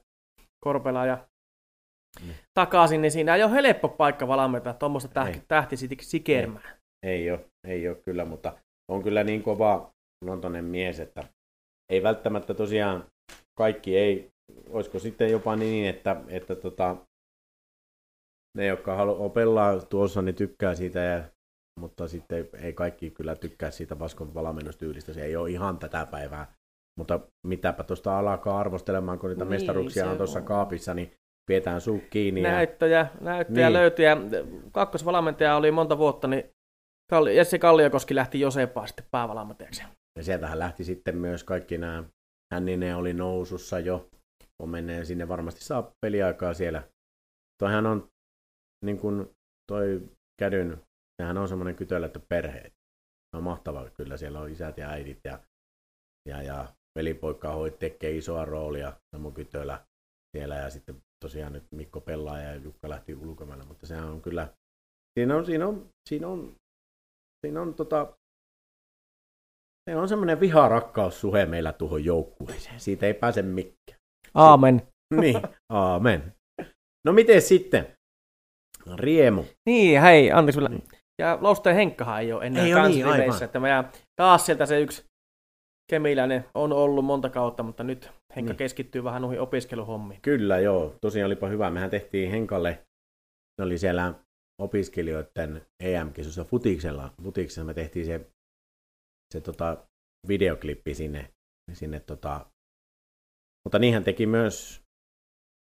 Korpela 0.65 1.05
ja 1.05 1.27
mm. 2.21 2.33
takaisin, 2.59 3.01
niin 3.01 3.11
siinä 3.11 3.35
ei 3.35 3.43
ole 3.43 3.51
helppo 3.51 3.89
paikka 3.89 4.27
valmentaa 4.27 4.73
tuommoista 4.73 5.09
tähti, 5.09 5.43
tähti 5.47 5.75
sikermää. 6.01 6.77
Ei. 7.03 7.11
ei 7.11 7.31
ole, 7.31 7.45
ei 7.67 7.89
ole 7.89 7.97
kyllä, 8.05 8.25
mutta 8.25 8.57
on 8.89 9.03
kyllä 9.03 9.23
niin 9.23 9.43
kova 9.43 9.91
luontoinen 10.25 10.65
mies, 10.65 10.99
että 10.99 11.23
ei 11.91 12.03
välttämättä 12.03 12.53
tosiaan 12.53 13.05
kaikki 13.57 13.97
ei, 13.97 14.29
olisiko 14.69 14.99
sitten 14.99 15.31
jopa 15.31 15.55
niin, 15.55 15.89
että, 15.89 16.21
että 16.27 16.55
tota, 16.55 16.95
ne, 18.57 18.65
jotka 18.65 18.95
haluaa 18.95 19.29
pelaa 19.29 19.79
tuossa, 19.79 20.21
niin 20.21 20.35
tykkää 20.35 20.75
siitä, 20.75 20.99
ja, 20.99 21.23
mutta 21.79 22.07
sitten 22.07 22.49
ei 22.61 22.73
kaikki 22.73 23.11
kyllä 23.11 23.35
tykkää 23.35 23.71
siitä 23.71 23.99
Vaskon 23.99 24.33
valmennustyylistä, 24.33 25.13
se 25.13 25.23
ei 25.23 25.35
ole 25.35 25.49
ihan 25.49 25.77
tätä 25.77 26.07
päivää. 26.11 26.53
Mutta 26.99 27.19
mitäpä 27.47 27.83
tuosta 27.83 28.19
alkaa 28.19 28.59
arvostelemaan, 28.59 29.19
kun 29.19 29.29
niitä 29.29 29.45
niin, 29.45 29.49
mestaruuksia 29.49 30.09
on 30.09 30.17
tuossa 30.17 30.41
kaapissa, 30.41 30.93
niin 30.93 31.11
pidetään 31.49 31.81
suu 31.81 32.01
kiinni. 32.09 32.41
Näyttöjä, 32.41 33.07
näyttöjä 33.21 33.67
niin. 33.67 33.73
löytyy. 33.73 34.05
Ja 34.05 34.17
kakkosvalmentaja 34.71 35.55
oli 35.55 35.71
monta 35.71 35.97
vuotta, 35.97 36.27
niin 36.27 36.51
Jesse 37.35 37.59
Kalliokoski 37.59 38.15
lähti 38.15 38.39
Josepaa 38.39 38.87
sitten 38.87 39.05
päävalmentajaksi. 39.11 39.83
Ja 40.17 40.23
sieltähän 40.23 40.59
lähti 40.59 40.83
sitten 40.83 41.17
myös 41.17 41.43
kaikki 41.43 41.77
nämä, 41.77 42.03
Hänninen 42.53 42.95
oli 42.95 43.13
nousussa 43.13 43.79
jo, 43.79 44.09
on 44.61 44.69
menee 44.69 45.05
sinne 45.05 45.27
varmasti 45.27 45.63
saa 45.63 45.91
peliaikaa 46.01 46.53
siellä. 46.53 46.83
Toihan 47.63 47.85
on, 47.85 48.09
niin 48.85 48.97
kuin 48.97 49.29
toi 49.71 50.09
kädyn, 50.41 50.81
sehän 51.21 51.37
on 51.37 51.47
semmoinen 51.47 51.75
kytölä, 51.75 52.05
että 52.05 52.19
perheet. 52.29 52.73
Se 53.31 53.37
on 53.37 53.43
mahtavaa, 53.43 53.89
kyllä 53.89 54.17
siellä 54.17 54.39
on 54.39 54.49
isät 54.49 54.77
ja 54.77 54.89
äidit 54.89 55.19
ja, 55.23 55.39
ja, 56.29 56.41
ja 56.41 56.67
velipoikka 56.99 57.53
hoit, 57.53 57.79
tekee 57.79 58.17
isoa 58.17 58.45
roolia, 58.45 58.93
Samu 59.15 59.31
Kytölä 59.31 59.85
siellä 60.37 60.55
ja 60.55 60.69
sitten 60.69 61.01
tosiaan 61.25 61.53
nyt 61.53 61.63
Mikko 61.71 62.01
pelaa 62.01 62.39
ja 62.39 62.55
Jukka 62.55 62.89
lähti 62.89 63.15
ulkomaille, 63.15 63.65
mutta 63.65 63.87
sehän 63.87 64.09
on 64.09 64.21
kyllä, 64.21 64.53
siinä 65.19 65.35
on, 65.37 65.45
siinä 65.45 65.67
on, 65.67 65.89
siinä 66.09 66.27
on, 66.27 66.55
siinä 67.45 67.61
on 67.61 67.73
tota, 67.73 68.13
se 69.89 69.95
on 69.95 70.09
semmoinen 70.09 70.39
viharakkaussuhe 70.39 71.45
meillä 71.45 71.73
tuohon 71.73 72.05
joukkueeseen. 72.05 72.79
Siitä 72.79 73.05
ei 73.05 73.13
pääse 73.13 73.41
mikään. 73.41 73.99
Aamen. 74.33 74.81
niin, 75.21 75.41
aamen. 75.69 76.33
No 77.05 77.13
miten 77.13 77.41
sitten? 77.41 77.87
Riemu. 78.95 79.43
Niin, 79.69 80.01
hei, 80.01 80.31
anteeksi 80.31 80.59
vielä. 80.59 80.69
Niin. 80.69 80.83
Ja 81.21 81.37
Lousteen 81.41 81.75
Henkkahan 81.75 82.21
ei 82.21 82.33
ole 82.33 82.45
enää 82.45 82.65
ei 82.65 82.73
ole 82.73 82.89
niin, 82.89 83.43
että 83.43 83.59
meidän, 83.59 83.91
taas 84.15 84.45
sieltä 84.45 84.65
se 84.65 84.81
yksi 84.81 85.05
kemiläinen 85.91 86.45
on 86.55 86.73
ollut 86.73 87.05
monta 87.05 87.29
kautta, 87.29 87.63
mutta 87.63 87.83
nyt 87.83 88.11
Henkka 88.35 88.51
niin. 88.51 88.57
keskittyy 88.57 89.03
vähän 89.03 89.21
noihin 89.21 89.41
opiskeluhommiin. 89.41 90.21
Kyllä, 90.21 90.59
joo. 90.59 90.95
Tosiaan 91.01 91.25
olipa 91.25 91.47
hyvä. 91.47 91.71
Mehän 91.71 91.89
tehtiin 91.89 92.31
Henkalle, 92.31 92.79
ne 93.57 93.65
oli 93.65 93.77
siellä 93.77 94.13
opiskelijoiden 94.59 95.65
EM-kisossa 95.79 96.43
futiksella. 96.43 97.13
Futiksella 97.23 97.67
me 97.67 97.73
tehtiin 97.73 98.05
se 98.05 98.31
se 99.33 99.41
tota, 99.41 99.87
videoklippi 100.27 100.93
sinne, 100.93 101.33
sinne 101.73 101.99
tota, 101.99 102.51
mutta 103.65 103.79
niinhän 103.79 104.03
teki 104.03 104.25
myös 104.25 104.81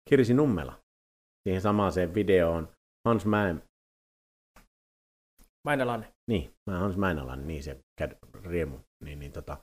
Kirsi 0.10 0.34
Nummela. 0.34 0.80
Siihen 1.48 1.62
samaiseen 1.62 2.14
videoon 2.14 2.70
Hans 3.08 3.26
Mäen, 3.26 3.64
Mäinälainen. 5.68 6.14
niin, 6.32 6.54
mä 6.70 6.80
Hans 6.80 6.98
Mäenalainen, 6.98 7.48
niin 7.48 7.64
se 7.64 7.80
käd, 8.00 8.18
riemu, 8.44 8.80
niin, 9.04 9.20
niin 9.20 9.32
tota, 9.32 9.58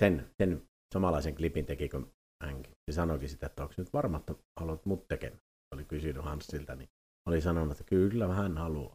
sen, 0.00 0.30
sen 0.42 0.68
samanlaisen 0.94 1.34
klipin 1.34 1.66
teki, 1.66 1.88
kun 1.88 2.12
hänkin. 2.44 2.72
Se 2.90 2.94
sanoikin 2.94 3.28
sitä, 3.28 3.46
että 3.46 3.62
onko 3.62 3.74
nyt 3.78 3.92
varma, 3.92 4.16
että 4.16 4.34
haluat 4.60 4.86
mut 4.86 5.08
tekemään. 5.08 5.40
Oli 5.74 5.84
kysynyt 5.84 6.24
Hanssilta, 6.24 6.74
niin 6.74 6.88
oli 7.28 7.40
sanonut, 7.40 7.72
että 7.72 7.84
kyllä 7.84 8.26
hän 8.26 8.58
haluaa. 8.58 8.92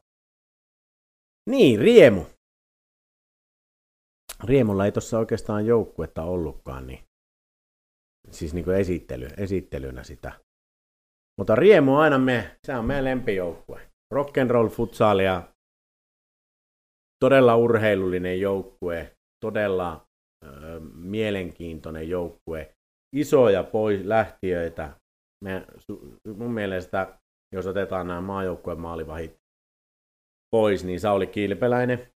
Niin, 1.49 1.79
Riemu. 1.79 2.25
Riemulla 4.43 4.85
ei 4.85 4.91
tuossa 4.91 5.19
oikeastaan 5.19 5.65
joukkuetta 5.65 6.23
ollutkaan, 6.23 6.87
niin 6.87 7.03
siis 8.31 8.53
niin 8.53 8.65
kuin 8.65 8.77
esittely, 8.77 9.27
esittelynä 9.37 10.03
sitä. 10.03 10.39
Mutta 11.37 11.55
Riemu 11.55 11.95
aina 11.95 12.17
me, 12.17 12.57
se 12.67 12.75
on 12.75 12.85
meidän 12.85 13.05
lempijoukkue. 13.05 13.89
Rock'n'roll 14.13 14.69
futsalia, 14.69 15.43
todella 17.23 17.55
urheilullinen 17.55 18.41
joukkue, 18.41 19.11
todella 19.43 20.07
ö, 20.45 20.79
mielenkiintoinen 20.93 22.09
joukkue, 22.09 22.73
isoja 23.15 23.63
pois 23.63 24.05
lähtiöitä. 24.05 24.99
Me, 25.43 25.65
mun 26.37 26.51
mielestä, 26.51 27.19
jos 27.53 27.67
otetaan 27.67 28.07
nämä 28.07 28.21
maajoukkueen 28.21 28.79
maalivahit 28.79 29.37
pois, 30.55 30.83
niin 30.83 30.99
Sauli 30.99 31.27
Kilpeläinen 31.27 32.07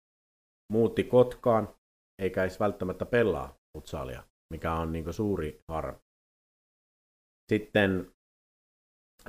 muutti 0.73 1.05
Kotkaan, 1.05 1.69
eikä 2.23 2.43
edes 2.43 2.61
välttämättä 2.61 3.07
pelaa 3.07 3.55
futsalia, 3.77 4.23
mikä 4.53 4.73
on 4.73 4.93
niin 4.93 5.13
suuri 5.13 5.61
harmi. 5.69 5.99
Sitten 7.53 8.13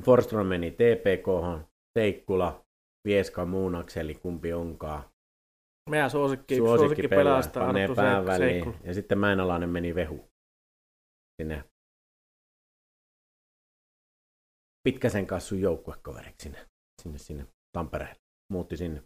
Forström 0.05 0.47
meni 0.47 0.71
TPK, 0.71 1.67
Teikkula, 1.99 2.65
Vieska, 3.07 3.45
Muunakseli, 3.45 4.15
kumpi 4.15 4.53
onkaan. 4.53 5.03
Meidän 5.89 6.09
suosikki, 6.09 6.55
Suosikki, 6.55 6.85
suosikki 6.87 7.07
panee 7.59 7.87
pään 7.95 8.23
se 8.23 8.27
väliin. 8.27 8.51
seikkulu. 8.53 8.75
Ja 8.83 8.93
sitten 8.93 9.17
Mäinalainen 9.17 9.69
meni 9.69 9.95
Vehu 9.95 10.27
sinne 11.41 11.63
Pitkäsen 14.87 15.27
kanssa 15.27 15.49
sun 15.49 15.61
joukkuekaveriksi 15.61 16.43
sinne, 16.43 16.65
sinne, 17.01 17.17
sinne 17.17 17.45
Tampereelle. 17.77 18.21
Muutti 18.51 18.77
sinne. 18.77 19.03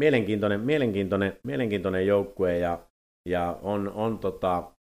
Mielenkiintoinen, 0.00 0.60
mielenkiintoinen, 0.60 1.40
mielenkiintoinen 1.44 2.06
joukkue 2.06 2.58
ja, 2.58 2.88
ja 3.28 3.58
on, 3.62 3.88
on 3.88 4.18
tota, 4.18 4.72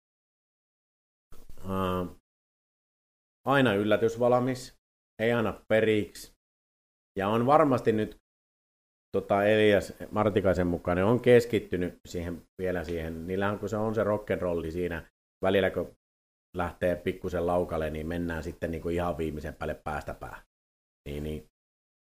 ää, 1.68 2.06
aina 3.46 3.74
yllätysvalmis, 3.74 4.74
ei 5.22 5.32
anna 5.32 5.60
periksi. 5.68 6.32
Ja 7.18 7.28
on 7.28 7.46
varmasti 7.46 7.92
nyt 7.92 8.16
tota 9.16 9.44
Elias 9.44 9.92
Martikaisen 10.10 10.66
mukaan, 10.66 10.96
ne 10.96 11.04
on 11.04 11.20
keskittynyt 11.20 11.94
siihen, 12.08 12.42
vielä 12.58 12.84
siihen, 12.84 13.26
niillähän 13.26 13.58
kun 13.58 13.68
se 13.68 13.76
on 13.76 13.94
se 13.94 14.04
rock'n'rolli 14.04 14.70
siinä, 14.70 15.10
välillä 15.44 15.70
kun 15.70 15.96
lähtee 16.56 16.96
pikkusen 16.96 17.46
laukalle, 17.46 17.90
niin 17.90 18.06
mennään 18.06 18.42
sitten 18.42 18.70
niin 18.70 18.82
kuin 18.82 18.94
ihan 18.94 19.18
viimeisen 19.18 19.54
päälle 19.54 19.74
päästä 19.84 20.14
päähän. 20.14 20.42
Niin, 21.08 21.22
niin 21.22 21.46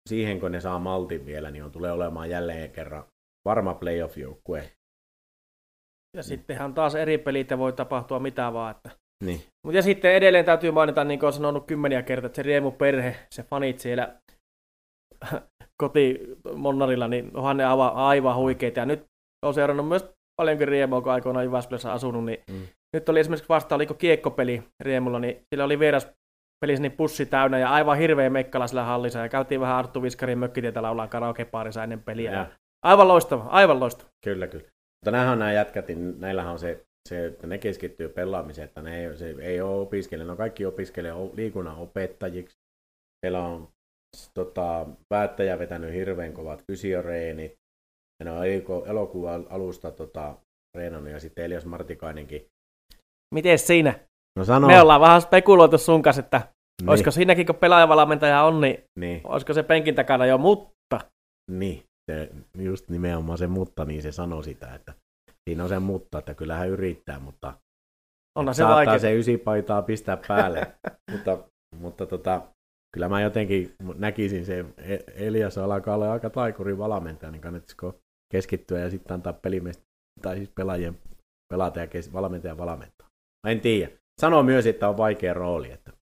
siihen 0.08 0.40
kun 0.40 0.52
ne 0.52 0.60
saa 0.60 0.78
maltin 0.78 1.26
vielä, 1.26 1.50
niin 1.50 1.64
on 1.64 1.72
tulee 1.72 1.92
olemaan 1.92 2.30
jälleen 2.30 2.70
kerran 2.70 3.04
varma 3.44 3.74
playoff-joukkue. 3.74 4.70
Ja 6.16 6.22
sittenhän 6.22 6.74
taas 6.74 6.94
eri 6.94 7.18
pelit 7.18 7.48
voi 7.58 7.72
tapahtua 7.72 8.18
mitä 8.18 8.52
vaan. 8.52 8.76
Että. 8.76 8.90
Niin. 9.24 9.40
Mut 9.66 9.74
ja 9.74 9.82
sitten 9.82 10.14
edelleen 10.14 10.44
täytyy 10.44 10.70
mainita, 10.70 11.04
niin 11.04 11.18
kuin 11.18 11.26
olen 11.26 11.34
sanonut 11.34 11.66
kymmeniä 11.66 12.02
kertaa, 12.02 12.26
että 12.26 12.36
se 12.36 12.42
Riemu 12.42 12.70
perhe, 12.70 13.16
se 13.30 13.42
fanit 13.42 13.78
siellä 13.78 14.20
koti 15.82 16.20
Monnarilla, 16.54 17.08
niin 17.08 17.36
onhan 17.36 17.56
ne 17.56 17.64
aivan, 17.64 17.92
aivan 17.94 18.36
huikeita. 18.36 18.80
Ja 18.80 18.86
nyt 18.86 19.04
olen 19.42 19.54
seurannut 19.54 19.88
myös 19.88 20.10
paljonkin 20.36 20.68
Riemua, 20.68 21.02
kun 21.02 21.12
aikoinaan 21.12 21.44
Jyväskylässä 21.44 21.92
asunut, 21.92 22.24
niin 22.24 22.38
Mm. 22.50 22.66
Nyt 22.94 23.08
oli 23.08 23.20
esimerkiksi 23.20 23.48
vasta, 23.48 23.74
oliko 23.74 23.94
kiekkopeli 23.94 24.62
Riemulla, 24.82 25.18
niin 25.18 25.46
sillä 25.50 25.64
oli 25.64 25.78
vieras 25.78 26.08
pelissä 26.60 26.82
niin 26.82 26.92
pussi 26.92 27.26
täynnä 27.26 27.58
ja 27.58 27.70
aivan 27.70 27.98
hirveä 27.98 28.30
mekkala 28.30 28.66
sillä 28.66 28.84
hallissa 28.84 29.18
ja 29.18 29.28
käytiin 29.28 29.60
vähän 29.60 29.76
Arttu 29.76 30.02
Viskarin 30.02 30.38
mökkitietä 30.38 30.82
laulaa 30.82 31.08
karaokepaarissa 31.08 31.82
ennen 31.82 32.02
peliä. 32.02 32.32
Ja, 32.32 32.46
Aivan 32.84 33.08
loistava, 33.08 33.42
aivan 33.42 33.80
loistava. 33.80 34.08
kyllä, 34.24 34.46
kyllä. 34.46 34.64
Mutta 34.64 35.10
nämähän 35.10 35.32
on 35.32 35.38
nämä 35.38 35.52
jätkät, 35.52 35.88
niin 35.88 36.20
näillähän 36.20 36.52
on 36.52 36.58
se, 36.58 36.84
se, 37.08 37.26
että 37.26 37.46
ne 37.46 37.58
keskittyy 37.58 38.08
pelaamiseen, 38.08 38.68
että 38.68 38.82
ne 38.82 39.04
ei, 39.04 39.16
se 39.16 39.34
ei 39.38 39.60
ole 39.60 39.80
opiskelija, 39.80 40.26
ne 40.26 40.30
on 40.30 40.36
kaikki 40.36 40.66
opiskelija 40.66 41.14
liikunnan 41.34 41.76
opettajiksi. 41.76 42.56
Siellä 43.24 43.44
on 43.44 43.68
tota, 44.34 44.86
päättäjä 45.08 45.58
vetänyt 45.58 45.92
hirveän 45.92 46.32
kovat 46.32 46.62
fysioreenit, 46.66 47.52
ja 48.20 48.24
ne 48.24 48.30
on 48.30 48.46
elokuun 48.86 49.30
alusta 49.50 49.90
tota, 49.90 50.34
treenannut, 50.76 51.12
ja 51.12 51.20
sitten 51.20 51.44
Elias 51.44 51.66
Martikainenkin. 51.66 52.46
Miten 53.34 53.58
siinä? 53.58 53.94
No 54.38 54.44
sano, 54.44 54.66
Me 54.66 54.80
ollaan 54.80 55.00
vähän 55.00 55.22
spekuloitu 55.22 55.78
sun 55.78 56.02
kanssa, 56.02 56.20
että 56.20 56.38
niin, 56.82 56.90
olisiko 56.90 57.10
siinäkin, 57.10 57.46
kun 57.46 57.54
pelaajavalmentaja 57.54 58.42
on, 58.42 58.60
niin 58.60 58.84
niin, 58.98 59.20
olisiko 59.24 59.54
se 59.54 59.62
penkin 59.62 59.94
takana 59.94 60.26
jo, 60.26 60.38
mutta 60.38 61.00
niin, 61.50 61.82
se, 62.10 62.30
just 62.58 62.88
nimenomaan 62.88 63.38
se 63.38 63.46
mutta, 63.46 63.84
niin 63.84 64.02
se 64.02 64.12
sanoi 64.12 64.44
sitä, 64.44 64.74
että 64.74 64.94
siinä 65.48 65.62
on 65.62 65.68
se 65.68 65.78
mutta, 65.78 66.18
että 66.18 66.34
kyllä 66.34 66.54
hän 66.54 66.68
yrittää, 66.68 67.18
mutta 67.20 67.54
onhan 68.38 68.54
se 68.54 68.58
saattaa 68.58 68.76
vaikea. 68.76 68.98
se 68.98 69.14
ysipaitaa 69.14 69.82
pistää 69.82 70.18
päälle, 70.28 70.74
mutta, 71.12 71.38
mutta 71.76 72.06
tota, 72.06 72.42
kyllä 72.94 73.08
mä 73.08 73.20
jotenkin 73.20 73.74
näkisin 73.94 74.44
se, 74.44 74.64
E- 74.78 75.26
Elias 75.26 75.58
alkaa 75.58 75.94
olla 75.94 76.12
aika 76.12 76.30
taikuri 76.30 76.78
valmentaja, 76.78 77.32
niin 77.32 77.42
kannattaisiko 77.42 77.94
keskittyä 78.32 78.80
ja 78.80 78.90
sitten 78.90 79.14
antaa 79.14 79.32
pelimiestä, 79.32 79.82
tai 80.22 80.36
siis 80.36 80.50
pelaajien 80.54 80.98
pelata 81.52 81.80
ja 81.80 81.86
kes, 81.86 82.12
valmentajan 82.12 82.58
valmentaa. 82.58 83.03
Mä 83.44 83.50
en 83.50 83.60
tiedä. 83.60 83.92
Sanoo 84.20 84.42
myös, 84.42 84.66
että 84.66 84.88
on 84.88 84.96
vaikea 84.96 85.34
rooli, 85.34 85.70
että 85.70 85.92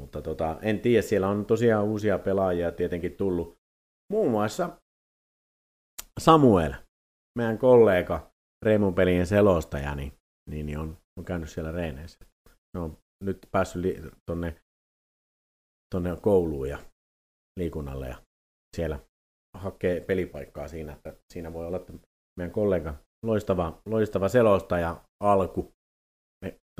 mutta 0.00 0.22
tota, 0.22 0.58
en 0.62 0.80
tiedä, 0.80 1.02
siellä 1.02 1.28
on 1.28 1.46
tosiaan 1.46 1.84
uusia 1.84 2.18
pelaajia 2.18 2.72
tietenkin 2.72 3.16
tullut. 3.16 3.58
Muun 4.12 4.30
muassa 4.30 4.80
Samuel, 6.20 6.74
meidän 7.38 7.58
kollega, 7.58 8.30
Reimun 8.64 8.94
pelien 8.94 9.26
selostaja, 9.26 9.94
niin, 9.94 10.12
niin, 10.50 10.66
niin 10.66 10.78
on, 10.78 10.98
on 11.18 11.24
käynyt 11.24 11.50
siellä 11.50 11.72
reeneissä. 11.72 12.18
Ne 12.74 12.80
on 12.80 12.98
nyt 13.24 13.38
päässyt 13.50 13.82
li- 13.82 14.02
tonne, 14.30 14.62
tonne 15.94 16.16
kouluun 16.22 16.68
ja 16.68 16.78
liikunnalle 17.58 18.08
ja 18.08 18.22
siellä 18.76 18.98
hakee 19.58 20.00
pelipaikkaa 20.00 20.68
siinä, 20.68 20.92
että 20.92 21.16
siinä 21.32 21.52
voi 21.52 21.66
olla 21.66 21.76
että 21.76 21.92
meidän 22.38 22.52
kollega 22.52 22.94
loistava, 23.26 23.82
loistava 23.86 24.28
selostaja 24.28 25.04
alku, 25.22 25.72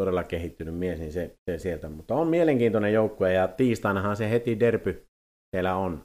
todella 0.01 0.25
kehittynyt 0.25 0.79
mies, 0.79 0.99
niin 0.99 1.13
se, 1.13 1.37
se 1.51 1.59
sieltä. 1.59 1.89
Mutta 1.89 2.15
on 2.15 2.29
mielenkiintoinen 2.29 2.93
joukkue 2.93 3.33
ja 3.33 3.49
tiistainahan 3.49 4.17
se 4.17 4.31
heti 4.31 4.61
derpy 4.61 5.07
siellä 5.55 5.77
on 5.77 6.05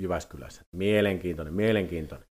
Jyväskylässä. 0.00 0.62
Mielenkiintoinen, 0.76 1.54
mielenkiintoinen. 1.54 2.28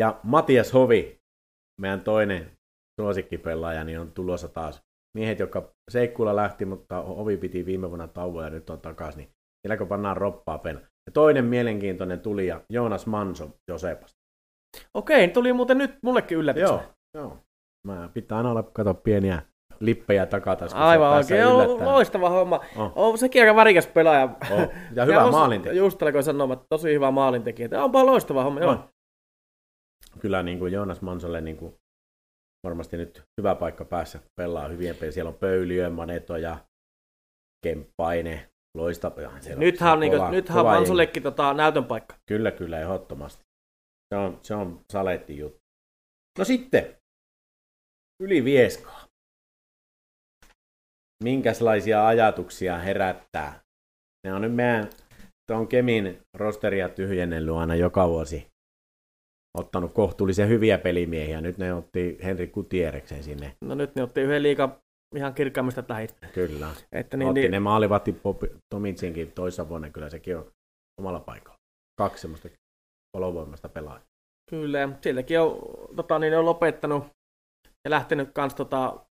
Ja 0.00 0.20
Matias 0.22 0.72
Hovi, 0.72 1.18
meidän 1.80 2.00
toinen 2.00 2.50
suosikkipelaaja, 3.00 3.84
niin 3.84 4.00
on 4.00 4.12
tulossa 4.12 4.48
taas. 4.48 4.82
Miehet, 5.16 5.38
jotka 5.38 5.72
seikkuulla 5.90 6.36
lähti, 6.36 6.64
mutta 6.64 7.02
Hovi 7.02 7.36
piti 7.36 7.66
viime 7.66 7.88
vuonna 7.88 8.08
tauon 8.08 8.44
ja 8.44 8.50
nyt 8.50 8.70
on 8.70 8.80
takaisin, 8.80 9.18
niin 9.18 9.30
siellä 9.62 9.76
kun 9.76 9.88
pannaan 9.88 10.16
roppaa 10.16 10.58
pen. 10.58 10.76
Ja 11.06 11.12
toinen 11.12 11.44
mielenkiintoinen 11.44 12.20
tulija, 12.20 12.64
Joonas 12.70 13.06
Manso 13.06 13.50
Josepasta. 13.68 14.16
Okei, 14.94 15.28
tuli 15.28 15.52
muuten 15.52 15.78
nyt 15.78 15.98
mullekin 16.02 16.38
yllätyksenä. 16.38 16.82
Joo, 16.82 16.94
joo. 17.14 17.43
Mä 17.86 18.10
pitää 18.14 18.38
aina 18.38 18.50
olla 18.50 18.62
kato 18.62 18.94
pieniä 18.94 19.42
lippejä 19.80 20.26
takataskussa. 20.26 20.86
Aivan 20.86 21.16
oikein, 21.16 21.40
yllättää. 21.42 21.86
loistava 21.86 22.28
homma. 22.30 22.60
Oh, 22.76 22.92
On 22.94 23.18
sekin 23.18 23.42
aika 23.42 23.56
värikäs 23.56 23.86
pelaaja. 23.86 24.24
oh. 24.50 24.68
Ja 24.94 25.04
hyvä 25.10 25.24
os- 25.24 25.30
maalintekijä. 25.30 25.74
Just 25.82 26.02
alkoin 26.02 26.24
sanoa, 26.24 26.52
että 26.52 26.66
tosi 26.68 26.92
hyvä 26.94 27.10
maalintekijä. 27.10 27.68
Onpa 27.84 28.06
loistava 28.06 28.44
homma, 28.44 28.60
joo. 28.60 28.70
On. 28.70 28.88
Kyllä 30.20 30.42
niin 30.42 30.58
kuin 30.58 30.72
Joonas 30.72 31.02
Mansolle 31.02 31.40
niin 31.40 31.56
kuin 31.56 31.74
varmasti 32.66 32.96
nyt 32.96 33.22
hyvä 33.40 33.54
paikka 33.54 33.84
päässä 33.84 34.20
pelaa 34.40 34.68
hyvien 34.68 34.96
peliä. 34.96 35.12
Siellä 35.12 35.28
on 35.28 35.34
Pöyliö, 35.34 35.90
Maneto 35.90 36.36
ja 36.36 36.58
Kemppaine. 37.66 38.48
Loistava. 38.76 39.14
Nythän 39.56 39.92
on, 39.92 39.98
se 39.98 40.00
niinku, 40.00 40.16
kova- 40.18 40.30
nythän 40.30 40.58
on 40.58 40.66
Mansollekin 40.72 41.22
tota, 41.22 41.54
näytön 41.54 41.84
paikka. 41.84 42.14
Kyllä, 42.28 42.50
kyllä, 42.50 42.80
ehdottomasti. 42.80 43.42
Se 44.14 44.18
on, 44.18 44.38
se 44.42 44.54
on 44.54 44.80
saletti 44.92 45.38
juttu. 45.38 45.58
No 46.38 46.44
sitten, 46.44 46.96
yli 48.22 48.44
Vieskaa. 48.44 49.06
Minkälaisia 51.24 52.06
ajatuksia 52.06 52.78
herättää? 52.78 53.60
Ne 54.26 54.34
on 54.34 54.42
nyt 54.42 54.54
meidän 54.54 54.90
tuon 55.46 55.68
Kemin 55.68 56.20
rosteria 56.34 56.88
tyhjennellyt 56.88 57.54
aina 57.54 57.74
joka 57.74 58.08
vuosi. 58.08 58.46
Ottanut 59.58 59.92
kohtuullisen 59.92 60.48
hyviä 60.48 60.78
pelimiehiä. 60.78 61.40
Nyt 61.40 61.58
ne 61.58 61.74
otti 61.74 62.18
Henri 62.24 62.46
Kutiereksen 62.46 63.22
sinne. 63.22 63.56
No 63.60 63.74
nyt 63.74 63.94
ne 63.94 64.02
otti 64.02 64.20
yhden 64.20 64.42
liikan 64.42 64.76
ihan 65.16 65.34
kirkkaimmista 65.34 65.82
tähistä. 65.82 66.26
Kyllä. 66.26 66.68
Että 66.92 67.16
niin, 67.16 67.28
Otti 67.28 67.40
niin, 67.40 67.50
ne 67.50 67.60
maalivahti 67.60 68.20
Tomitsinkin 68.74 69.32
toissa 69.32 69.68
vuonna, 69.68 69.90
kyllä 69.90 70.10
sekin 70.10 70.36
on 70.36 70.50
omalla 71.00 71.20
paikalla. 71.20 71.58
Kaksi 71.98 72.20
semmoista 72.20 72.48
palovoimasta 73.16 73.68
pelaajaa. 73.68 74.04
Kyllä, 74.50 74.88
sieltäkin 75.00 75.40
on, 75.40 75.58
tota, 75.96 76.18
niin 76.18 76.38
on 76.38 76.44
lopettanut 76.44 77.04
ja 77.84 77.90
lähtenyt 77.90 78.30
kans 78.32 78.54
tota, 78.54 79.06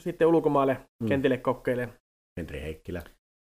sitten 0.00 0.28
ulkomaille 0.28 0.80
mm. 1.02 1.08
kentille 1.08 1.36
kokeilemaan. 1.36 1.98
Henri 2.40 2.60
Heikkilä. 2.60 3.02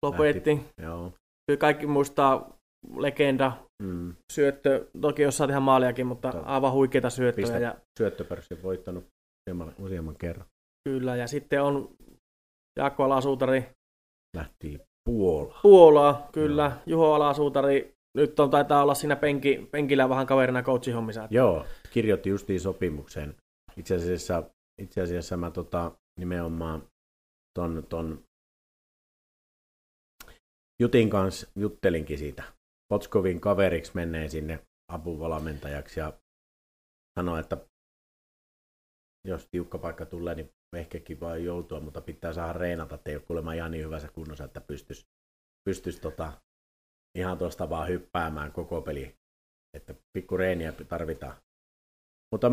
Lopetti. 0.05 0.59
Joo. 0.81 1.13
Kyllä 1.47 1.59
kaikki 1.59 1.87
muistaa 1.87 2.57
legenda, 2.97 3.51
mm. 3.83 4.15
syöttö, 4.33 4.87
toki 5.01 5.21
jos 5.21 5.37
saat 5.37 5.49
ihan 5.49 5.63
maaliakin, 5.63 6.07
mutta 6.07 6.31
Totta. 6.31 6.47
aivan 6.47 6.71
huikeita 6.71 7.09
syöttöjä. 7.09 7.45
Pistä 7.45 7.59
ja... 7.59 7.75
Syöttöpörssin 7.99 8.63
voittanut 8.63 9.05
useamman, 9.41 9.73
useamman 9.79 10.15
kerran. 10.15 10.47
Kyllä, 10.89 11.15
ja 11.15 11.27
sitten 11.27 11.63
on 11.63 11.95
Jaakko 12.79 13.03
Alasuutari. 13.03 13.65
Lähti 14.37 14.79
Puolaan. 15.09 15.59
Puolaa, 15.61 16.29
kyllä. 16.31 16.69
No. 16.69 16.75
Juho 16.85 17.13
Alasuutari 17.13 17.93
nyt 18.17 18.39
on, 18.39 18.49
taitaa 18.49 18.83
olla 18.83 18.93
siinä 18.93 19.15
penki, 19.15 19.67
penkillä 19.71 20.09
vähän 20.09 20.27
kaverina 20.27 20.63
coachihommissa. 20.63 21.27
Joo, 21.31 21.65
kirjoitti 21.93 22.29
justiin 22.29 22.59
sopimukseen. 22.59 23.35
Itse 23.77 23.95
asiassa, 23.95 24.43
itse 24.81 25.01
asiassa 25.01 25.37
mä 25.37 25.51
tota, 25.51 25.97
nimenomaan 26.19 26.87
ton, 27.53 27.83
ton 27.89 28.25
Jutin 30.81 31.09
kanssa 31.09 31.47
juttelinkin 31.55 32.17
siitä. 32.17 32.43
Potskovin 32.91 33.41
kaveriksi 33.41 33.91
menee 33.95 34.29
sinne 34.29 34.59
apuvalmentajaksi 34.91 35.99
ja 35.99 36.13
sanoi, 37.19 37.39
että 37.39 37.57
jos 39.27 39.47
tiukka 39.51 39.77
paikka 39.77 40.05
tulee, 40.05 40.35
niin 40.35 40.49
ehkä 40.75 40.99
kiva 40.99 41.37
joutua, 41.37 41.79
mutta 41.79 42.01
pitää 42.01 42.33
saada 42.33 42.53
reenata, 42.53 42.95
että 42.95 43.09
ei 43.09 43.15
ole 43.15 43.23
kuulemma 43.27 43.53
ihan 43.53 43.71
niin 43.71 43.85
hyvässä 43.85 44.07
kunnossa, 44.07 44.43
että 44.43 44.61
pystyisi 44.61 45.05
pystyis 45.69 45.99
tota, 45.99 46.41
ihan 47.17 47.37
tuosta 47.37 47.69
vaan 47.69 47.87
hyppäämään 47.87 48.51
koko 48.51 48.81
peli. 48.81 49.15
Että 49.77 49.95
pikku 50.13 50.37
reeniä 50.37 50.71
tarvitaan. 50.71 51.35
Mutta 52.31 52.47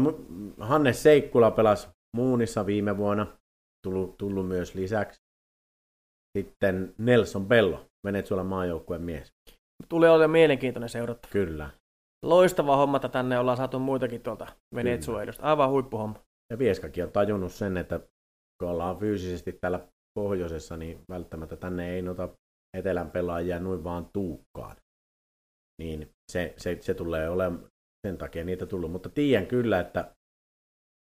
Hannes 0.58 1.02
Seikkula 1.02 1.50
pelasi 1.50 1.88
Muunissa 2.16 2.66
viime 2.66 2.96
vuonna, 2.96 3.26
tullut, 3.86 4.18
tullut 4.18 4.48
myös 4.48 4.74
lisäksi. 4.74 5.20
Sitten 6.38 6.94
Nelson 6.98 7.46
Bello, 7.46 7.86
Venezuelan 8.06 8.46
maajoukkueen 8.46 9.02
mies. 9.02 9.32
Tulee 9.88 10.10
olemaan 10.10 10.30
mielenkiintoinen 10.30 10.88
seurata. 10.88 11.28
Kyllä. 11.32 11.70
Loistava 12.24 12.76
homma, 12.76 12.96
että 12.96 13.08
tänne 13.08 13.38
ollaan 13.38 13.56
saatu 13.56 13.78
muitakin 13.78 14.22
tuolta 14.22 14.46
Venezuelasta. 14.74 15.42
Aivan 15.42 15.70
huippuhomma. 15.70 16.18
Ja 16.52 16.58
Vieskakin 16.58 17.04
on 17.04 17.12
tajunnut 17.12 17.52
sen, 17.52 17.76
että 17.76 18.00
kun 18.58 18.68
ollaan 18.68 18.98
fyysisesti 18.98 19.52
täällä 19.52 19.88
pohjoisessa, 20.18 20.76
niin 20.76 21.00
välttämättä 21.10 21.56
tänne 21.56 21.94
ei 21.94 22.02
noita 22.02 22.28
etelän 22.76 23.10
pelaajia 23.10 23.60
noin 23.60 23.84
vaan 23.84 24.08
tuukkaan. 24.12 24.76
Niin 25.82 26.10
se, 26.32 26.54
se, 26.56 26.78
se 26.80 26.94
tulee 26.94 27.28
olemaan 27.28 27.68
sen 28.06 28.18
takia 28.18 28.44
niitä 28.44 28.66
tullut. 28.66 28.92
Mutta 28.92 29.08
tiedän 29.08 29.46
kyllä, 29.46 29.80
että 29.80 30.14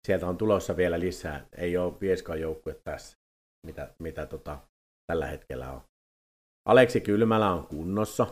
sieltä 0.09 0.27
on 0.27 0.37
tulossa 0.37 0.77
vielä 0.77 0.99
lisää. 0.99 1.47
Ei 1.57 1.77
ole 1.77 1.99
Vieskan 2.01 2.41
joukkue 2.41 2.73
tässä, 2.83 3.17
mitä, 3.67 3.93
mitä 3.99 4.25
tota, 4.25 4.59
tällä 5.11 5.27
hetkellä 5.27 5.71
on. 5.71 5.81
Aleksi 6.69 7.01
Kylmälä 7.01 7.51
on 7.51 7.67
kunnossa. 7.67 8.27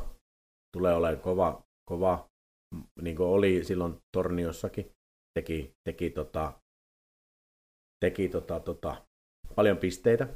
Tulee 0.77 0.93
olemaan 0.93 1.21
kova, 1.21 1.63
kova 1.89 2.29
niin 3.01 3.15
kuin 3.15 3.29
oli 3.29 3.63
silloin 3.63 3.97
Torniossakin. 4.15 4.91
Teki, 5.39 5.73
teki, 5.87 6.09
tota, 6.09 6.53
teki 8.05 8.29
tota, 8.29 8.59
tota, 8.59 9.05
paljon 9.55 9.77
pisteitä 9.77 10.27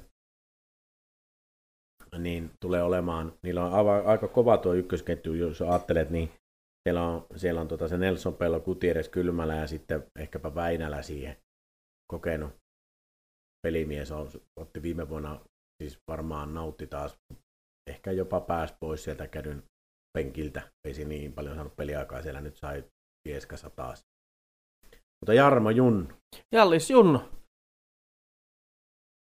niin 2.17 2.51
tulee 2.59 2.83
olemaan, 2.83 3.33
niillä 3.43 3.65
on 3.65 4.05
aika 4.05 4.27
kova 4.27 4.57
tuo 4.57 4.73
ykkösketju, 4.73 5.33
jos 5.33 5.61
ajattelet, 5.61 6.09
niin 6.09 6.29
siellä 6.83 7.07
on, 7.07 7.25
siellä 7.35 7.61
on 7.61 7.67
tota 7.67 7.87
se 7.87 7.97
Nelson 7.97 8.35
Pello, 8.35 8.59
Gutierrez 8.59 9.09
Kylmälä 9.09 9.55
ja 9.55 9.67
sitten 9.67 10.03
ehkäpä 10.19 10.55
Väinälä 10.55 11.01
siihen 11.01 11.37
kokenut 12.11 12.53
pelimies 13.67 14.11
on, 14.11 14.29
otti 14.59 14.81
viime 14.81 15.09
vuonna, 15.09 15.39
siis 15.83 15.99
varmaan 16.07 16.53
nautti 16.53 16.87
taas, 16.87 17.17
ehkä 17.89 18.11
jopa 18.11 18.41
pääsi 18.41 18.73
pois 18.79 19.03
sieltä 19.03 19.27
kädyn 19.27 19.63
penkiltä, 20.17 20.61
ei 20.87 20.93
siinä 20.93 21.09
niin 21.09 21.33
paljon 21.33 21.55
saanut 21.55 21.75
peliaikaa, 21.75 22.21
siellä 22.21 22.41
nyt 22.41 22.57
sai 22.57 22.83
Pieskassa 23.27 23.69
taas. 23.69 24.05
Mutta 25.21 25.33
Jarmo 25.33 25.69
Jun. 25.69 26.13
Jallis 26.51 26.89
Jun. 26.89 27.19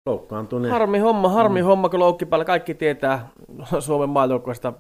Loukkaantunut. 0.10 0.72
Harmi 0.72 1.00
homma, 1.00 1.30
harmi 1.30 1.62
mm. 1.62 1.66
homma, 1.66 1.90
kun 1.90 2.00
loukki 2.00 2.26
päällä. 2.26 2.46
Kaikki 2.46 2.74
tietää 2.74 3.30
Suomen 3.80 4.10
maajoukkueesta 4.10 4.74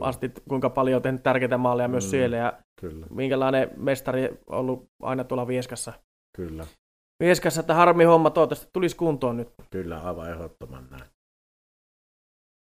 asti, 0.00 0.32
kuinka 0.48 0.70
paljon 0.70 0.96
on 0.96 1.02
tehnyt 1.02 1.22
tärkeitä 1.22 1.58
maaleja 1.58 1.88
myös 1.88 2.04
mm. 2.04 2.10
siellä. 2.10 2.36
Ja 2.36 2.62
Kyllä. 2.80 3.06
minkälainen 3.10 3.70
mestari 3.76 4.24
on 4.46 4.58
ollut 4.58 4.86
aina 5.02 5.24
tuolla 5.24 5.46
Vieskassa. 5.46 5.92
Kyllä. 6.36 6.66
Vieskassa, 7.22 7.60
että 7.60 7.74
harmi 7.74 8.04
homma, 8.04 8.30
toivottavasti 8.30 8.70
tulisi 8.72 8.96
kuntoon 8.96 9.36
nyt. 9.36 9.48
Kyllä, 9.70 10.00
aivan 10.00 10.30
ehdottoman 10.30 10.86
näin. 10.90 11.04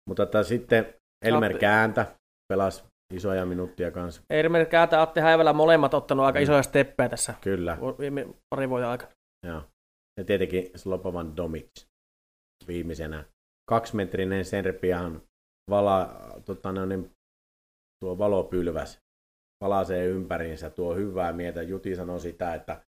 Mutta 0.10 0.24
että 0.24 0.44
sitten 0.44 0.94
Elmer 1.26 1.52
Atte... 1.52 1.60
Kääntä 1.60 2.16
pelasi 2.54 2.84
isoja 3.14 3.46
minuuttia 3.46 3.92
kanssa. 3.92 4.22
Elmer 4.30 4.66
Kääntä, 4.66 5.02
Atte 5.02 5.22
Häivälä 5.22 5.54
molemmat 5.54 5.94
ottanut 5.94 6.26
aika 6.26 6.40
mm. 6.40 6.44
isoja 6.44 6.64
steppejä 6.64 7.10
tässä. 7.10 7.34
Kyllä. 7.42 7.78
Viime 8.00 8.28
pari 8.50 8.70
vuoden 8.70 8.88
aikana. 8.88 9.12
Joo. 9.48 9.62
Ja 10.18 10.26
tietenkin 10.26 10.72
Slobovan 10.76 11.38
Domic 11.38 11.86
viimeisenä. 12.68 13.26
Kaksimetrinen 13.70 14.46
Serbian 14.46 15.22
vala, 15.72 16.16
tota, 16.46 16.72
no 16.72 16.86
niin, 16.86 17.12
tuo 18.06 18.18
valopylväs 18.18 19.00
palasee 19.64 20.06
ympäriinsä, 20.06 20.70
tuo 20.70 20.96
hyvää 20.96 21.34
mieltä. 21.34 21.62
Juti 21.62 21.96
sanoi 21.96 22.20
sitä, 22.20 22.54
että 22.54 22.82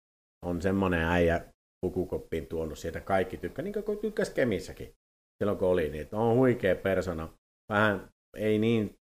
on 0.44 0.62
semmoinen 0.62 1.00
äijä 1.00 1.44
pukukoppiin 1.80 2.46
tuonut 2.46 2.78
sieltä 2.78 3.00
kaikki 3.00 3.36
tykkää, 3.36 3.62
niin 3.62 3.84
kuin 3.84 3.98
tykkäsi 3.98 4.34
Kemissäkin 4.34 4.94
silloin 5.38 5.58
kun 5.58 5.68
oli, 5.68 5.88
niin 5.88 6.02
että 6.02 6.16
on 6.16 6.36
huikea 6.36 6.76
persona. 6.76 7.28
Vähän 7.72 8.08
ei 8.36 8.58
niin 8.58 8.94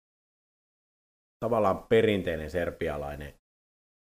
tavallaan 1.45 1.84
perinteinen 1.89 2.51
serbialainen 2.51 3.34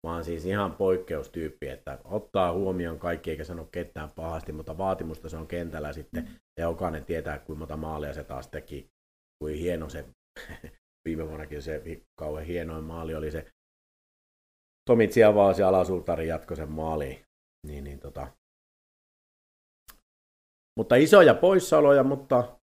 vaan 0.07 0.25
siis 0.25 0.45
ihan 0.45 0.73
poikkeustyyppi, 0.73 1.69
että 1.69 1.99
ottaa 2.05 2.53
huomioon 2.53 2.99
kaikki 2.99 3.31
eikä 3.31 3.45
sano 3.45 3.69
ketään 3.73 4.11
pahasti, 4.17 4.53
mutta 4.53 4.79
vaatimusta 4.79 5.29
se 5.29 5.37
on 5.37 5.47
kentällä 5.47 5.93
sitten, 5.93 6.29
ja 6.59 6.65
jokainen 6.65 7.05
tietää, 7.05 7.39
kuinka 7.39 7.59
monta 7.59 7.77
maalia 7.77 8.15
se 8.15 8.25
taas 8.25 8.49
teki, 8.49 8.91
kuin 9.39 9.59
hieno 9.59 9.89
se, 9.89 10.05
viime 11.05 11.29
vuonnakin 11.29 11.63
se 11.63 11.83
kauhean 12.19 12.47
hienoin 12.47 12.85
maali 12.85 13.15
oli 13.15 13.31
se 13.31 13.47
Tomi 14.91 15.09
Tsiavaas 15.09 15.59
ja 15.59 15.69
Alasultari 15.69 16.29
jatkoi 16.29 16.57
sen 16.57 16.71
maaliin. 16.71 17.23
Niin, 17.67 17.85
niin, 17.85 18.01
tota. 18.01 18.29
Mutta 20.79 20.97
isoja 20.97 21.35
poissaoloja, 21.35 22.05
mutta 22.05 22.59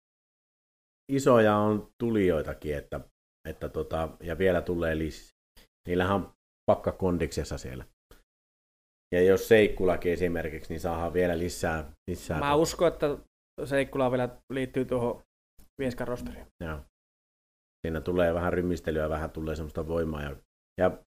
isoja 1.12 1.56
on 1.56 1.92
tulijoitakin, 1.98 2.76
että, 2.76 3.00
että 3.50 3.70
tota, 3.70 4.10
ja 4.20 4.38
vielä 4.38 4.62
tulee 4.62 4.98
lisää. 4.98 5.30
Niillähän 5.88 6.16
on 6.16 6.32
pakkakondiksessa 6.66 7.58
siellä. 7.58 7.86
Ja 9.16 9.22
jos 9.22 9.48
Seikkulakin 9.48 10.14
esimerkiksi, 10.14 10.74
niin 10.74 10.80
saadaan 10.80 11.14
vielä 11.14 11.40
lisää. 11.40 11.92
lisää 12.12 12.40
Mä 12.40 12.56
uskon, 12.56 12.88
että 12.88 13.18
Seikkula 13.66 14.12
vielä 14.12 14.30
liittyy 14.54 14.86
tuohon 14.86 15.22
Vieskan 15.80 16.08
rosteriin. 16.08 16.48
Joo. 16.64 16.80
Siinä 17.88 18.02
tulee 18.02 18.34
vähän 18.34 18.54
rymistelyä, 18.54 19.10
vähän 19.10 19.32
tulee 19.32 19.56
semmoista 19.56 19.88
voimaa. 19.88 20.24
Ja, 20.24 20.36
ja 20.78 20.98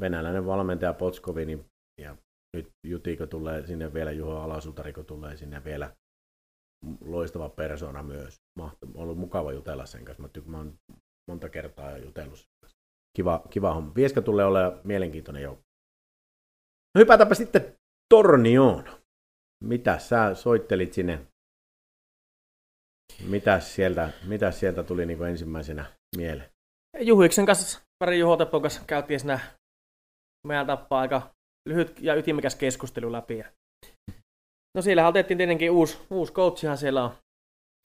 venäläinen 0.00 0.46
valmentaja 0.46 0.94
Potskovi, 0.94 1.44
niin, 1.44 1.64
ja 2.00 2.16
nyt 2.56 2.68
Jutiko 2.86 3.26
tulee 3.26 3.66
sinne 3.66 3.94
vielä, 3.94 4.12
Juho 4.12 4.40
Alasutariko 4.40 5.02
tulee 5.02 5.36
sinne 5.36 5.64
vielä 5.64 5.96
loistava 7.00 7.48
persona 7.48 8.02
myös. 8.02 8.36
on 8.60 8.70
ollut 8.94 9.18
mukava 9.18 9.52
jutella 9.52 9.86
sen 9.86 10.04
kanssa. 10.04 10.22
Mä, 10.22 10.28
tyk- 10.38 10.48
mä 10.48 10.56
oon 10.56 10.74
monta 11.30 11.48
kertaa 11.48 11.98
jutellut 11.98 12.38
kiva, 13.16 13.42
kiva 13.50 13.74
homma. 13.74 13.94
Vieska 13.94 14.22
tulee 14.22 14.44
olemaan 14.44 14.80
mielenkiintoinen 14.84 15.42
joukko. 15.42 15.62
No 16.94 16.98
hypätäpä 16.98 17.34
sitten 17.34 17.76
Tornioon. 18.14 18.84
Mitä 19.64 19.98
sä 19.98 20.34
soittelit 20.34 20.92
sinne? 20.92 21.26
Mitä 23.28 23.60
sieltä, 23.60 24.10
mitä 24.26 24.50
sieltä 24.50 24.82
tuli 24.82 25.06
niin 25.06 25.22
ensimmäisenä 25.22 25.99
mieleen? 26.16 26.50
Juhiksen 27.00 27.46
kanssa, 27.46 27.80
pari 27.98 28.18
Juho 28.18 28.36
Teppon 28.36 28.62
kanssa 28.62 28.82
käytiin 28.86 29.20
siinä 29.20 29.40
meidän 30.46 30.66
tappaa 30.66 31.00
aika 31.00 31.30
lyhyt 31.68 32.00
ja 32.00 32.14
ytimekäs 32.14 32.54
keskustelu 32.54 33.12
läpi. 33.12 33.42
No 34.76 34.82
siellä 34.82 35.08
otettiin 35.08 35.38
tietenkin 35.38 35.70
uusi, 35.70 35.98
uusi 36.10 36.32
coachihan 36.32 36.78
siellä 36.78 37.04
on. 37.04 37.10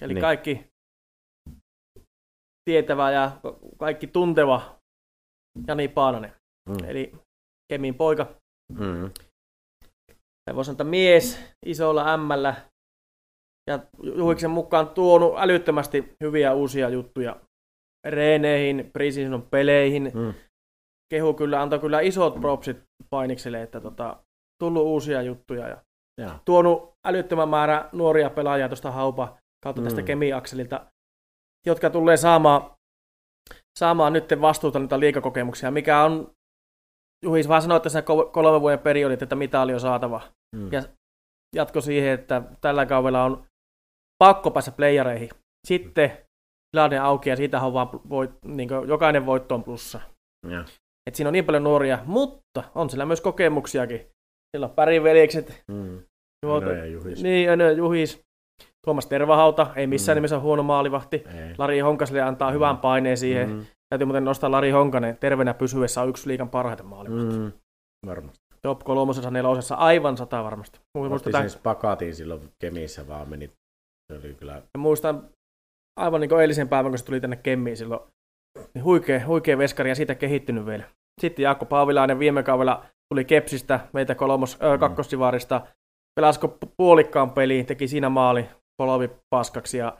Eli 0.02 0.14
niin. 0.14 0.22
kaikki 0.22 0.68
tietävä 2.70 3.12
ja 3.12 3.32
kaikki 3.78 4.08
tunteva 4.08 4.80
Jani 5.68 5.88
Paananen. 5.88 6.34
Mm. 6.70 6.90
Eli 6.90 7.12
Kemin 7.74 7.96
poika. 7.96 8.36
Mm. 8.74 9.12
voisi 10.56 10.72
sanoa, 10.72 10.90
mies 10.90 11.40
isolla 11.66 12.14
ämmällä. 12.14 12.56
ja 13.70 13.80
Juhiksen 14.04 14.52
mukaan 14.52 14.90
tuonut 14.90 15.34
älyttömästi 15.38 16.16
hyviä 16.24 16.54
uusia 16.54 16.90
juttuja 16.90 17.42
reeneihin, 18.06 18.90
preseason 18.94 19.48
peleihin. 19.52 20.12
Mm. 20.14 20.34
Kehu 21.14 21.34
kyllä, 21.34 21.62
antoi 21.62 21.80
kyllä 21.80 22.00
isot 22.00 22.40
propsit 22.42 22.78
painikselle, 23.10 23.62
että 23.62 23.82
tota, 23.82 24.18
tullut 24.64 24.84
uusia 24.84 25.22
juttuja 25.22 25.68
ja, 25.68 25.78
ja. 26.22 26.40
tuonut 26.46 26.94
älyttömän 27.06 27.50
määrä 27.50 27.90
nuoria 27.92 28.30
pelaajia 28.30 28.70
tuosta 28.70 28.92
haupa 28.92 29.38
kautta 29.64 29.82
mm. 29.82 29.86
tästä 29.86 30.04
kemiakselilta, 30.04 30.86
jotka 31.68 31.90
tulee 31.90 32.18
saamaan, 32.18 32.72
saamaan 33.80 34.14
nyt 34.14 34.26
vastuuta 34.42 34.80
niitä 34.80 35.00
liikakokemuksia, 35.00 35.72
mikä 35.72 36.04
on 36.04 36.36
Juhis 37.26 37.48
vaan 37.48 37.62
sanoi 37.62 37.82
tässä 37.82 38.02
kolmen 38.32 38.62
vuoden 38.62 38.80
periodit, 38.80 39.22
että 39.22 39.36
mitä 39.36 39.62
oli 39.62 39.72
jo 39.72 39.80
saatava. 39.80 40.22
Mm. 40.56 40.72
Ja 40.72 40.84
jatko 41.56 41.82
siihen, 41.82 42.14
että 42.14 42.42
tällä 42.62 42.86
kaudella 42.86 43.24
on 43.24 43.48
pakko 44.24 44.52
päästä 44.52 44.72
playereihin. 44.72 45.30
Sitten 45.68 46.25
tilanne 46.76 47.00
auki 47.00 47.30
ja 47.30 47.36
siitä 47.36 47.62
on 47.62 47.74
vaan 47.74 47.90
voit, 48.10 48.32
niin 48.46 48.70
jokainen 48.88 49.26
voitto 49.26 49.56
on 49.56 49.64
plussa. 49.64 50.00
Ja. 50.48 50.66
Et 51.10 51.16
siinä 51.16 51.30
on 51.30 51.34
niin 51.34 51.46
paljon 51.46 51.64
nuoria, 51.64 52.00
mutta 52.06 52.64
on 52.76 52.90
siellä 52.90 53.06
myös 53.06 53.22
kokemuksiakin. 53.22 53.98
Siellä 53.98 54.68
on 54.68 54.76
päriveljekset. 54.76 55.64
Mm. 55.72 56.00
Tuota, 56.46 56.72
ja 56.72 56.86
Juhis. 56.86 57.24
Niin, 57.24 57.50
Önö 57.50 57.72
Juhis. 57.72 58.22
Tuomas 58.86 59.08
Tervahauta, 59.08 59.68
ei 59.76 59.88
missään 59.88 60.16
mm. 60.16 60.18
nimessä 60.18 60.40
huono 60.40 60.64
maalivahti. 60.64 61.16
Ei. 61.16 61.56
Lari 61.58 61.80
Honkaselle 61.80 62.22
antaa 62.22 62.50
mm. 62.50 62.54
hyvän 62.54 62.78
paineen 62.78 63.18
siihen. 63.18 63.50
Mm. 63.50 63.66
Täytyy 63.90 64.06
muuten 64.06 64.26
nostaa 64.26 64.52
Lari 64.52 64.72
Honkanen 64.72 65.18
terveenä 65.18 65.54
pysyessä 65.54 66.02
on 66.02 66.10
yksi 66.10 66.28
liikan 66.28 66.50
parhaita 66.50 66.84
maalivahtia. 66.84 67.40
Mm. 67.40 67.52
Varmasti. 68.08 68.40
Top 68.62 68.80
kolmosessa 68.84 69.32
nelosessa 69.32 69.76
aivan 69.76 70.18
sata 70.18 70.44
varmasti. 70.44 70.80
Otti 70.96 71.32
sen 71.32 71.50
spakatiin 71.50 72.16
silloin 72.16 72.50
Kemissä 72.60 73.08
vaan 73.08 73.30
meni. 73.30 73.52
Se 74.14 74.20
oli 74.20 74.34
kyllä... 74.34 74.54
Ja 74.54 74.80
muistan 74.80 75.30
aivan 76.00 76.22
niin 76.22 76.30
kuin 76.30 76.42
eilisen 76.42 76.70
päivän, 76.70 76.92
kun 76.92 76.98
se 77.00 77.06
tuli 77.06 77.22
tänne 77.22 77.36
Kemmiin 77.36 77.78
silloin. 77.78 78.02
Niin 78.74 78.84
huikea, 78.84 79.28
huikea 79.28 79.58
veskari 79.58 79.90
ja 79.90 79.96
siitä 79.96 80.16
kehittynyt 80.16 80.66
vielä. 80.66 80.84
Sitten 81.22 81.44
Jaakko 81.44 81.66
Paavilainen 81.66 82.20
viime 82.20 82.44
kaudella 82.44 82.86
tuli 83.14 83.26
Kepsistä, 83.26 83.80
meitä 83.94 84.16
kolmos, 84.16 84.58
ö, 84.64 84.74
mm. 84.74 84.80
kakkostivarista. 84.80 85.68
Pelasko 86.20 86.58
puolikkaan 86.78 87.32
peliin, 87.32 87.66
teki 87.66 87.88
siinä 87.88 88.10
maali, 88.10 88.50
polovi 88.78 89.10
paskaksi 89.30 89.78
ja, 89.78 89.98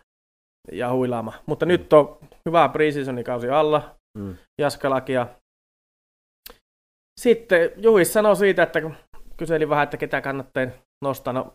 ja 0.72 0.92
huilaama. 0.92 1.34
Mutta 1.46 1.66
mm. 1.66 1.68
nyt 1.68 1.94
on 1.94 2.18
hyvä 2.46 2.70
preseasonin 2.70 3.24
kausi 3.24 3.50
alla, 3.50 3.96
mm. 4.18 4.36
Jaskalakia. 4.62 5.28
Sitten 7.22 7.72
Juhis 7.78 8.14
sanoi 8.14 8.36
siitä, 8.36 8.64
että 8.64 8.82
kun 8.82 8.96
kyseli 9.38 9.70
vähän, 9.70 9.84
että 9.84 9.98
ketä 9.98 10.22
kannattaa 10.22 10.68
nostaa. 11.04 11.34
No, 11.34 11.54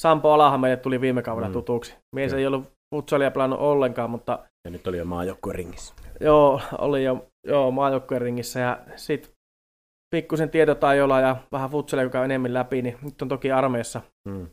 Sampo 0.00 0.32
Alahan 0.32 0.60
meille 0.60 0.76
tuli 0.76 1.00
viime 1.00 1.22
kaudella 1.22 1.48
mm. 1.48 1.52
tutuksi. 1.52 1.96
Mies 2.16 2.32
ei 2.32 2.46
ollut 2.46 2.72
futsalia 2.92 3.30
pelannut 3.30 3.60
ollenkaan, 3.60 4.10
mutta... 4.10 4.38
Ja 4.64 4.70
nyt 4.70 4.86
oli 4.86 4.98
jo 4.98 5.04
maajoukkueen 5.04 5.54
ringissä. 5.54 5.94
Joo, 6.20 6.60
oli 6.78 7.04
jo 7.04 7.28
joo, 7.46 7.70
maajoukkueen 7.70 8.22
ringissä 8.22 8.60
ja 8.60 8.80
sitten 8.96 9.32
pikkusen 10.14 10.50
tietotajolla 10.50 11.20
ja 11.20 11.36
vähän 11.52 11.70
futsalia, 11.70 12.02
joka 12.02 12.18
on 12.18 12.24
enemmän 12.24 12.54
läpi, 12.54 12.82
niin 12.82 12.98
nyt 13.02 13.22
on 13.22 13.28
toki 13.28 13.52
armeessa. 13.52 14.00
Mm. 14.28 14.46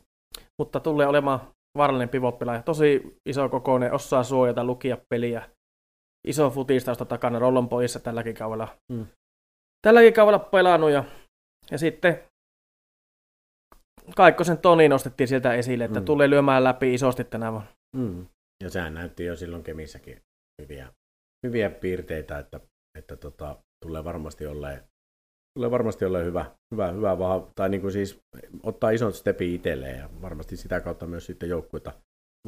Mutta 0.58 0.80
tulee 0.80 1.06
olemaan 1.06 1.40
vaarallinen 1.78 2.08
pivotpelaaja. 2.08 2.62
Tosi 2.62 3.16
iso 3.28 3.48
kokoinen, 3.48 3.92
osaa 3.92 4.22
suojata, 4.22 4.64
lukia 4.64 4.98
peliä. 5.14 5.50
Iso 6.28 6.50
futistausta 6.50 7.04
takana, 7.04 7.38
rollon 7.38 7.68
poissa 7.68 8.00
tälläkin 8.00 8.34
kaudella. 8.34 8.68
Mm. 8.92 9.06
Tälläkin 9.86 10.12
kaudella 10.12 10.38
pelannut 10.38 10.90
ja, 10.90 11.04
ja 11.70 11.78
sitten 11.78 12.22
Kaikkosen 14.16 14.58
Toni 14.58 14.88
nostettiin 14.88 15.28
sieltä 15.28 15.54
esille, 15.54 15.84
että 15.84 16.00
mm. 16.00 16.04
tulee 16.04 16.30
lyömään 16.30 16.64
läpi 16.64 16.94
isosti 16.94 17.24
tänä 17.24 17.52
vuonna. 17.52 17.68
Mm. 17.96 18.26
Ja 18.62 18.70
sehän 18.70 18.94
näytti 18.94 19.24
jo 19.24 19.36
silloin 19.36 19.62
Kemissäkin 19.62 20.22
hyviä, 20.62 20.92
hyviä 21.46 21.70
piirteitä, 21.70 22.38
että, 22.38 22.60
että 22.98 23.16
tota, 23.16 23.62
tulee 23.84 24.04
varmasti 24.04 24.46
olleen 24.46 24.90
tulee 25.58 25.70
varmasti 25.70 26.04
olla 26.04 26.18
hyvä, 26.18 26.44
hyvä, 26.70 26.92
hyvä 26.92 27.14
vah- 27.14 27.50
tai 27.54 27.68
niin 27.68 27.80
kuin 27.80 27.92
siis 27.92 28.20
ottaa 28.62 28.90
ison 28.90 29.12
stepi 29.12 29.54
itselleen 29.54 29.98
ja 29.98 30.10
varmasti 30.22 30.56
sitä 30.56 30.80
kautta 30.80 31.06
myös 31.06 31.26
sitten 31.26 31.48
joukkuetta 31.48 31.92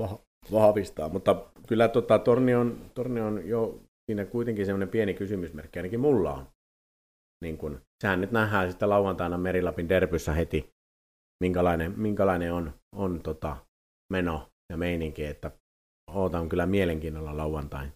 vah- 0.01 0.21
vahvistaa. 0.53 1.09
Mutta 1.09 1.51
kyllä 1.69 1.89
tota, 1.89 2.19
Torni, 2.19 2.55
on, 2.55 2.91
Torni 2.95 3.21
on 3.21 3.49
jo 3.49 3.81
siinä 4.11 4.25
kuitenkin 4.25 4.67
semmoinen 4.67 4.89
pieni 4.89 5.15
kysymysmerkki, 5.15 5.79
ainakin 5.79 6.01
mulla 6.01 6.33
on. 6.33 6.47
Niin 7.45 7.59
kun, 7.59 7.81
sehän 8.03 8.21
nyt 8.21 8.33
nähdään 8.33 8.71
sitten 8.71 8.89
lauantaina 8.89 9.39
Merilapin 9.39 9.89
derbyssä 9.89 10.33
heti, 10.33 10.71
minkälainen, 11.45 12.01
minkälainen 12.01 12.53
on, 12.53 12.73
on 12.97 13.21
tota, 13.23 13.57
meno 14.13 14.49
ja 14.73 14.77
meininki, 14.77 15.25
että 15.25 15.51
ootan 16.11 16.49
kyllä 16.49 16.67
mielenkiinnolla 16.67 17.37
lauantain 17.37 17.93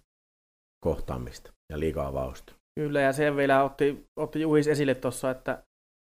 kohtaamista 0.84 1.52
ja 1.72 1.80
liikaa 1.80 2.06
avausta. 2.06 2.54
Kyllä, 2.80 3.00
ja 3.00 3.12
sen 3.12 3.36
vielä 3.36 3.64
otti, 3.64 4.06
otti 4.20 4.40
Juhis 4.40 4.68
esille 4.68 4.94
tuossa, 4.94 5.30
että 5.30 5.62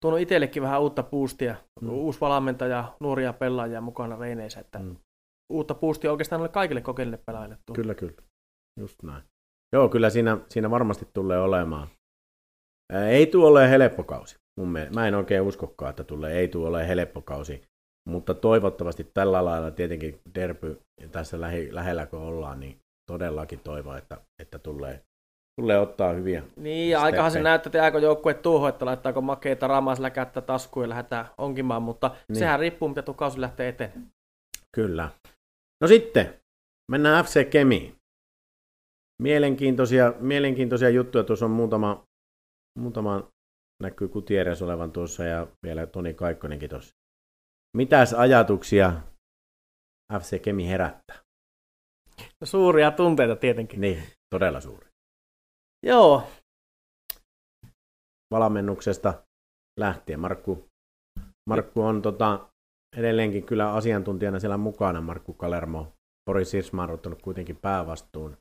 tuonut 0.05 0.21
itsellekin 0.21 0.63
vähän 0.63 0.83
uutta 0.83 1.03
puustia, 1.03 1.57
mm. 1.81 1.89
uusi 1.89 2.21
valmentaja, 2.21 2.95
nuoria 3.01 3.33
pelaajia 3.33 3.81
mukana 3.81 4.17
reineissä, 4.17 4.61
että 4.61 4.79
mm. 4.79 4.97
uutta 5.53 5.75
puustia 5.75 6.11
oikeastaan 6.11 6.41
ole 6.41 6.49
kaikille 6.49 6.81
kokeille 6.81 7.19
pelaajille. 7.27 7.59
Tuo. 7.67 7.75
Kyllä, 7.75 7.95
kyllä. 7.95 8.15
Just 8.81 9.03
näin. 9.03 9.23
Joo, 9.73 9.89
kyllä 9.89 10.11
siinä, 10.11 10.39
siinä 10.49 10.71
varmasti 10.71 11.09
tulee 11.15 11.39
olemaan. 11.39 11.89
Ei 13.11 13.27
tule 13.27 13.47
ole 13.47 13.71
helppo 13.71 14.03
kausi. 14.03 14.37
Mun 14.61 14.69
mielestä. 14.69 14.95
Mä 14.95 15.09
en 15.09 15.15
oikein 15.15 15.43
uskokaan, 15.43 15.91
että 15.91 16.05
tulee. 16.05 16.39
Ei 16.39 16.49
tule 16.49 16.69
ole 16.69 16.89
helppo 16.89 17.23
kausi. 17.23 17.63
Mutta 18.09 18.35
toivottavasti 18.35 19.11
tällä 19.15 19.45
lailla 19.45 19.71
tietenkin 19.71 20.21
derby 20.35 20.81
tässä 21.13 21.41
lähi, 21.41 21.75
lähellä 21.75 22.07
kun 22.07 22.19
ollaan, 22.19 22.61
niin 22.61 22.79
todellakin 23.11 23.61
toivon, 23.61 23.99
että, 23.99 24.21
että 24.43 24.59
tulee, 24.59 25.03
tulee 25.61 25.79
ottaa 25.79 26.13
hyviä 26.13 26.43
Niin, 26.57 26.91
ja 26.91 27.03
aikahan 27.03 27.31
se 27.31 27.43
näyttää, 27.43 27.69
että 27.69 27.79
jääkö 27.79 27.99
joukkue 27.99 28.35
tuohon, 28.35 28.69
että 28.69 28.85
laittaako 28.85 29.21
makeita 29.21 29.67
ramaisella 29.67 30.11
kättä 30.11 30.41
taskuun 30.41 30.85
ja 30.85 30.89
lähdetään 30.89 31.27
onkimaan, 31.39 31.83
mutta 31.83 32.17
niin. 32.29 32.39
sehän 32.39 32.61
riippuu, 32.61 32.89
mitä 32.89 33.03
tuo 33.03 33.15
kausi 33.15 33.41
lähtee 33.41 33.69
eteen. 33.69 33.93
Kyllä. 34.75 35.09
No 35.81 35.89
sitten, 35.89 36.41
mennään 36.91 37.25
FC 37.25 37.51
Kemiin. 37.51 37.97
Mielenkiintoisia, 39.23 40.13
mielenkiintoisia 40.21 40.91
juttuja, 40.91 41.25
tuossa 41.25 41.45
on 41.45 41.51
muutama, 41.51 42.05
muutama 42.79 43.29
näkyy 43.83 44.09
Kutieres 44.09 44.63
olevan 44.63 44.93
tuossa 44.93 45.25
ja 45.25 45.47
vielä 45.63 45.87
Toni 45.87 46.15
Kaikkonenkin 46.15 46.71
tuossa. 46.71 46.95
Mitäs 47.75 48.13
ajatuksia 48.13 48.93
FC 50.21 50.43
Kemi 50.43 50.69
herättää? 50.69 51.17
No, 52.41 52.47
suuria 52.47 52.91
tunteita 52.91 53.37
tietenkin. 53.37 53.81
Niin, 53.81 54.03
todella 54.35 54.61
suuri. 54.61 54.89
Joo. 55.87 56.31
Valmennuksesta 58.31 59.23
lähtien. 59.81 60.21
Markku, 60.21 60.69
Markku 61.49 61.83
on 61.83 62.03
tota, 62.03 62.49
edelleenkin 62.97 63.47
kyllä 63.47 63.73
asiantuntijana 63.73 64.41
siellä 64.41 64.57
mukana. 64.57 65.01
Markku 65.01 65.33
Kalermo. 65.33 65.93
Boris 66.27 66.51
Sirsma 66.51 66.83
on 66.83 66.91
ottanut 66.91 67.23
kuitenkin 67.23 67.57
päävastuun. 67.57 68.37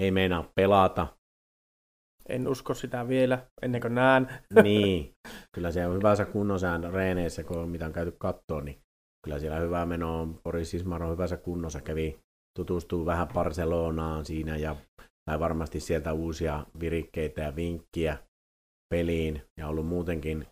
Ei 0.00 0.10
meinaa 0.10 0.52
pelata. 0.54 1.16
En 2.28 2.48
usko 2.48 2.74
sitä 2.74 3.08
vielä, 3.08 3.46
ennen 3.62 3.80
kuin 3.80 3.94
näen. 3.94 4.28
Niin, 4.62 5.12
kyllä 5.54 5.70
se 5.70 5.86
on 5.86 5.96
hyvässä 5.96 6.24
kunnossa 6.24 6.80
reeneissä, 6.92 7.44
kun 7.44 7.68
mitä 7.68 7.86
on 7.86 7.92
käyty 7.92 8.12
kattoon, 8.18 8.64
niin 8.64 8.78
kyllä 9.24 9.38
siellä 9.38 9.58
hyvä 9.58 9.86
meno 9.86 10.20
on. 10.20 10.40
Boris 10.44 10.74
Ismar 10.74 11.02
on 11.02 11.12
hyvässä 11.12 11.36
kunnossa, 11.36 11.80
kävi 11.80 12.18
tutustuu 12.58 13.06
vähän 13.06 13.28
Barcelonaan 13.28 14.24
siinä 14.24 14.56
ja 14.56 14.76
sai 15.30 15.40
varmasti 15.40 15.80
sieltä 15.80 16.12
uusia 16.12 16.66
virikkeitä 16.80 17.42
ja 17.42 17.56
vinkkiä 17.56 18.18
peliin 18.94 19.42
ja 19.58 19.68
ollut 19.68 19.86
muutenkin 19.86 20.46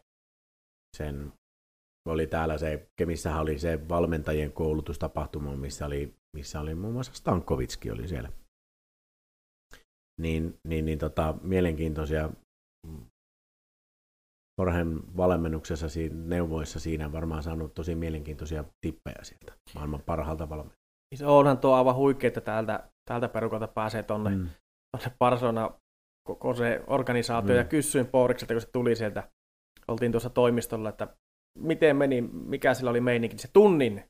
sen 0.96 1.32
oli 2.08 2.26
täällä 2.26 2.58
se, 2.58 2.88
Kemissähän 3.00 3.42
oli 3.42 3.58
se 3.58 3.88
valmentajien 3.88 4.52
koulutustapahtuma, 4.52 5.56
missä 5.56 5.86
oli, 5.86 6.14
missä 6.36 6.60
oli 6.60 6.74
muun 6.74 6.92
muassa 6.92 7.14
Stankovitski 7.14 7.90
oli 7.90 8.08
siellä. 8.08 8.32
Niin, 10.22 10.58
niin, 10.68 10.84
niin 10.84 10.98
tota, 10.98 11.34
mielenkiintoisia 11.42 12.30
Jorgen 14.60 15.16
valmennuksessa, 15.16 15.88
siinä, 15.88 16.16
neuvoissa 16.16 16.80
siinä 16.80 17.12
varmaan 17.12 17.42
saanut 17.42 17.74
tosi 17.74 17.94
mielenkiintoisia 17.94 18.64
tippejä 18.80 19.18
sieltä 19.22 19.52
maailman 19.74 20.02
parhaalta 20.06 20.48
valmennuksesta. 20.48 20.82
Se 21.14 21.26
onhan 21.26 21.58
tuo 21.58 21.74
aivan 21.74 21.94
huikea, 21.94 22.28
että 22.28 22.40
täältä, 22.40 22.90
täältä 23.08 23.28
perukolta 23.28 23.68
pääsee 23.68 24.02
tuonne 24.02 24.30
mm. 24.30 24.48
Parsona 25.18 25.70
koko 26.28 26.54
se 26.54 26.84
organisaatio, 26.86 27.54
mm. 27.54 27.58
ja 27.58 27.64
kysyin 27.64 28.06
Porikselta, 28.06 28.54
kun 28.54 28.60
se 28.60 28.68
tuli 28.72 28.96
sieltä, 28.96 29.30
oltiin 29.88 30.12
tuossa 30.12 30.30
toimistolla, 30.30 30.88
että 30.88 31.16
miten 31.58 31.96
meni, 31.96 32.20
mikä 32.20 32.74
sillä 32.74 32.90
oli 32.90 33.00
meininki. 33.00 33.38
Se 33.38 33.48
tunnin 33.52 34.04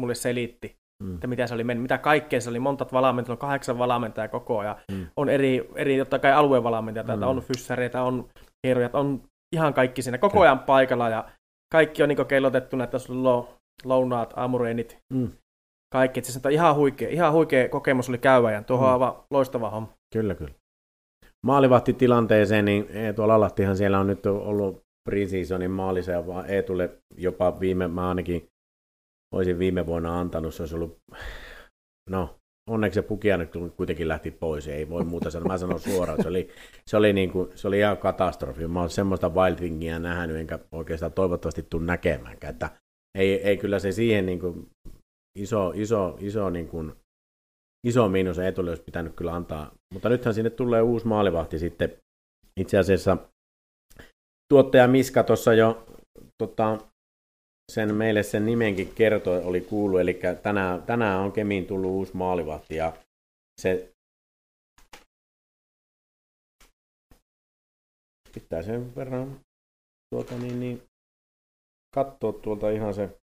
mulle 0.00 0.14
selitti, 0.14 0.76
mm. 1.02 1.14
että 1.14 1.26
mitä 1.26 1.46
se 1.46 1.54
oli 1.54 1.64
mennyt, 1.64 1.82
mitä 1.82 1.98
kaikkea 1.98 2.40
se 2.40 2.50
oli, 2.50 2.58
monta 2.58 2.86
valmentajaa, 2.92 3.34
on 3.34 3.38
kahdeksan 3.38 3.78
valmentajaa 3.78 4.28
koko 4.28 4.58
ajan, 4.58 4.76
mm. 4.92 5.06
on 5.16 5.28
eri, 5.28 5.68
eri 5.74 5.98
totta 5.98 6.18
kai 6.18 6.32
aluevalmentajia, 6.32 7.16
mm. 7.16 7.22
on 7.22 7.40
fyssäreitä, 7.40 8.02
on 8.02 8.28
hieroja, 8.66 8.90
on 8.92 9.22
ihan 9.54 9.74
kaikki 9.74 10.02
siinä 10.02 10.18
koko 10.18 10.40
ajan 10.40 10.58
paikalla, 10.58 11.08
ja 11.08 11.30
kaikki 11.72 12.02
on 12.02 12.08
niin 12.08 12.26
kellotettuna, 12.26 12.84
että 12.84 12.98
sulla 12.98 13.34
on 13.34 13.48
lounaat, 13.84 14.32
aamureenit, 14.36 14.98
mm. 15.12 15.30
kaikki. 15.92 16.22
Se 16.22 16.40
on 16.44 16.52
ihan 16.52 16.76
huikea, 16.76 17.08
ihan 17.08 17.32
huikea 17.32 17.68
kokemus 17.68 18.08
oli 18.08 18.18
käyvä 18.18 18.52
ja 18.52 18.62
tuohon 18.62 18.88
mm. 18.88 18.92
aivan 18.92 19.14
loistava 19.30 19.70
homma. 19.70 19.92
Kyllä, 20.12 20.34
kyllä. 20.34 20.54
Maalivahtitilanteeseen, 21.46 22.64
niin 22.64 22.86
tuolla 23.16 23.34
Allattihan 23.34 23.76
siellä 23.76 23.98
on 23.98 24.06
nyt 24.06 24.26
ollut 24.26 24.82
preseasonin 25.08 25.70
maalissa 25.70 26.12
ja 26.12 26.24
Eetulle 26.48 26.90
jopa 27.16 27.60
viime, 27.60 27.88
mä 27.88 28.08
ainakin 28.08 28.48
olisin 29.34 29.58
viime 29.58 29.86
vuonna 29.86 30.20
antanut, 30.20 30.54
se 30.54 30.62
olisi 30.62 30.74
ollut, 30.74 30.98
no 32.10 32.38
onneksi 32.68 32.94
se 32.94 33.02
pukia 33.02 33.36
nyt 33.36 33.50
kuitenkin 33.76 34.08
lähti 34.08 34.30
pois, 34.30 34.68
ei 34.68 34.88
voi 34.88 35.04
muuta 35.04 35.30
sanoa, 35.30 35.48
mä 35.48 35.58
sanon 35.58 35.80
suoraan, 35.80 36.22
se 36.22 36.28
oli, 36.28 36.48
se 36.86 36.96
oli, 36.96 37.12
niin 37.12 37.30
kuin, 37.30 37.50
se 37.54 37.68
oli 37.68 37.78
ihan 37.78 37.98
katastrofi, 37.98 38.68
mä 38.68 38.80
olen 38.80 38.90
semmoista 38.90 39.28
wildingia 39.28 39.98
nähnyt, 39.98 40.36
enkä 40.36 40.58
oikeastaan 40.72 41.12
toivottavasti 41.12 41.62
tule 41.70 41.84
näkemäänkään, 41.84 42.52
että 42.52 42.70
ei, 43.18 43.42
ei 43.42 43.56
kyllä 43.56 43.78
se 43.78 43.92
siihen 43.92 44.26
niin 44.26 44.40
kuin 44.40 44.70
iso, 45.38 45.72
iso, 45.74 46.16
iso, 46.20 46.50
niin 46.50 46.68
kuin, 46.68 46.92
iso 47.86 48.08
miinus 48.08 48.38
ei 48.38 48.52
tule, 48.52 48.70
olisi 48.70 48.82
pitänyt 48.82 49.14
kyllä 49.16 49.34
antaa, 49.34 49.72
mutta 49.94 50.08
nythän 50.08 50.34
sinne 50.34 50.50
tulee 50.50 50.82
uusi 50.82 51.06
maalivahti 51.06 51.58
sitten, 51.58 51.96
itse 52.60 52.78
asiassa 52.78 53.16
tuottaja 54.52 54.88
Miska 54.88 55.22
tuossa 55.22 55.54
jo 55.54 55.86
tota, 56.42 56.78
sen 57.72 57.94
meille 57.94 58.22
sen 58.22 58.46
nimenkin 58.46 58.94
kertoi, 58.94 59.44
oli 59.44 59.60
kuullut, 59.60 60.00
eli 60.00 60.20
tänään, 60.42 60.82
tänään 60.82 61.20
on 61.20 61.32
Kemiin 61.32 61.66
tullut 61.66 61.90
uusi 61.90 62.16
maalivahti 62.16 62.76
ja 62.76 62.92
se 63.60 63.94
pitää 68.34 68.62
sen 68.62 68.96
verran 68.96 69.40
tuota 70.14 70.38
niin, 70.38 70.60
niin 70.60 70.82
katsoa 71.94 72.32
tuolta 72.32 72.70
ihan 72.70 72.94
se, 72.94 73.18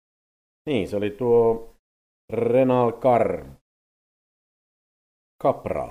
niin 0.70 0.88
se 0.88 0.96
oli 0.96 1.10
tuo 1.10 1.74
Renal 2.34 2.92
Car 2.92 3.46
Capra 5.44 5.90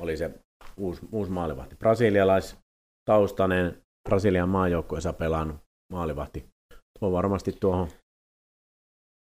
oli 0.00 0.16
se 0.16 0.30
uusi, 0.76 1.08
uusi 1.12 1.30
maalivahti. 1.30 1.76
Brasilialaistaustainen 1.76 3.82
Brasilian 4.08 4.48
maajoukkueessa 4.48 5.12
pelannut 5.12 5.56
maalivahti 5.92 6.53
tuo 7.04 7.12
varmasti 7.12 7.52
tuohon 7.60 7.88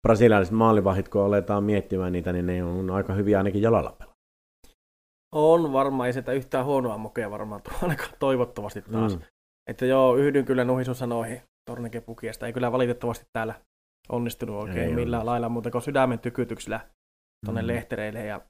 brasilialaiset 0.07 0.55
maalivahit, 0.55 1.09
kun 1.09 1.23
aletaan 1.23 1.65
miettimään 1.65 2.13
niitä, 2.13 2.33
niin 2.33 2.47
ne 2.47 2.65
on 2.65 2.91
aika 2.91 3.13
hyviä 3.13 3.39
ainakin 3.39 3.63
jalalla 3.63 3.97
pelaa. 3.99 4.15
On 5.35 5.73
varmaan, 5.73 6.07
ei 6.07 6.13
sitä 6.13 6.33
yhtään 6.33 6.65
huonoa 6.65 6.99
mokea 6.99 7.31
varmaan 7.31 7.63
tuo 7.63 7.73
ainakaan 7.83 8.13
toivottavasti 8.19 8.83
taas. 8.83 9.17
Mm. 9.17 9.23
Että 9.71 9.87
joo, 9.87 10.17
yhdyn 10.17 10.45
kyllä 10.45 10.65
noihin 10.65 10.85
sun 10.85 10.95
sanoihin 10.95 11.43
Tornike 11.71 12.01
Pukiesta. 12.01 12.47
Ei 12.47 12.53
kyllä 12.53 12.73
valitettavasti 12.73 13.25
täällä 13.33 13.55
onnistunut 14.09 14.63
oikein 14.63 14.89
ei 14.89 14.95
millään 14.95 15.23
ole. 15.23 15.31
lailla 15.31 15.49
muuta 15.49 15.71
kuin 15.71 15.83
sydämen 15.83 16.19
tykytyksellä 16.19 16.81
tuonne 17.47 17.63
mm. 17.63 17.67
lehtereille. 17.69 18.25
Ja 18.27 18.41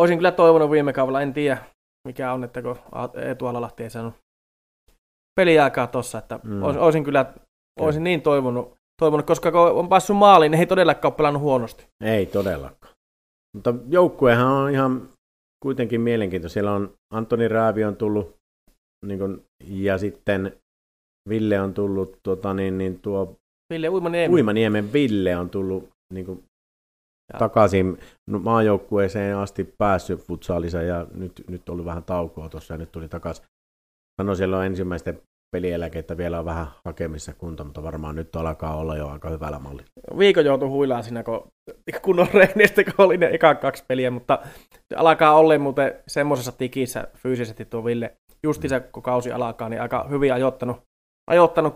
olisin 0.00 0.18
kyllä 0.18 0.32
toivonut 0.32 0.70
viime 0.70 0.92
kaudella, 0.92 1.22
en 1.22 1.32
tiedä 1.32 1.64
mikä 2.08 2.32
on, 2.32 2.44
että 2.44 2.62
kun 2.62 2.78
Eetu 3.24 3.46
Alalahti 3.46 3.82
ei 3.82 3.90
saanut 3.90 4.14
peliaikaa 5.40 5.86
tossa, 5.86 6.18
että 6.18 6.40
mm. 6.42 6.62
olisin 6.62 7.04
kyllä 7.04 7.32
Olisin 7.80 8.04
niin 8.04 8.22
toivonut, 8.22 8.74
toivonut, 9.00 9.26
koska 9.26 9.52
kun 9.52 9.60
on 9.60 9.88
päässyt 9.88 10.16
maaliin, 10.16 10.50
niin 10.50 10.60
ei 10.60 10.66
todellakaan 10.66 11.14
pelannut 11.14 11.42
huonosti. 11.42 11.86
Ei 12.04 12.26
todellakaan. 12.26 12.94
Mutta 13.56 13.74
joukkuehan 13.88 14.46
on 14.46 14.70
ihan 14.70 15.08
kuitenkin 15.62 16.00
mielenkiintoinen. 16.00 16.50
Siellä 16.50 16.72
on 16.72 16.94
Antoni 17.12 17.48
Raavi 17.48 17.84
on 17.84 17.96
tullut, 17.96 18.36
niin 19.06 19.18
kuin, 19.18 19.44
ja 19.64 19.98
sitten 19.98 20.56
Ville 21.28 21.60
on 21.60 21.74
tullut, 21.74 22.18
tuota, 22.22 22.54
niin, 22.54 22.78
niin 22.78 22.98
tuo 23.00 23.36
Ville 23.72 23.88
Uimaniemen. 23.88 24.34
Uimaniemen 24.34 24.92
Ville 24.92 25.36
on 25.36 25.50
tullut 25.50 25.88
niin 26.14 26.26
kuin, 26.26 26.44
takaisin 27.38 27.98
maajoukkueeseen 28.30 29.36
asti 29.36 29.74
päässyt 29.78 30.20
futsaalissa 30.20 30.82
ja 30.82 31.06
nyt, 31.14 31.44
nyt 31.48 31.68
oli 31.68 31.84
vähän 31.84 32.04
taukoa 32.04 32.48
tuossa 32.48 32.74
ja 32.74 32.78
nyt 32.78 32.92
tuli 32.92 33.08
takaisin. 33.08 33.44
Sanoi 34.20 34.36
siellä 34.36 34.58
on 34.58 34.66
ensimmäisten 34.66 35.22
pelieläkettä 35.56 36.16
vielä 36.16 36.38
on 36.38 36.44
vähän 36.44 36.66
hakemissa 36.84 37.32
kunta, 37.32 37.64
mutta 37.64 37.82
varmaan 37.82 38.16
nyt 38.16 38.36
alkaa 38.36 38.76
olla 38.76 38.96
jo 38.96 39.08
aika 39.08 39.28
hyvällä 39.28 39.58
malli. 39.58 39.82
Viikon 40.18 40.44
joutui 40.44 40.68
huilaan 40.68 41.04
siinä, 41.04 41.22
kun 41.22 41.48
kunnon 42.02 42.28
reinistä, 42.34 42.84
kun 42.84 42.94
oli 42.98 43.16
ne 43.16 43.26
eka 43.32 43.54
kaksi 43.54 43.84
peliä, 43.88 44.10
mutta 44.10 44.38
alkaa 44.96 45.34
olla 45.34 45.58
muuten 45.58 45.94
semmoisessa 46.08 46.52
tikissä 46.52 47.08
fyysisesti 47.16 47.64
tuo 47.64 47.84
Ville. 47.84 48.16
Justiinsa 48.42 48.80
kun 48.80 49.02
kausi 49.02 49.32
alkaa, 49.32 49.68
niin 49.68 49.82
aika 49.82 50.06
hyvin 50.10 50.34
ajoittanut, 50.34 50.76
ajoittanut 51.30 51.74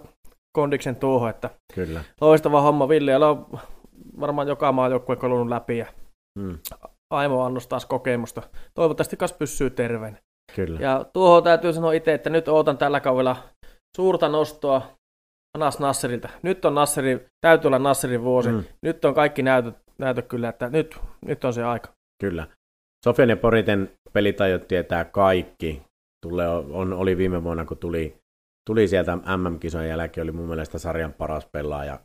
kondiksen 0.57 0.97
tuohon, 0.97 1.31
että 1.31 1.51
Kyllä. 1.75 2.01
loistava 2.21 2.61
homma 2.61 2.89
Ville, 2.89 3.11
ja 3.11 3.19
on 3.19 3.47
varmaan 4.21 4.49
joka 4.49 4.73
maajoukkue 4.73 5.17
kolunut 5.17 5.49
läpi, 5.49 5.79
ja 5.79 5.87
hmm. 6.41 6.59
Aimo 7.11 7.45
annos 7.45 7.67
taas 7.67 7.87
kokemusta. 7.87 8.43
Toivottavasti 8.75 9.17
kas 9.17 9.33
pysyy 9.33 9.71
terveen. 9.71 10.19
Kyllä. 10.55 10.81
Ja 10.81 11.05
tuohon 11.13 11.43
täytyy 11.43 11.73
sanoa 11.73 11.93
itse, 11.93 12.15
että 12.15 12.31
nyt 12.31 12.49
ootan 12.49 12.79
tällä 12.79 13.01
kaudella 13.01 13.37
suurta 13.97 14.29
nostoa 14.29 14.97
Anas 15.57 15.79
Nasserilta. 15.79 16.29
Nyt 16.43 16.65
on 16.65 16.75
Nasseri, 16.75 17.27
täytyy 17.41 17.69
olla 17.69 17.79
Nasserin 17.79 18.23
vuosi. 18.23 18.49
Mm. 18.49 18.65
Nyt 18.83 19.05
on 19.05 19.15
kaikki 19.15 19.43
näytöt, 19.43 19.77
näytöt 19.99 20.27
kyllä, 20.27 20.49
että 20.49 20.71
nyt, 20.71 20.99
nyt 21.27 21.45
on 21.45 21.53
se 21.53 21.65
aika. 21.65 21.89
Kyllä. 22.21 22.47
Sofian 23.05 23.29
ja 23.29 23.37
Poriten 23.37 23.91
pelitajot 24.13 24.69
tietää 24.69 25.05
kaikki. 25.05 25.83
Tule, 26.27 26.49
on, 26.49 26.93
oli 26.93 27.17
viime 27.17 27.45
vuonna, 27.45 27.65
kun 27.65 27.79
tuli, 27.79 28.17
tuli 28.67 28.89
sieltä 28.89 29.17
MM-kisojen 29.17 29.89
jälkeen, 29.89 30.23
oli 30.23 30.33
mun 30.33 30.49
mielestä 30.49 30.79
sarjan 30.79 31.13
paras 31.13 31.47
pelaaja. 31.53 32.01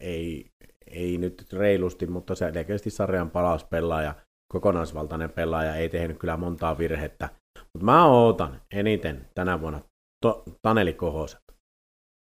Ei, 0.00 0.46
ei 0.86 1.18
nyt 1.18 1.52
reilusti, 1.52 2.06
mutta 2.06 2.34
selkeästi 2.34 2.90
sarjan 2.90 3.30
paras 3.30 3.64
pelaaja, 3.64 4.14
kokonaisvaltainen 4.52 5.30
pelaaja, 5.30 5.74
ei 5.74 5.88
tehnyt 5.88 6.18
kyllä 6.18 6.36
montaa 6.36 6.78
virhettä. 6.78 7.28
Mutta 7.58 7.84
mä 7.84 8.06
ootan 8.06 8.60
eniten 8.74 9.28
tänä 9.34 9.60
vuonna 9.60 9.80
to, 10.26 10.42
Taneli 10.62 10.92
Kohoset. 10.92 11.40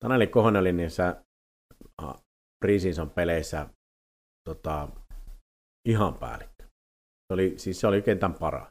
Taneli 0.03 0.27
Kohonen 0.27 0.59
oli 0.59 0.73
niissä 0.73 1.23
preseason 2.65 3.09
peleissä 3.09 3.69
tota, 4.49 4.87
ihan 5.87 6.13
päällikkö. 6.13 6.63
Se 6.63 7.33
oli, 7.33 7.53
siis 7.57 7.79
se 7.79 7.87
oli 7.87 8.01
kentän 8.01 8.33
paras. 8.33 8.67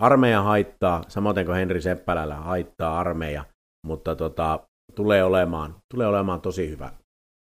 Armeija 0.00 0.42
haittaa, 0.42 1.04
samoin 1.08 1.46
kuin 1.46 1.56
Henri 1.56 1.82
Seppälällä 1.82 2.34
haittaa 2.34 2.98
armeija, 2.98 3.44
mutta 3.86 4.16
tota, 4.16 4.68
tulee, 4.94 5.24
olemaan, 5.24 5.76
tulee 5.94 6.06
olemaan 6.06 6.40
tosi 6.40 6.70
hyvä 6.70 6.92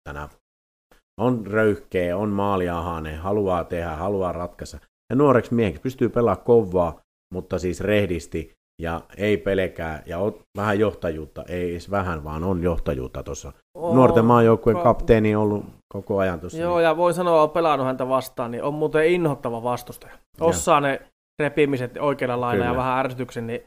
tänä 0.08 0.28
On 1.20 1.46
röyhkeä, 1.46 2.16
on 2.16 2.28
maaliahainen, 2.28 3.18
haluaa 3.18 3.64
tehdä, 3.64 3.96
haluaa 3.96 4.32
ratkaista. 4.32 4.78
Ja 5.10 5.16
nuoreksi 5.16 5.54
mieheksi 5.54 5.82
pystyy 5.82 6.08
pelaamaan 6.08 6.44
kovaa, 6.44 7.00
mutta 7.34 7.58
siis 7.58 7.80
rehdisti 7.80 8.52
ja 8.82 9.00
ei 9.16 9.36
pelkää, 9.36 10.02
ja 10.06 10.18
on 10.18 10.38
vähän 10.56 10.78
johtajuutta, 10.78 11.44
ei 11.48 11.70
edes 11.70 11.90
vähän, 11.90 12.24
vaan 12.24 12.44
on 12.44 12.62
johtajuutta 12.62 13.22
tuossa. 13.22 13.52
Nuorten 13.92 14.24
maajoukkueen 14.24 14.76
ka- 14.76 14.82
kapteeni 14.82 15.36
on 15.36 15.42
ollut 15.42 15.64
koko 15.92 16.18
ajan 16.18 16.40
tuossa. 16.40 16.58
Joo, 16.58 16.76
niin. 16.76 16.84
ja 16.84 16.96
voin 16.96 17.14
sanoa, 17.14 17.44
että 17.44 17.54
pelannut 17.54 17.86
häntä 17.86 18.08
vastaan, 18.08 18.50
niin 18.50 18.62
on 18.62 18.74
muuten 18.74 19.06
inhottava 19.06 19.62
vastustaja. 19.62 20.18
Osaa 20.40 20.80
ne 20.80 21.02
repimiset 21.42 21.96
oikealla 21.96 22.40
lailla 22.40 22.64
Kyllä. 22.64 22.74
ja 22.74 22.76
vähän 22.76 22.98
ärsytyksen, 22.98 23.46
niin 23.46 23.62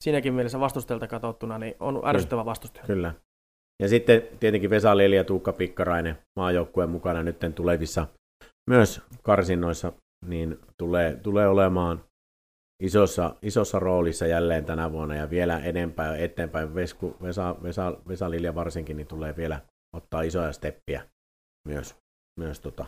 siinäkin 0.00 0.34
mielessä 0.34 0.60
vastustajalta 0.60 1.06
katsottuna, 1.06 1.58
niin 1.58 1.74
on 1.80 2.02
ärsyttävä 2.04 2.44
vastustaja. 2.44 2.86
Kyllä. 2.86 3.14
Ja 3.82 3.88
sitten 3.88 4.22
tietenkin 4.40 4.70
Vesa 4.70 4.96
Leli 4.96 5.16
ja 5.16 5.24
Tuukka 5.24 5.52
Pikkarainen 5.52 6.18
maajoukkueen 6.38 6.90
mukana 6.90 7.22
nyt 7.22 7.36
tulevissa 7.54 8.06
myös 8.70 9.02
karsinnoissa, 9.22 9.92
niin 10.26 10.58
tulee, 10.78 11.16
tulee 11.16 11.48
olemaan 11.48 12.00
isossa, 12.82 13.36
isossa 13.42 13.78
roolissa 13.78 14.26
jälleen 14.26 14.64
tänä 14.64 14.92
vuonna 14.92 15.14
ja 15.14 15.30
vielä 15.30 15.58
enempää 15.58 16.16
eteenpäin. 16.16 16.74
Vesku, 16.74 17.16
Vesa, 17.22 17.56
Vesa, 17.62 17.98
Vesa 18.08 18.30
Lilja 18.30 18.54
varsinkin 18.54 18.96
niin 18.96 19.06
tulee 19.06 19.36
vielä 19.36 19.60
ottaa 19.96 20.22
isoja 20.22 20.52
steppiä 20.52 21.08
myös. 21.68 21.96
myös 22.40 22.60
tota. 22.60 22.86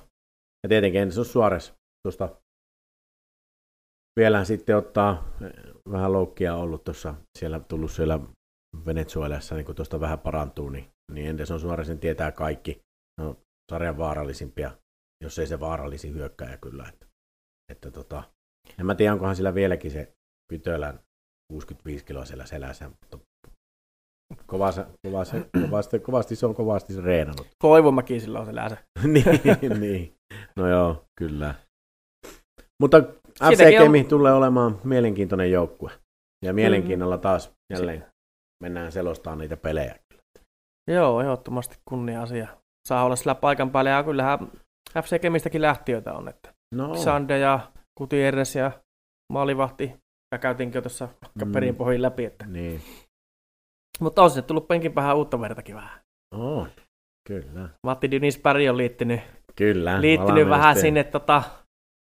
Ja 0.63 0.69
tietenkin 0.69 1.01
Enzo 1.01 1.25
Suores 1.25 1.75
tuosta 2.07 2.29
vielä 4.19 4.45
sitten 4.45 4.77
ottaa 4.77 5.37
vähän 5.91 6.13
loukkia 6.13 6.55
ollut 6.55 6.85
tuossa, 6.85 7.15
siellä 7.39 7.61
tullut 7.61 7.91
siellä 7.91 8.21
Venezuelassa, 8.87 9.55
niin 9.55 9.65
kun 9.65 9.75
tuosta 9.75 10.01
vähän 10.01 10.19
parantuu, 10.19 10.71
niin, 10.71 10.91
niin 11.13 11.27
Enderson 11.27 11.61
Suoresin 11.61 11.99
tietää 11.99 12.33
kaikki. 12.33 12.81
No, 13.21 13.37
sarjan 13.73 13.99
vaarallisimpia, 13.99 14.71
jos 15.25 15.39
ei 15.39 15.47
se 15.47 15.61
vaarallisi 15.61 16.13
hyökkäjä 16.13 16.57
kyllä. 16.57 16.89
Että, 16.89 17.07
että 17.71 17.91
tota, 17.91 18.23
en 18.79 18.87
mä 18.87 18.95
tiedä, 18.95 19.13
onkohan 19.13 19.37
sillä 19.37 19.55
vieläkin 19.55 19.91
se 19.91 20.13
Pytölän 20.53 21.01
65 21.53 22.05
kiloa 22.05 22.25
siellä 22.25 22.47
selässä, 22.47 22.89
mutta 22.89 23.19
kovasti, 24.47 24.81
kovasti, 25.07 25.37
kovasti, 25.71 25.99
kovasti, 25.99 26.37
se 26.37 26.47
on 26.47 26.55
kovasti 26.55 26.93
se 26.93 27.01
reenannut. 27.01 27.49
Koivumäki 27.59 28.21
sillä 28.21 28.41
on 28.41 28.47
selässä. 28.47 28.77
niin, 29.13 29.81
niin, 29.81 30.15
no 30.57 30.69
joo, 30.69 31.05
kyllä. 31.19 31.55
Mutta 32.83 33.03
FC 33.51 33.79
Kemi 33.79 34.01
on... 34.01 34.07
tulee 34.07 34.33
olemaan 34.33 34.81
mielenkiintoinen 34.85 35.51
joukkue. 35.51 35.91
Ja 36.45 36.53
mielenkiinnolla 36.53 37.19
taas 37.19 37.53
jälleen 37.73 38.05
mennään 38.63 38.93
selostamaan 38.93 39.39
niitä 39.39 39.57
pelejä. 39.57 39.95
Joo, 40.91 41.21
ehdottomasti 41.21 41.77
kunnia-asia. 41.89 42.49
saa 42.89 43.05
olla 43.05 43.17
sillä 43.17 43.35
paikan 43.35 43.71
päällä. 43.71 43.91
Ja 43.91 44.03
kyllähän 44.03 44.39
FC 45.03 45.21
Kemistäkin 45.21 45.63
lähtiöitä 45.63 46.13
on, 46.13 46.29
että 46.29 46.55
No, 46.75 46.95
Sande 46.95 47.39
ja 47.39 47.61
Gutierrez 47.99 48.57
ja 48.57 48.71
Maalivahti, 49.33 49.93
ja 50.33 50.39
käytiinkin 50.39 50.79
jo 50.79 50.83
tuossa 50.83 51.09
Mm. 51.45 51.53
perin 51.53 51.77
pohjin 51.77 52.03
läpi. 52.03 52.25
Että. 52.25 52.47
niin. 52.47 52.81
Mutta 54.01 54.23
on 54.23 54.31
sinne 54.31 54.43
tullut 54.43 54.69
penkin 54.69 54.93
päähän 54.93 55.17
uutta 55.17 55.41
vertakin 55.41 55.75
vähän. 55.77 56.01
On, 56.35 56.69
kyllä. 57.29 57.69
Matti 57.87 58.11
Dynis 58.11 58.39
Päri 58.39 58.69
on 58.69 58.77
liittynyt, 58.77 59.21
Kyllä. 59.57 60.01
liittynyt 60.01 60.49
vähän 60.49 60.77
sinne 60.77 61.05
tota, 61.05 61.43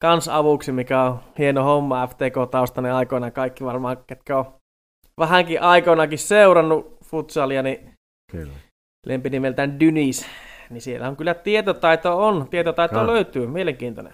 kans 0.01 0.29
avuksi, 0.29 0.71
mikä 0.71 1.01
on 1.01 1.19
hieno 1.37 1.63
homma 1.63 2.07
FTK-taustainen 2.07 2.93
aikoina. 2.93 3.31
Kaikki 3.31 3.65
varmaan, 3.65 3.97
ketkä 4.07 4.37
on 4.37 4.53
vähänkin 5.19 5.61
aikoinakin 5.61 6.19
seurannut 6.19 6.97
futsalia, 7.05 7.61
niin 7.63 7.93
Kyllä. 8.31 8.53
lempinimeltään 9.05 9.79
Dynis. 9.79 10.27
Niin 10.69 10.81
siellä 10.81 11.07
on 11.07 11.15
kyllä 11.17 11.33
tietotaito 11.33 12.25
on, 12.27 12.47
tietotaito 12.49 12.99
Ah. 12.99 13.05
löytyy, 13.05 13.47
mielenkiintoinen. 13.47 14.13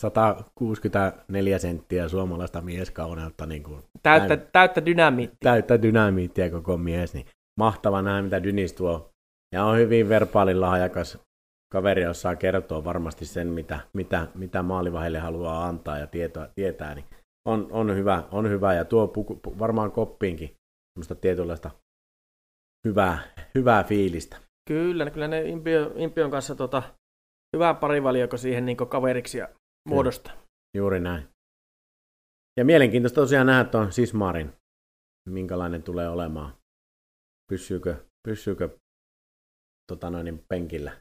164 0.00 1.58
senttiä 1.58 2.08
suomalaista 2.08 2.60
mieskauneutta, 2.60 3.46
niin 3.46 3.62
kuin 3.62 3.82
Täyttä, 4.02 4.36
Näin. 4.36 4.48
täyttä 4.52 4.86
dynamiittia. 4.86 5.38
täyttä 5.50 5.82
dynamiittia 5.82 6.50
koko 6.50 6.76
mies, 6.76 7.14
niin 7.14 7.26
mahtava 7.60 8.02
nähdä, 8.02 8.22
mitä 8.22 8.42
Dynis 8.42 8.72
tuo. 8.72 9.10
Ja 9.54 9.64
on 9.64 9.76
hyvin 9.76 10.08
verbaalilahjakas 10.08 11.18
kaveri, 11.72 12.06
osaa 12.06 12.36
kertoa 12.36 12.84
varmasti 12.84 13.24
sen, 13.24 13.48
mitä, 13.48 13.80
mitä, 13.92 14.26
mitä 14.34 14.62
maalivahille 14.62 15.18
haluaa 15.18 15.66
antaa 15.66 15.98
ja 15.98 16.06
tietoa, 16.06 16.48
tietää, 16.54 16.94
niin 16.94 17.04
on, 17.48 17.68
on, 17.70 17.96
hyvä, 17.96 18.22
on 18.32 18.50
hyvä 18.50 18.74
ja 18.74 18.84
tuo 18.84 19.08
puku, 19.08 19.36
pu, 19.36 19.58
varmaan 19.58 19.92
koppiinkin 19.92 20.54
semmoista 20.94 21.14
tietynlaista 21.14 21.70
hyvää, 22.88 23.18
hyvää 23.54 23.84
fiilistä. 23.84 24.36
Kyllä, 24.68 25.10
kyllä 25.10 25.28
ne 25.28 25.42
Impio, 25.42 25.92
Impion 25.96 26.30
kanssa 26.30 26.54
tota, 26.54 26.82
hyvä 27.56 27.74
parivalioko 27.74 28.36
siihen 28.36 28.66
niin 28.66 28.76
kaveriksi 28.76 29.38
ja 29.38 29.48
muodostaa. 29.88 30.32
Juuri 30.76 31.00
näin. 31.00 31.28
Ja 32.58 32.64
mielenkiintoista 32.64 33.20
tosiaan 33.20 33.46
nähdä 33.46 33.64
tuon 33.70 33.92
Sismarin, 33.92 34.52
minkälainen 35.28 35.82
tulee 35.82 36.08
olemaan. 36.08 36.54
Pysyykö, 37.52 38.04
pysyykö 38.28 38.78
tota 39.92 40.10
noin, 40.10 40.24
niin 40.24 40.44
penkillä 40.48 40.92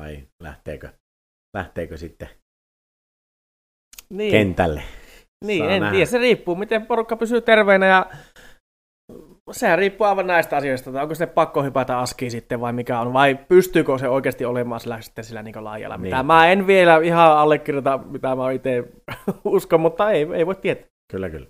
vai 0.00 0.28
lähteekö, 0.42 0.92
lähteekö 1.56 1.96
sitten 1.96 2.28
Niin, 4.10 4.30
kentälle? 4.32 4.82
niin 5.44 5.58
Saa 5.64 5.70
en 5.70 5.80
nähdä. 5.80 5.92
tiedä, 5.94 6.06
se 6.06 6.18
riippuu, 6.18 6.56
miten 6.56 6.86
porukka 6.86 7.16
pysyy 7.16 7.40
terveenä 7.40 7.86
ja 7.86 8.10
sehän 9.52 9.78
riippuu 9.78 10.06
aivan 10.06 10.26
näistä 10.26 10.56
asioista, 10.56 10.90
että 10.90 11.02
onko 11.02 11.14
se 11.14 11.26
pakko 11.26 11.62
hypätä 11.62 11.98
askiin 11.98 12.30
sitten 12.30 12.60
vai 12.60 12.72
mikä 12.72 13.00
on, 13.00 13.12
vai 13.12 13.34
pystyykö 13.34 13.98
se 13.98 14.08
oikeasti 14.08 14.44
olemaan 14.44 14.80
sillä, 14.80 15.00
sitten 15.00 15.24
sillä 15.24 15.42
niin 15.42 15.64
laajalla. 15.64 15.96
Niin. 15.96 16.02
Mitä 16.02 16.22
mä 16.22 16.48
en 16.50 16.66
vielä 16.66 16.98
ihan 16.98 17.38
allekirjoita, 17.38 17.98
mitä 17.98 18.36
mä 18.36 18.50
itse 18.50 18.84
uskon, 19.44 19.80
mutta 19.80 20.10
ei, 20.10 20.26
ei 20.34 20.46
voi 20.46 20.54
tietää. 20.54 20.86
Kyllä, 21.12 21.30
kyllä. 21.30 21.46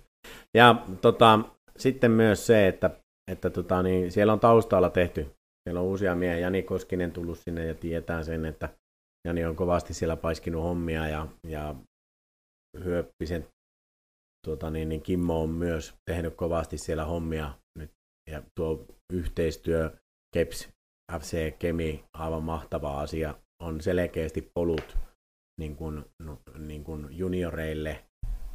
Ja 0.57 0.75
tota, 1.01 1.39
sitten 1.77 2.11
myös 2.11 2.47
se, 2.47 2.67
että, 2.67 2.89
että 3.31 3.49
tota, 3.49 3.83
niin 3.83 4.11
siellä 4.11 4.33
on 4.33 4.39
taustalla 4.39 4.89
tehty, 4.89 5.27
siellä 5.63 5.81
on 5.81 5.87
uusia 5.87 6.15
miehiä, 6.15 6.39
Jani 6.39 6.63
Koskinen 6.63 7.11
tullut 7.11 7.39
sinne 7.39 7.65
ja 7.65 7.75
tietää 7.75 8.23
sen, 8.23 8.45
että 8.45 8.69
Jani 9.27 9.45
on 9.45 9.55
kovasti 9.55 9.93
siellä 9.93 10.15
paiskinut 10.15 10.63
hommia 10.63 11.07
ja, 11.07 11.27
ja 11.47 11.75
Hyöppisen 12.83 13.47
tuota, 14.45 14.69
niin, 14.69 14.89
niin 14.89 15.01
Kimmo 15.01 15.41
on 15.41 15.49
myös 15.49 15.93
tehnyt 16.11 16.35
kovasti 16.35 16.77
siellä 16.77 17.05
hommia 17.05 17.53
ja 18.31 18.43
tuo 18.55 18.85
yhteistyö 19.13 19.91
Keps 20.33 20.69
FC 21.19 21.57
Kemi 21.59 22.03
aivan 22.13 22.43
mahtava 22.43 23.01
asia 23.01 23.35
on 23.63 23.81
selkeästi 23.81 24.51
polut 24.53 24.97
niin 25.59 25.75
kuin, 25.75 26.05
no, 26.23 26.39
niin 26.57 26.83
kuin 26.83 27.07
junioreille 27.09 28.05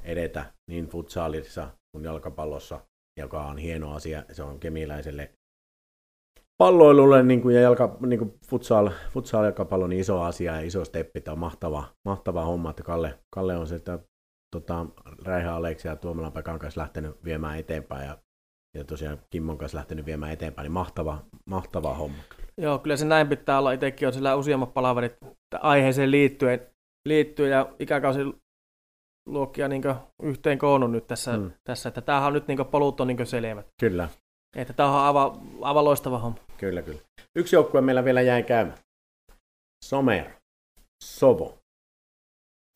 edetä 0.03 0.53
niin 0.71 0.89
futsalissa 0.89 1.71
kuin 1.93 2.05
jalkapallossa, 2.05 2.81
joka 3.19 3.47
on 3.47 3.59
hieno 3.59 3.93
asia. 3.93 4.23
Se 4.33 4.43
on 4.43 4.61
kemiläiselle 4.61 5.33
palloilulle 6.59 7.23
niin 7.23 7.43
kuin, 7.43 7.55
ja 7.55 7.61
jalka, 7.61 7.97
niin 8.07 8.19
kuin 8.19 8.39
futsal, 8.49 8.91
futsal 9.11 9.45
jalkapallon 9.45 9.93
iso 9.93 10.21
asia 10.21 10.53
ja 10.53 10.61
iso 10.61 10.85
steppi. 10.85 11.21
Tämä 11.21 11.33
on 11.33 11.39
mahtava, 11.39 11.85
mahtava 12.05 12.45
homma, 12.45 12.71
että 12.71 12.83
Kalle, 12.83 13.19
Kalle 13.35 13.57
on 13.57 13.67
sitä 13.67 13.99
tota, 14.55 14.87
Räihä 15.25 15.55
Aleksi 15.55 15.89
ja 15.89 15.97
Tuomalan 15.97 16.33
Pekan 16.33 16.59
kanssa 16.59 16.81
lähtenyt 16.81 17.25
viemään 17.25 17.59
eteenpäin 17.59 18.07
ja, 18.07 18.19
ja 18.77 18.85
tosiaan 18.85 19.19
Kimmon 19.31 19.59
kanssa 19.59 19.77
lähtenyt 19.79 20.07
viemään 20.07 20.33
eteenpäin, 20.33 20.65
niin 20.65 20.73
mahtava, 20.73 21.23
mahtava 21.45 21.95
homma. 21.95 22.19
Joo, 22.59 22.79
kyllä 22.79 22.97
se 22.97 23.05
näin 23.05 23.29
pitää 23.29 23.59
olla. 23.59 23.73
Itsekin 23.73 24.09
on 24.09 24.15
sillä 24.15 24.35
useammat 24.37 24.75
palaverit 24.75 25.17
aiheeseen 25.61 26.11
liittyen, 26.11 26.67
liittyen 27.09 27.51
ja 27.51 27.73
ikäkausiluokkia 27.79 29.69
niin 29.69 29.83
yhteen 30.23 30.59
koonnut 30.59 30.91
nyt 30.91 31.07
tässä, 31.07 31.37
Mm. 31.37 31.43
mm. 31.43 31.51
tässä 31.65 31.89
että 31.89 32.01
tämähän 32.01 32.27
on 32.27 32.33
nyt 32.33 32.49
niin 32.49 32.67
polut 32.71 33.01
on 33.01 33.07
niin 33.07 33.27
selvät. 33.27 33.67
Kyllä, 33.81 34.09
Että 34.57 34.73
tämä 34.73 34.89
on 34.89 35.01
aivan, 35.07 35.41
aivan 35.63 35.85
loistava 35.85 36.19
homma. 36.19 36.39
kyllä, 36.59 36.83
kyllä. 36.83 37.01
Yksi 37.37 37.57
joukkue 37.57 37.81
meillä 37.81 38.05
vielä 38.05 38.23
jäi 38.23 38.43
käymään. 38.43 38.79
Somer, 39.85 40.31
Sovo. 41.05 41.59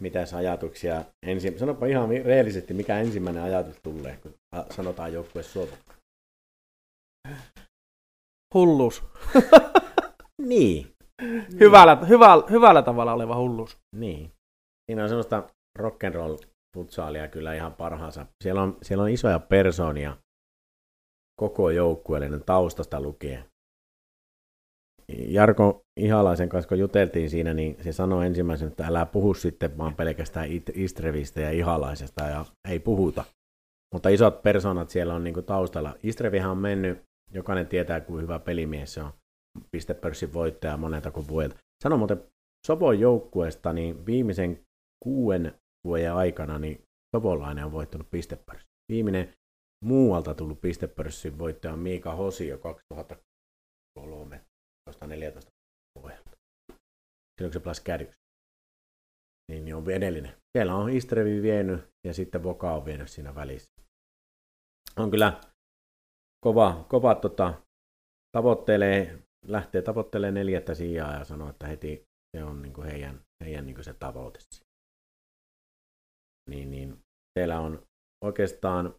Mitäs 0.00 0.34
ajatuksia? 0.34 1.04
Ensi... 1.26 1.58
Sanopa 1.58 1.86
ihan 1.86 2.08
rehellisesti, 2.08 2.74
mikä 2.74 2.98
ensimmäinen 2.98 3.42
ajatus 3.42 3.76
tulee, 3.82 4.18
kun 4.22 4.34
sanotaan 4.70 5.12
joukkue 5.12 5.42
Sovo. 5.42 5.76
Hulluus. 8.54 9.02
Niin. 10.40 10.94
Hyvällä, 11.60 11.96
hyvällä, 12.08 12.44
hyvällä 12.50 12.82
tavalla 12.82 13.12
oleva 13.12 13.36
hulluus. 13.36 13.78
Niin. 13.96 14.32
Siinä 14.90 15.02
on 15.02 15.08
semmoista 15.08 15.48
rock'n'roll 15.78 16.46
futsaalia 16.76 17.28
kyllä 17.28 17.54
ihan 17.54 17.74
parhaansa. 17.74 18.26
Siellä 18.44 18.62
on, 18.62 18.78
siellä 18.82 19.04
on 19.04 19.10
isoja 19.10 19.38
persoonia 19.38 20.16
koko 21.40 21.70
joukkueellinen 21.70 22.44
taustasta 22.44 23.00
lukien. 23.00 23.49
Jarko 25.18 25.82
Ihalaisen 26.00 26.48
kanssa, 26.48 26.68
kun 26.68 26.78
juteltiin 26.78 27.30
siinä, 27.30 27.54
niin 27.54 27.76
se 27.82 27.92
sanoi 27.92 28.26
ensimmäisenä, 28.26 28.70
että 28.70 28.86
älä 28.86 29.06
puhu 29.06 29.34
sitten 29.34 29.78
vaan 29.78 29.94
pelkästään 29.94 30.48
Istrevistä 30.74 31.40
ja 31.40 31.50
Ihalaisesta, 31.50 32.24
ja 32.24 32.44
ei 32.68 32.78
puhuta. 32.78 33.24
Mutta 33.94 34.08
isot 34.08 34.42
persoonat 34.42 34.90
siellä 34.90 35.14
on 35.14 35.24
niinku 35.24 35.42
taustalla. 35.42 35.94
Istrevihän 36.02 36.50
on 36.50 36.58
mennyt, 36.58 37.02
jokainen 37.32 37.66
tietää, 37.66 38.00
kuin 38.00 38.22
hyvä 38.22 38.38
pelimies 38.38 38.94
se 38.94 39.02
on. 39.02 39.12
Pistepörssin 39.70 40.32
voittaja 40.32 40.76
monelta 40.76 41.10
kuin 41.10 41.28
vuodelta. 41.28 41.56
Sano 41.82 41.96
muuten 41.96 42.22
Sovon 42.66 43.00
joukkueesta, 43.00 43.72
niin 43.72 44.06
viimeisen 44.06 44.60
kuuden 45.04 45.54
vuoden 45.86 46.12
aikana 46.12 46.58
niin 46.58 46.82
Sovolainen 47.16 47.64
on 47.64 47.72
voittanut 47.72 48.10
pistepörssin. 48.10 48.68
Viimeinen 48.92 49.32
muualta 49.84 50.34
tullut 50.34 50.60
pistepörssin 50.60 51.38
voittaja 51.38 51.72
on 51.72 51.78
Miika 51.78 52.14
Hosio 52.14 52.58
2003 52.58 53.29
14 55.10 55.50
vuodelta. 55.98 56.30
Silloin 56.70 57.50
kun 57.50 57.52
se 57.52 57.60
pelasi 57.60 57.84
kärjys. 57.84 58.14
Niin, 59.50 59.64
niin 59.64 59.74
on 59.74 59.90
edellinen. 59.90 60.32
Siellä 60.56 60.74
on 60.74 60.90
Istrevi 60.90 61.42
vienyt 61.42 61.88
ja 62.06 62.14
sitten 62.14 62.42
Voka 62.42 62.74
on 62.74 62.84
vienyt 62.84 63.10
siinä 63.10 63.34
välissä. 63.34 63.70
On 64.96 65.10
kyllä 65.10 65.40
kova, 66.44 66.86
kova 66.88 67.14
tota, 67.14 67.54
tavoittelee, 68.36 69.18
lähtee 69.46 69.82
tavoittelemaan 69.82 70.34
neljättä 70.34 70.74
sijaa 70.74 71.14
ja 71.14 71.24
sanoo, 71.24 71.50
että 71.50 71.66
heti 71.66 72.04
se 72.36 72.44
on 72.44 72.62
niin 72.62 72.72
kuin 72.72 72.86
heidän, 72.86 73.20
heidän 73.44 73.66
niin 73.66 73.74
kuin 73.74 73.84
se 73.84 73.94
tavoite. 73.94 74.38
Niin, 76.50 76.70
niin 76.70 76.98
siellä 77.38 77.60
on 77.60 77.82
oikeastaan, 78.24 78.94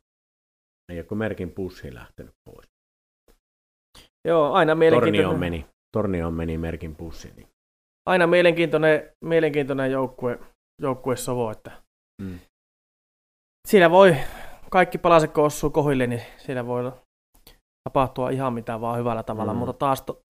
ei 0.92 1.00
ole 1.00 1.18
merkin 1.18 1.52
pussi 1.52 1.94
lähtenyt 1.94 2.34
pois. 2.50 2.68
Joo, 4.28 4.54
aina 4.54 4.76
mielenkiintoinen, 4.76 5.40
meni, 5.40 5.66
Tornioon 5.92 6.34
meni 6.34 6.58
merkin 6.58 6.96
pussi. 6.96 7.32
Niin. 7.36 7.48
aina 8.10 8.28
mielenkiintoinen, 8.28 9.12
mielenkiintoinen 9.26 9.92
joukkue, 9.92 10.40
joukkue 10.82 11.16
Sovo, 11.18 11.52
että 11.52 11.72
Mm. 12.22 12.40
siellä 13.68 13.92
voi, 13.92 14.16
kaikki 14.72 14.98
palaset 14.98 15.34
kun 15.34 15.44
osuu 15.44 15.70
kohille, 15.70 16.08
niin 16.08 16.22
siellä 16.38 16.66
voi 16.66 16.92
tapahtua 17.90 18.30
ihan 18.30 18.54
mitä 18.54 18.82
vaan 18.82 19.00
hyvällä 19.00 19.24
tavalla, 19.24 19.54
Mm. 19.54 19.60
mutta 19.60 19.74
taas 19.74 20.02
to, 20.02 20.22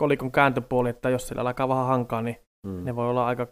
kolikon 0.00 0.32
kääntöpuoli, 0.32 0.88
että 0.88 1.10
jos 1.10 1.28
siellä 1.28 1.40
alkaa 1.40 1.68
vähän 1.68 1.86
hankaa, 1.86 2.22
niin 2.22 2.36
Mm. 2.66 2.84
ne 2.84 2.96
voi 2.96 3.10
olla 3.10 3.26
aika 3.26 3.46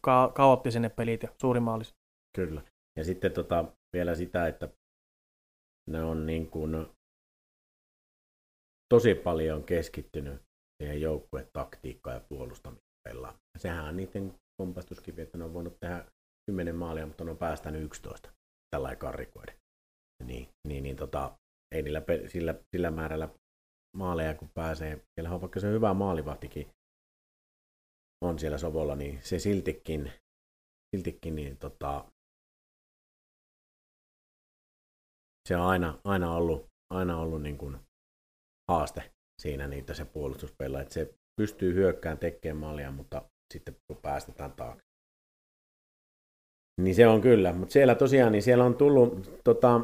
ka- 0.00 0.32
kaoottisia 0.34 0.80
ne 0.80 0.88
pelit 0.88 1.22
ja 1.22 1.28
suuri 1.40 1.60
maalis. 1.60 1.94
Kyllä. 2.36 2.62
Ja 2.98 3.04
sitten 3.04 3.32
tota, 3.32 3.64
vielä 3.96 4.14
sitä, 4.14 4.46
että 4.48 4.68
ne 5.90 6.02
on 6.02 6.26
niin 6.26 6.50
kuin 6.50 6.86
tosi 8.94 9.14
paljon 9.14 9.64
keskittynyt 9.64 10.42
siihen 10.80 11.00
joukkueen 11.00 11.48
taktiikkaan 11.52 12.16
ja 12.16 12.24
puolustamiseen. 12.28 12.90
Sehän 13.58 13.84
on 13.84 13.96
niiden 13.96 14.34
kompastuskivi, 14.60 15.22
että 15.22 15.38
ne 15.38 15.44
on 15.44 15.54
voinut 15.54 15.80
tehdä 15.80 16.04
10 16.50 16.76
maalia, 16.76 17.06
mutta 17.06 17.24
ne 17.24 17.30
on 17.30 17.36
päästänyt 17.36 17.82
11 17.82 18.32
tällä 18.70 18.96
karrikoiden. 18.96 19.54
Niin, 20.24 20.48
niin, 20.68 20.82
niin 20.82 20.96
tota, 20.96 21.38
ei 21.74 21.82
niillä 21.82 22.02
sillä, 22.28 22.54
sillä 22.76 22.90
määrällä 22.90 23.28
maaleja 23.96 24.34
kun 24.34 24.50
pääsee. 24.54 25.04
Siellä 25.14 25.34
on 25.34 25.40
vaikka 25.40 25.60
se 25.60 25.70
hyvä 25.70 25.94
maalivahtikin, 25.94 26.70
on 28.24 28.38
siellä 28.38 28.58
Sovolla, 28.58 28.96
niin 28.96 29.22
se 29.22 29.38
siltikin, 29.38 30.12
siltikin 30.96 31.34
niin 31.34 31.56
tota, 31.56 32.12
se 35.48 35.56
on 35.56 35.62
aina, 35.62 35.98
aina 36.04 36.34
ollut, 36.34 36.66
aina 36.94 37.18
ollut 37.18 37.42
niin 37.42 37.58
kuin 37.58 37.78
haaste 38.70 39.12
siinä 39.40 39.68
niitä 39.68 39.94
se 39.94 40.04
puolustuspella, 40.04 40.80
että 40.80 40.94
se 40.94 41.14
pystyy 41.40 41.74
hyökkään 41.74 42.18
tekemään 42.18 42.56
mallia, 42.56 42.90
mutta 42.90 43.22
sitten 43.54 43.76
päästetään 44.02 44.52
taakse. 44.52 44.84
Niin 46.80 46.94
se 46.94 47.06
on 47.06 47.20
kyllä, 47.20 47.52
mutta 47.52 47.72
siellä 47.72 47.94
tosiaan, 47.94 48.32
niin 48.32 48.42
siellä 48.42 48.64
on 48.64 48.76
tullut, 48.76 49.30
tota, 49.44 49.80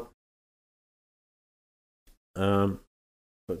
ää, 2.39 2.69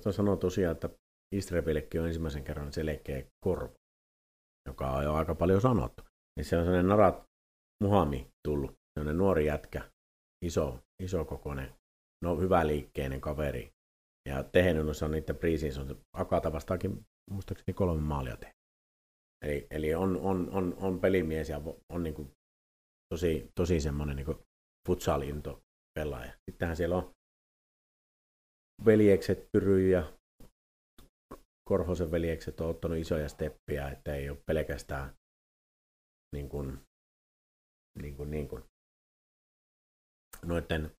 to 0.03 0.11
sanoo 0.11 0.35
tosiaan, 0.35 0.71
että 0.71 0.89
Istrebillekin 1.35 2.01
on 2.01 2.07
ensimmäisen 2.07 2.43
kerran 2.43 2.73
selkeä 2.73 3.23
korvo, 3.45 3.73
joka 4.67 4.91
on 4.91 5.03
jo 5.03 5.13
aika 5.13 5.35
paljon 5.35 5.61
sanottu. 5.61 6.03
Niin 6.35 6.45
se 6.45 6.57
on 6.57 6.63
sellainen 6.63 6.87
Narat 6.87 7.23
Muhami 7.83 8.27
tullut, 8.47 8.73
sellainen 8.99 9.17
nuori 9.17 9.45
jätkä, 9.45 9.91
iso, 10.45 10.79
iso 11.03 11.25
kokoinen, 11.25 11.73
no 12.23 12.35
hyvä 12.35 12.67
liikkeinen 12.67 13.21
kaveri. 13.21 13.76
Ja 14.27 14.43
tehnyt 14.43 15.01
on 15.01 15.11
niiden 15.11 15.35
priisiin, 15.35 15.79
on 15.79 16.01
Akata 16.13 16.53
vastaakin 16.53 17.05
muistaakseni 17.31 17.73
kolme 17.73 18.01
maalia 18.01 18.37
tehnyt. 18.37 18.57
Eli, 19.45 19.67
eli 19.71 19.95
on, 19.95 20.17
on, 20.17 20.49
on, 20.49 20.75
on, 20.77 20.99
pelimies 20.99 21.49
ja 21.49 21.61
on 21.93 22.03
niin 22.03 22.13
kuin 22.13 22.31
tosi, 23.13 23.51
tosi 23.55 23.79
semmoinen 23.79 24.15
niin 24.15 24.45
futsalinto 24.87 25.59
pelaaja. 25.99 26.33
Sittenhän 26.49 26.77
siellä 26.77 26.95
on 26.95 27.11
veljekset 28.85 29.47
Pyry 29.51 29.89
ja 29.89 30.13
Korhosen 31.69 32.11
veljekset 32.11 32.61
on 32.61 32.69
ottanut 32.69 32.97
isoja 32.97 33.29
steppiä, 33.29 33.89
että 33.89 34.15
ei 34.15 34.29
ole 34.29 34.37
pelkästään 34.45 35.13
niin 36.35 36.49
kuin, 36.49 36.79
niin 38.01 38.15
kuin, 38.17 38.31
niin 38.31 38.47
kuin 38.47 38.63
noiden 40.45 40.91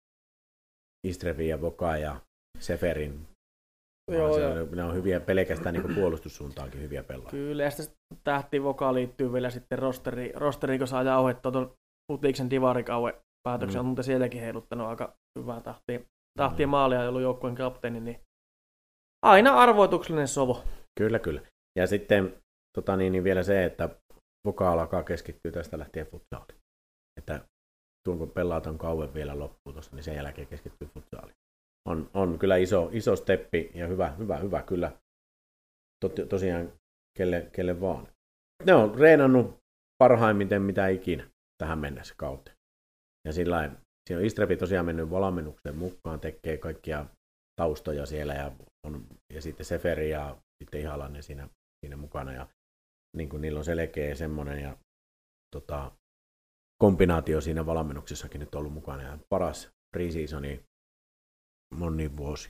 Istrevi 1.08 1.48
ja 1.48 1.62
Voka 1.62 1.98
ja 1.98 2.27
Seferin 2.60 3.28
Joo, 4.12 4.34
se, 4.34 4.48
on, 4.48 4.72
ne 4.72 4.84
on 4.84 4.96
hyviä 4.96 5.20
pelkästään 5.20 5.76
niin 5.76 5.96
puolustussuuntaankin 5.96 6.82
hyviä 6.82 7.04
pelaajia. 7.04 7.32
Kyllä, 7.32 7.64
ja 7.64 7.72
sitten 7.72 7.98
tähtivoka 8.24 8.94
liittyy 8.94 9.34
vielä 9.34 9.50
sitten 9.50 9.80
rosteri, 9.80 10.32
rosteri 10.36 10.78
kun 10.78 10.88
saa 10.88 11.04
jauhettua 11.04 11.52
tuon 11.52 11.74
Putiksen 12.12 12.50
divarikauan 12.50 13.14
päätöksen, 13.44 13.82
mm. 13.82 13.88
mutta 13.88 14.04
sielläkin 14.04 14.42
heiluttanut 14.42 14.88
aika 14.88 15.14
hyvää 15.40 15.62
tahtia, 15.62 16.00
tahtia 16.38 16.68
mm. 16.68 16.72
maalia 16.72 17.02
ja 17.02 17.10
ollut 17.10 17.22
joukkueen 17.22 17.56
kapteeni, 17.56 18.00
niin 18.00 18.20
aina 19.26 19.56
arvoituksellinen 19.56 20.28
sovo. 20.28 20.64
Kyllä, 21.00 21.20
kyllä. 21.20 21.42
Ja 21.80 21.88
sitten 21.88 22.34
tota 22.78 22.98
niin, 22.98 23.12
niin 23.12 23.24
vielä 23.24 23.44
se, 23.44 23.66
että 23.66 23.90
Voka 24.48 24.72
alkaa 24.72 25.04
keskittyä 25.04 25.52
tästä 25.52 25.78
lähtien 25.78 26.08
futsaaliin. 26.08 26.60
Että 27.20 27.42
tuon 28.06 28.18
kun 28.18 28.32
pelataan 28.32 28.78
kauan 28.78 29.14
vielä 29.14 29.40
loppuun 29.40 29.74
tuossa, 29.74 29.96
niin 29.96 30.04
sen 30.04 30.16
jälkeen 30.16 30.48
keskittyy 30.48 30.88
futsaaliin 30.94 31.37
on, 31.88 32.10
on 32.14 32.40
kyllä 32.40 32.56
iso, 32.56 32.90
iso 32.94 33.16
steppi 33.16 33.72
ja 33.74 33.88
hyvä, 33.88 34.10
hyvä, 34.10 34.38
hyvä 34.38 34.64
kyllä 34.64 34.92
Tot, 36.06 36.16
tosiaan 36.30 36.74
kelle, 37.18 37.50
kelle 37.52 37.82
vaan. 37.82 38.08
Ne 38.66 38.74
on 38.74 39.00
reenannut 39.00 39.58
parhaimmiten 39.98 40.62
mitä 40.62 40.88
ikinä 40.88 41.30
tähän 41.58 41.80
mennessä 41.80 42.16
kautta. 42.18 42.52
Ja 43.28 43.34
sillä 43.34 43.72
siinä 44.08 44.20
on 44.20 44.26
Istrepi 44.26 44.58
tosiaan 44.58 44.86
mennyt 44.86 45.10
valmennukseen 45.10 45.78
mukaan, 45.78 46.20
tekee 46.20 46.58
kaikkia 46.58 47.06
taustoja 47.56 48.06
siellä 48.06 48.34
ja, 48.34 48.52
on, 48.88 49.08
ja 49.34 49.42
sitten 49.42 49.66
Seferi 49.66 50.10
ja 50.10 50.38
sitten 50.64 50.82
Ihalainen 50.82 51.24
siinä, 51.24 51.50
siinä 51.86 51.98
mukana 51.98 52.34
ja 52.34 52.48
niin 53.18 53.30
kuin 53.30 53.42
niillä 53.42 53.58
on 53.58 53.66
selkeä 53.66 54.16
semmoinen 54.16 54.60
ja 54.60 54.78
tota, 55.56 55.92
kombinaatio 56.82 57.42
siinä 57.42 57.66
valmennuksessakin 57.66 58.40
nyt 58.40 58.56
ollut 58.56 58.74
mukana 58.74 59.04
ja 59.04 59.18
paras 59.30 59.70
preseasoni 59.96 60.64
moni 61.76 62.18
vuosi. 62.18 62.50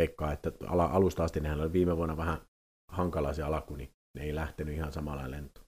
Veikkaa, 0.00 0.32
että 0.32 0.52
alusta 0.68 1.24
asti 1.24 1.40
nehän 1.40 1.60
oli 1.60 1.72
viime 1.72 1.96
vuonna 1.96 2.16
vähän 2.16 2.38
hankala 2.92 3.32
se 3.32 3.42
alku, 3.42 3.76
niin 3.76 3.90
ne 4.16 4.24
ei 4.24 4.34
lähtenyt 4.34 4.74
ihan 4.74 4.92
samalla 4.92 5.30
lentoon. 5.30 5.66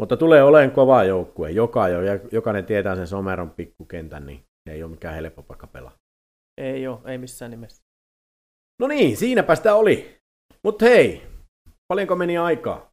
Mutta 0.00 0.16
tulee 0.16 0.42
olemaan 0.42 0.74
kova 0.74 1.04
joukkue. 1.04 1.50
Joka, 1.50 1.84
jokainen 2.32 2.66
tietää 2.66 2.96
sen 2.96 3.06
Someron 3.06 3.50
pikkukentän, 3.50 4.26
niin 4.26 4.44
se 4.68 4.74
ei 4.74 4.82
ole 4.82 4.90
mikään 4.90 5.14
helppo 5.14 5.42
paikka 5.42 5.66
pelaa. 5.66 5.96
Ei 6.60 6.86
ole, 6.86 6.98
ei 7.04 7.18
missään 7.18 7.50
nimessä. 7.50 7.82
No 8.80 8.88
niin, 8.88 9.16
siinäpä 9.16 9.54
sitä 9.54 9.74
oli. 9.74 10.16
Mutta 10.64 10.84
hei, 10.84 11.22
paljonko 11.88 12.16
meni 12.16 12.38
aikaa? 12.38 12.90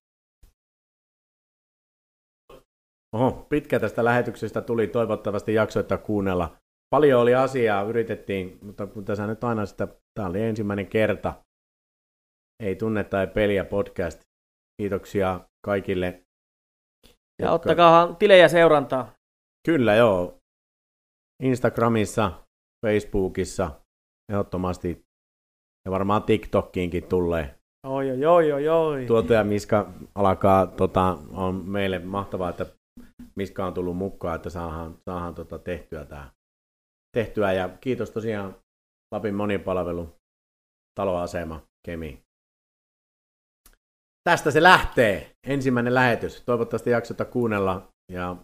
Oho, 3.15 3.45
pitkä 3.49 3.79
tästä 3.79 4.03
lähetyksestä 4.03 4.61
tuli. 4.61 4.87
Toivottavasti 4.87 5.53
jaksoitte 5.53 5.97
kuunnella 5.97 6.57
paljon 6.95 7.21
oli 7.21 7.35
asiaa, 7.35 7.83
yritettiin, 7.83 8.59
mutta 8.61 8.87
kun 8.87 9.05
tässä 9.05 9.27
nyt 9.27 9.43
aina 9.43 9.65
sitä, 9.65 9.87
tämä 10.13 10.27
oli 10.27 10.41
ensimmäinen 10.41 10.87
kerta, 10.87 11.33
ei 12.63 12.75
tunne 12.75 13.03
tai 13.03 13.27
peliä 13.27 13.65
podcast. 13.65 14.21
Kiitoksia 14.81 15.39
kaikille. 15.65 16.07
Ja 17.07 17.13
jotka... 17.39 17.53
ottakaa 17.53 18.13
tilejä 18.13 18.47
seurantaa. 18.47 19.13
Kyllä 19.67 19.95
joo. 19.95 20.37
Instagramissa, 21.43 22.31
Facebookissa, 22.85 23.71
ehdottomasti 24.31 25.05
ja 25.85 25.91
varmaan 25.91 26.23
TikTokkiinkin 26.23 27.03
tulee. 27.03 27.55
Oi, 27.87 28.11
oi, 28.11 28.25
oi, 28.25 28.51
oi, 28.51 28.69
oi. 28.69 29.05
Tuottaja 29.05 29.43
Miska 29.43 29.93
alkaa, 30.15 30.67
tota, 30.67 31.17
on 31.33 31.55
meille 31.55 31.99
mahtavaa, 31.99 32.49
että 32.49 32.65
Miska 33.35 33.65
on 33.65 33.73
tullut 33.73 33.97
mukaan, 33.97 34.35
että 34.35 34.49
saadaan, 34.49 34.97
saadaan 35.05 35.35
tota, 35.35 35.59
tehtyä 35.59 36.05
tämä 36.05 36.31
tehtyä 37.17 37.53
ja 37.53 37.69
kiitos 37.81 38.11
tosiaan 38.11 38.55
Lapin 39.13 39.35
monipalvelu, 39.35 40.15
taloasema, 40.99 41.61
Kemi. 41.85 42.21
Tästä 44.29 44.51
se 44.51 44.63
lähtee, 44.63 45.31
ensimmäinen 45.47 45.93
lähetys. 45.93 46.43
Toivottavasti 46.45 46.89
jaksota 46.89 47.25
kuunnella 47.25 47.87
ja 48.11 48.35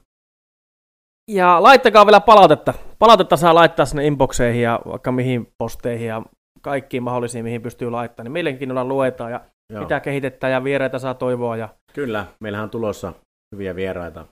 ja 1.32 1.64
laittakaa 1.64 2.06
vielä 2.06 2.20
palautetta. 2.20 2.74
Palautetta 3.00 3.38
saa 3.38 3.56
laittaa 3.56 3.86
sinne 3.86 4.08
inboxeihin 4.08 4.62
ja 4.62 4.80
vaikka 4.86 5.12
mihin 5.12 5.48
posteihin 5.58 6.08
ja 6.08 6.22
kaikkiin 6.62 7.04
mahdollisiin, 7.04 7.44
mihin 7.44 7.62
pystyy 7.62 7.90
laittamaan. 7.90 8.26
Niin 8.26 8.32
mielenkiinnolla 8.32 8.86
luetaan 8.86 9.32
ja 9.32 9.46
Joo. 9.74 9.82
mitä 9.82 10.00
kehitetään 10.00 10.54
ja 10.54 10.64
vieraita 10.64 11.00
saa 11.00 11.14
toivoa. 11.14 11.58
Ja... 11.58 11.70
Kyllä, 11.94 12.26
meillähän 12.40 12.64
on 12.64 12.70
tulossa 12.70 13.14
hyviä 13.56 13.76
vieraita 13.76 14.26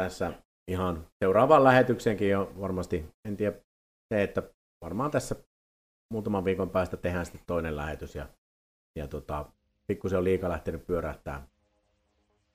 tässä 0.00 0.32
ihan 0.68 1.06
seuraavaan 1.18 1.64
lähetykseenkin 1.64 2.30
jo 2.30 2.52
varmasti, 2.60 3.04
en 3.24 3.36
tiedä 3.36 3.56
se, 4.08 4.22
että 4.22 4.42
varmaan 4.80 5.10
tässä 5.10 5.36
muutaman 6.10 6.44
viikon 6.44 6.70
päästä 6.70 6.96
tehdään 6.96 7.26
sitten 7.26 7.42
toinen 7.46 7.76
lähetys 7.76 8.14
ja, 8.14 8.26
ja 8.96 9.08
tota, 9.08 9.44
pikkusen 9.86 10.18
on 10.18 10.24
liika 10.24 10.48
lähtenyt 10.48 10.86
pyörähtää. 10.86 11.46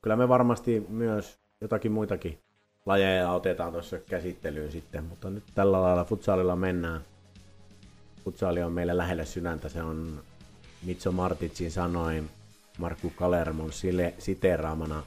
Kyllä 0.01 0.15
me 0.15 0.29
varmasti 0.29 0.85
myös 0.89 1.39
jotakin 1.61 1.91
muitakin 1.91 2.39
lajeja 2.85 3.31
otetaan 3.31 3.71
tuossa 3.71 3.97
käsittelyyn 3.97 4.71
sitten, 4.71 5.03
mutta 5.03 5.29
nyt 5.29 5.43
tällä 5.55 5.81
lailla 5.81 6.05
futsalilla 6.05 6.55
mennään. 6.55 7.01
Futsali 8.23 8.63
on 8.63 8.71
meille 8.71 8.97
lähellä 8.97 9.25
sydäntä, 9.25 9.69
se 9.69 9.83
on 9.83 10.23
Mitso 10.83 11.11
Martitsin 11.11 11.71
sanoin 11.71 12.29
Markku 12.77 13.09
Kalermon 13.15 13.69
siteraamana 14.17 15.03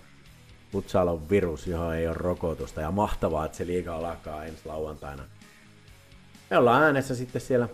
Futsal 0.73 1.09
on 1.09 1.31
virus, 1.31 1.67
johon 1.67 1.95
ei 1.95 2.07
ole 2.07 2.17
rokotusta 2.19 2.81
ja 2.81 2.91
mahtavaa, 2.91 3.45
että 3.45 3.59
se 3.59 3.67
liiga 3.67 3.95
alkaa 3.97 4.45
ensi 4.45 4.61
lauantaina. 4.65 5.23
Me 6.51 6.59
ollaan 6.59 6.83
äänessä 6.83 7.15
sitten 7.15 7.41
siellä 7.41 7.69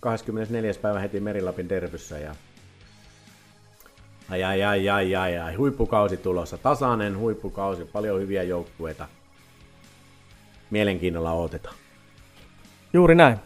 24. 0.00 0.72
päivä 0.82 1.00
heti 1.00 1.20
Merilapin 1.20 1.68
derbyssä 1.68 2.18
ja 2.18 2.34
ai 4.28 4.44
ai 4.44 4.62
ai 4.62 4.88
ai 4.88 5.16
ai 5.16 5.38
ai, 5.38 5.54
huippukausi 5.54 6.16
tulossa, 6.16 6.58
tasainen 6.58 7.18
huippukausi, 7.18 7.84
paljon 7.84 8.20
hyviä 8.20 8.42
joukkueita. 8.42 9.08
Mielenkiinnolla 10.70 11.32
otetaan. 11.32 11.74
Juuri 12.92 13.14
näin. 13.14 13.38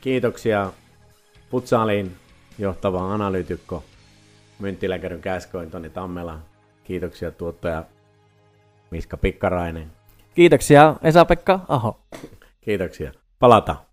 Kiitoksia 0.00 0.72
Futsalin 1.50 2.16
johtava 2.58 3.14
analyytikko 3.14 3.84
Mynttiläkäryn 4.58 5.20
käskoin 5.20 5.70
Toni 5.70 5.90
Tammela. 5.90 6.38
Kiitoksia 6.84 7.30
tuottaja 7.30 7.84
Miska 8.90 9.16
Pikkarainen. 9.16 9.90
Kiitoksia 10.34 10.96
Esa-Pekka 11.02 11.60
Aho. 11.68 12.00
Kiitoksia. 12.60 13.12
Palata. 13.38 13.87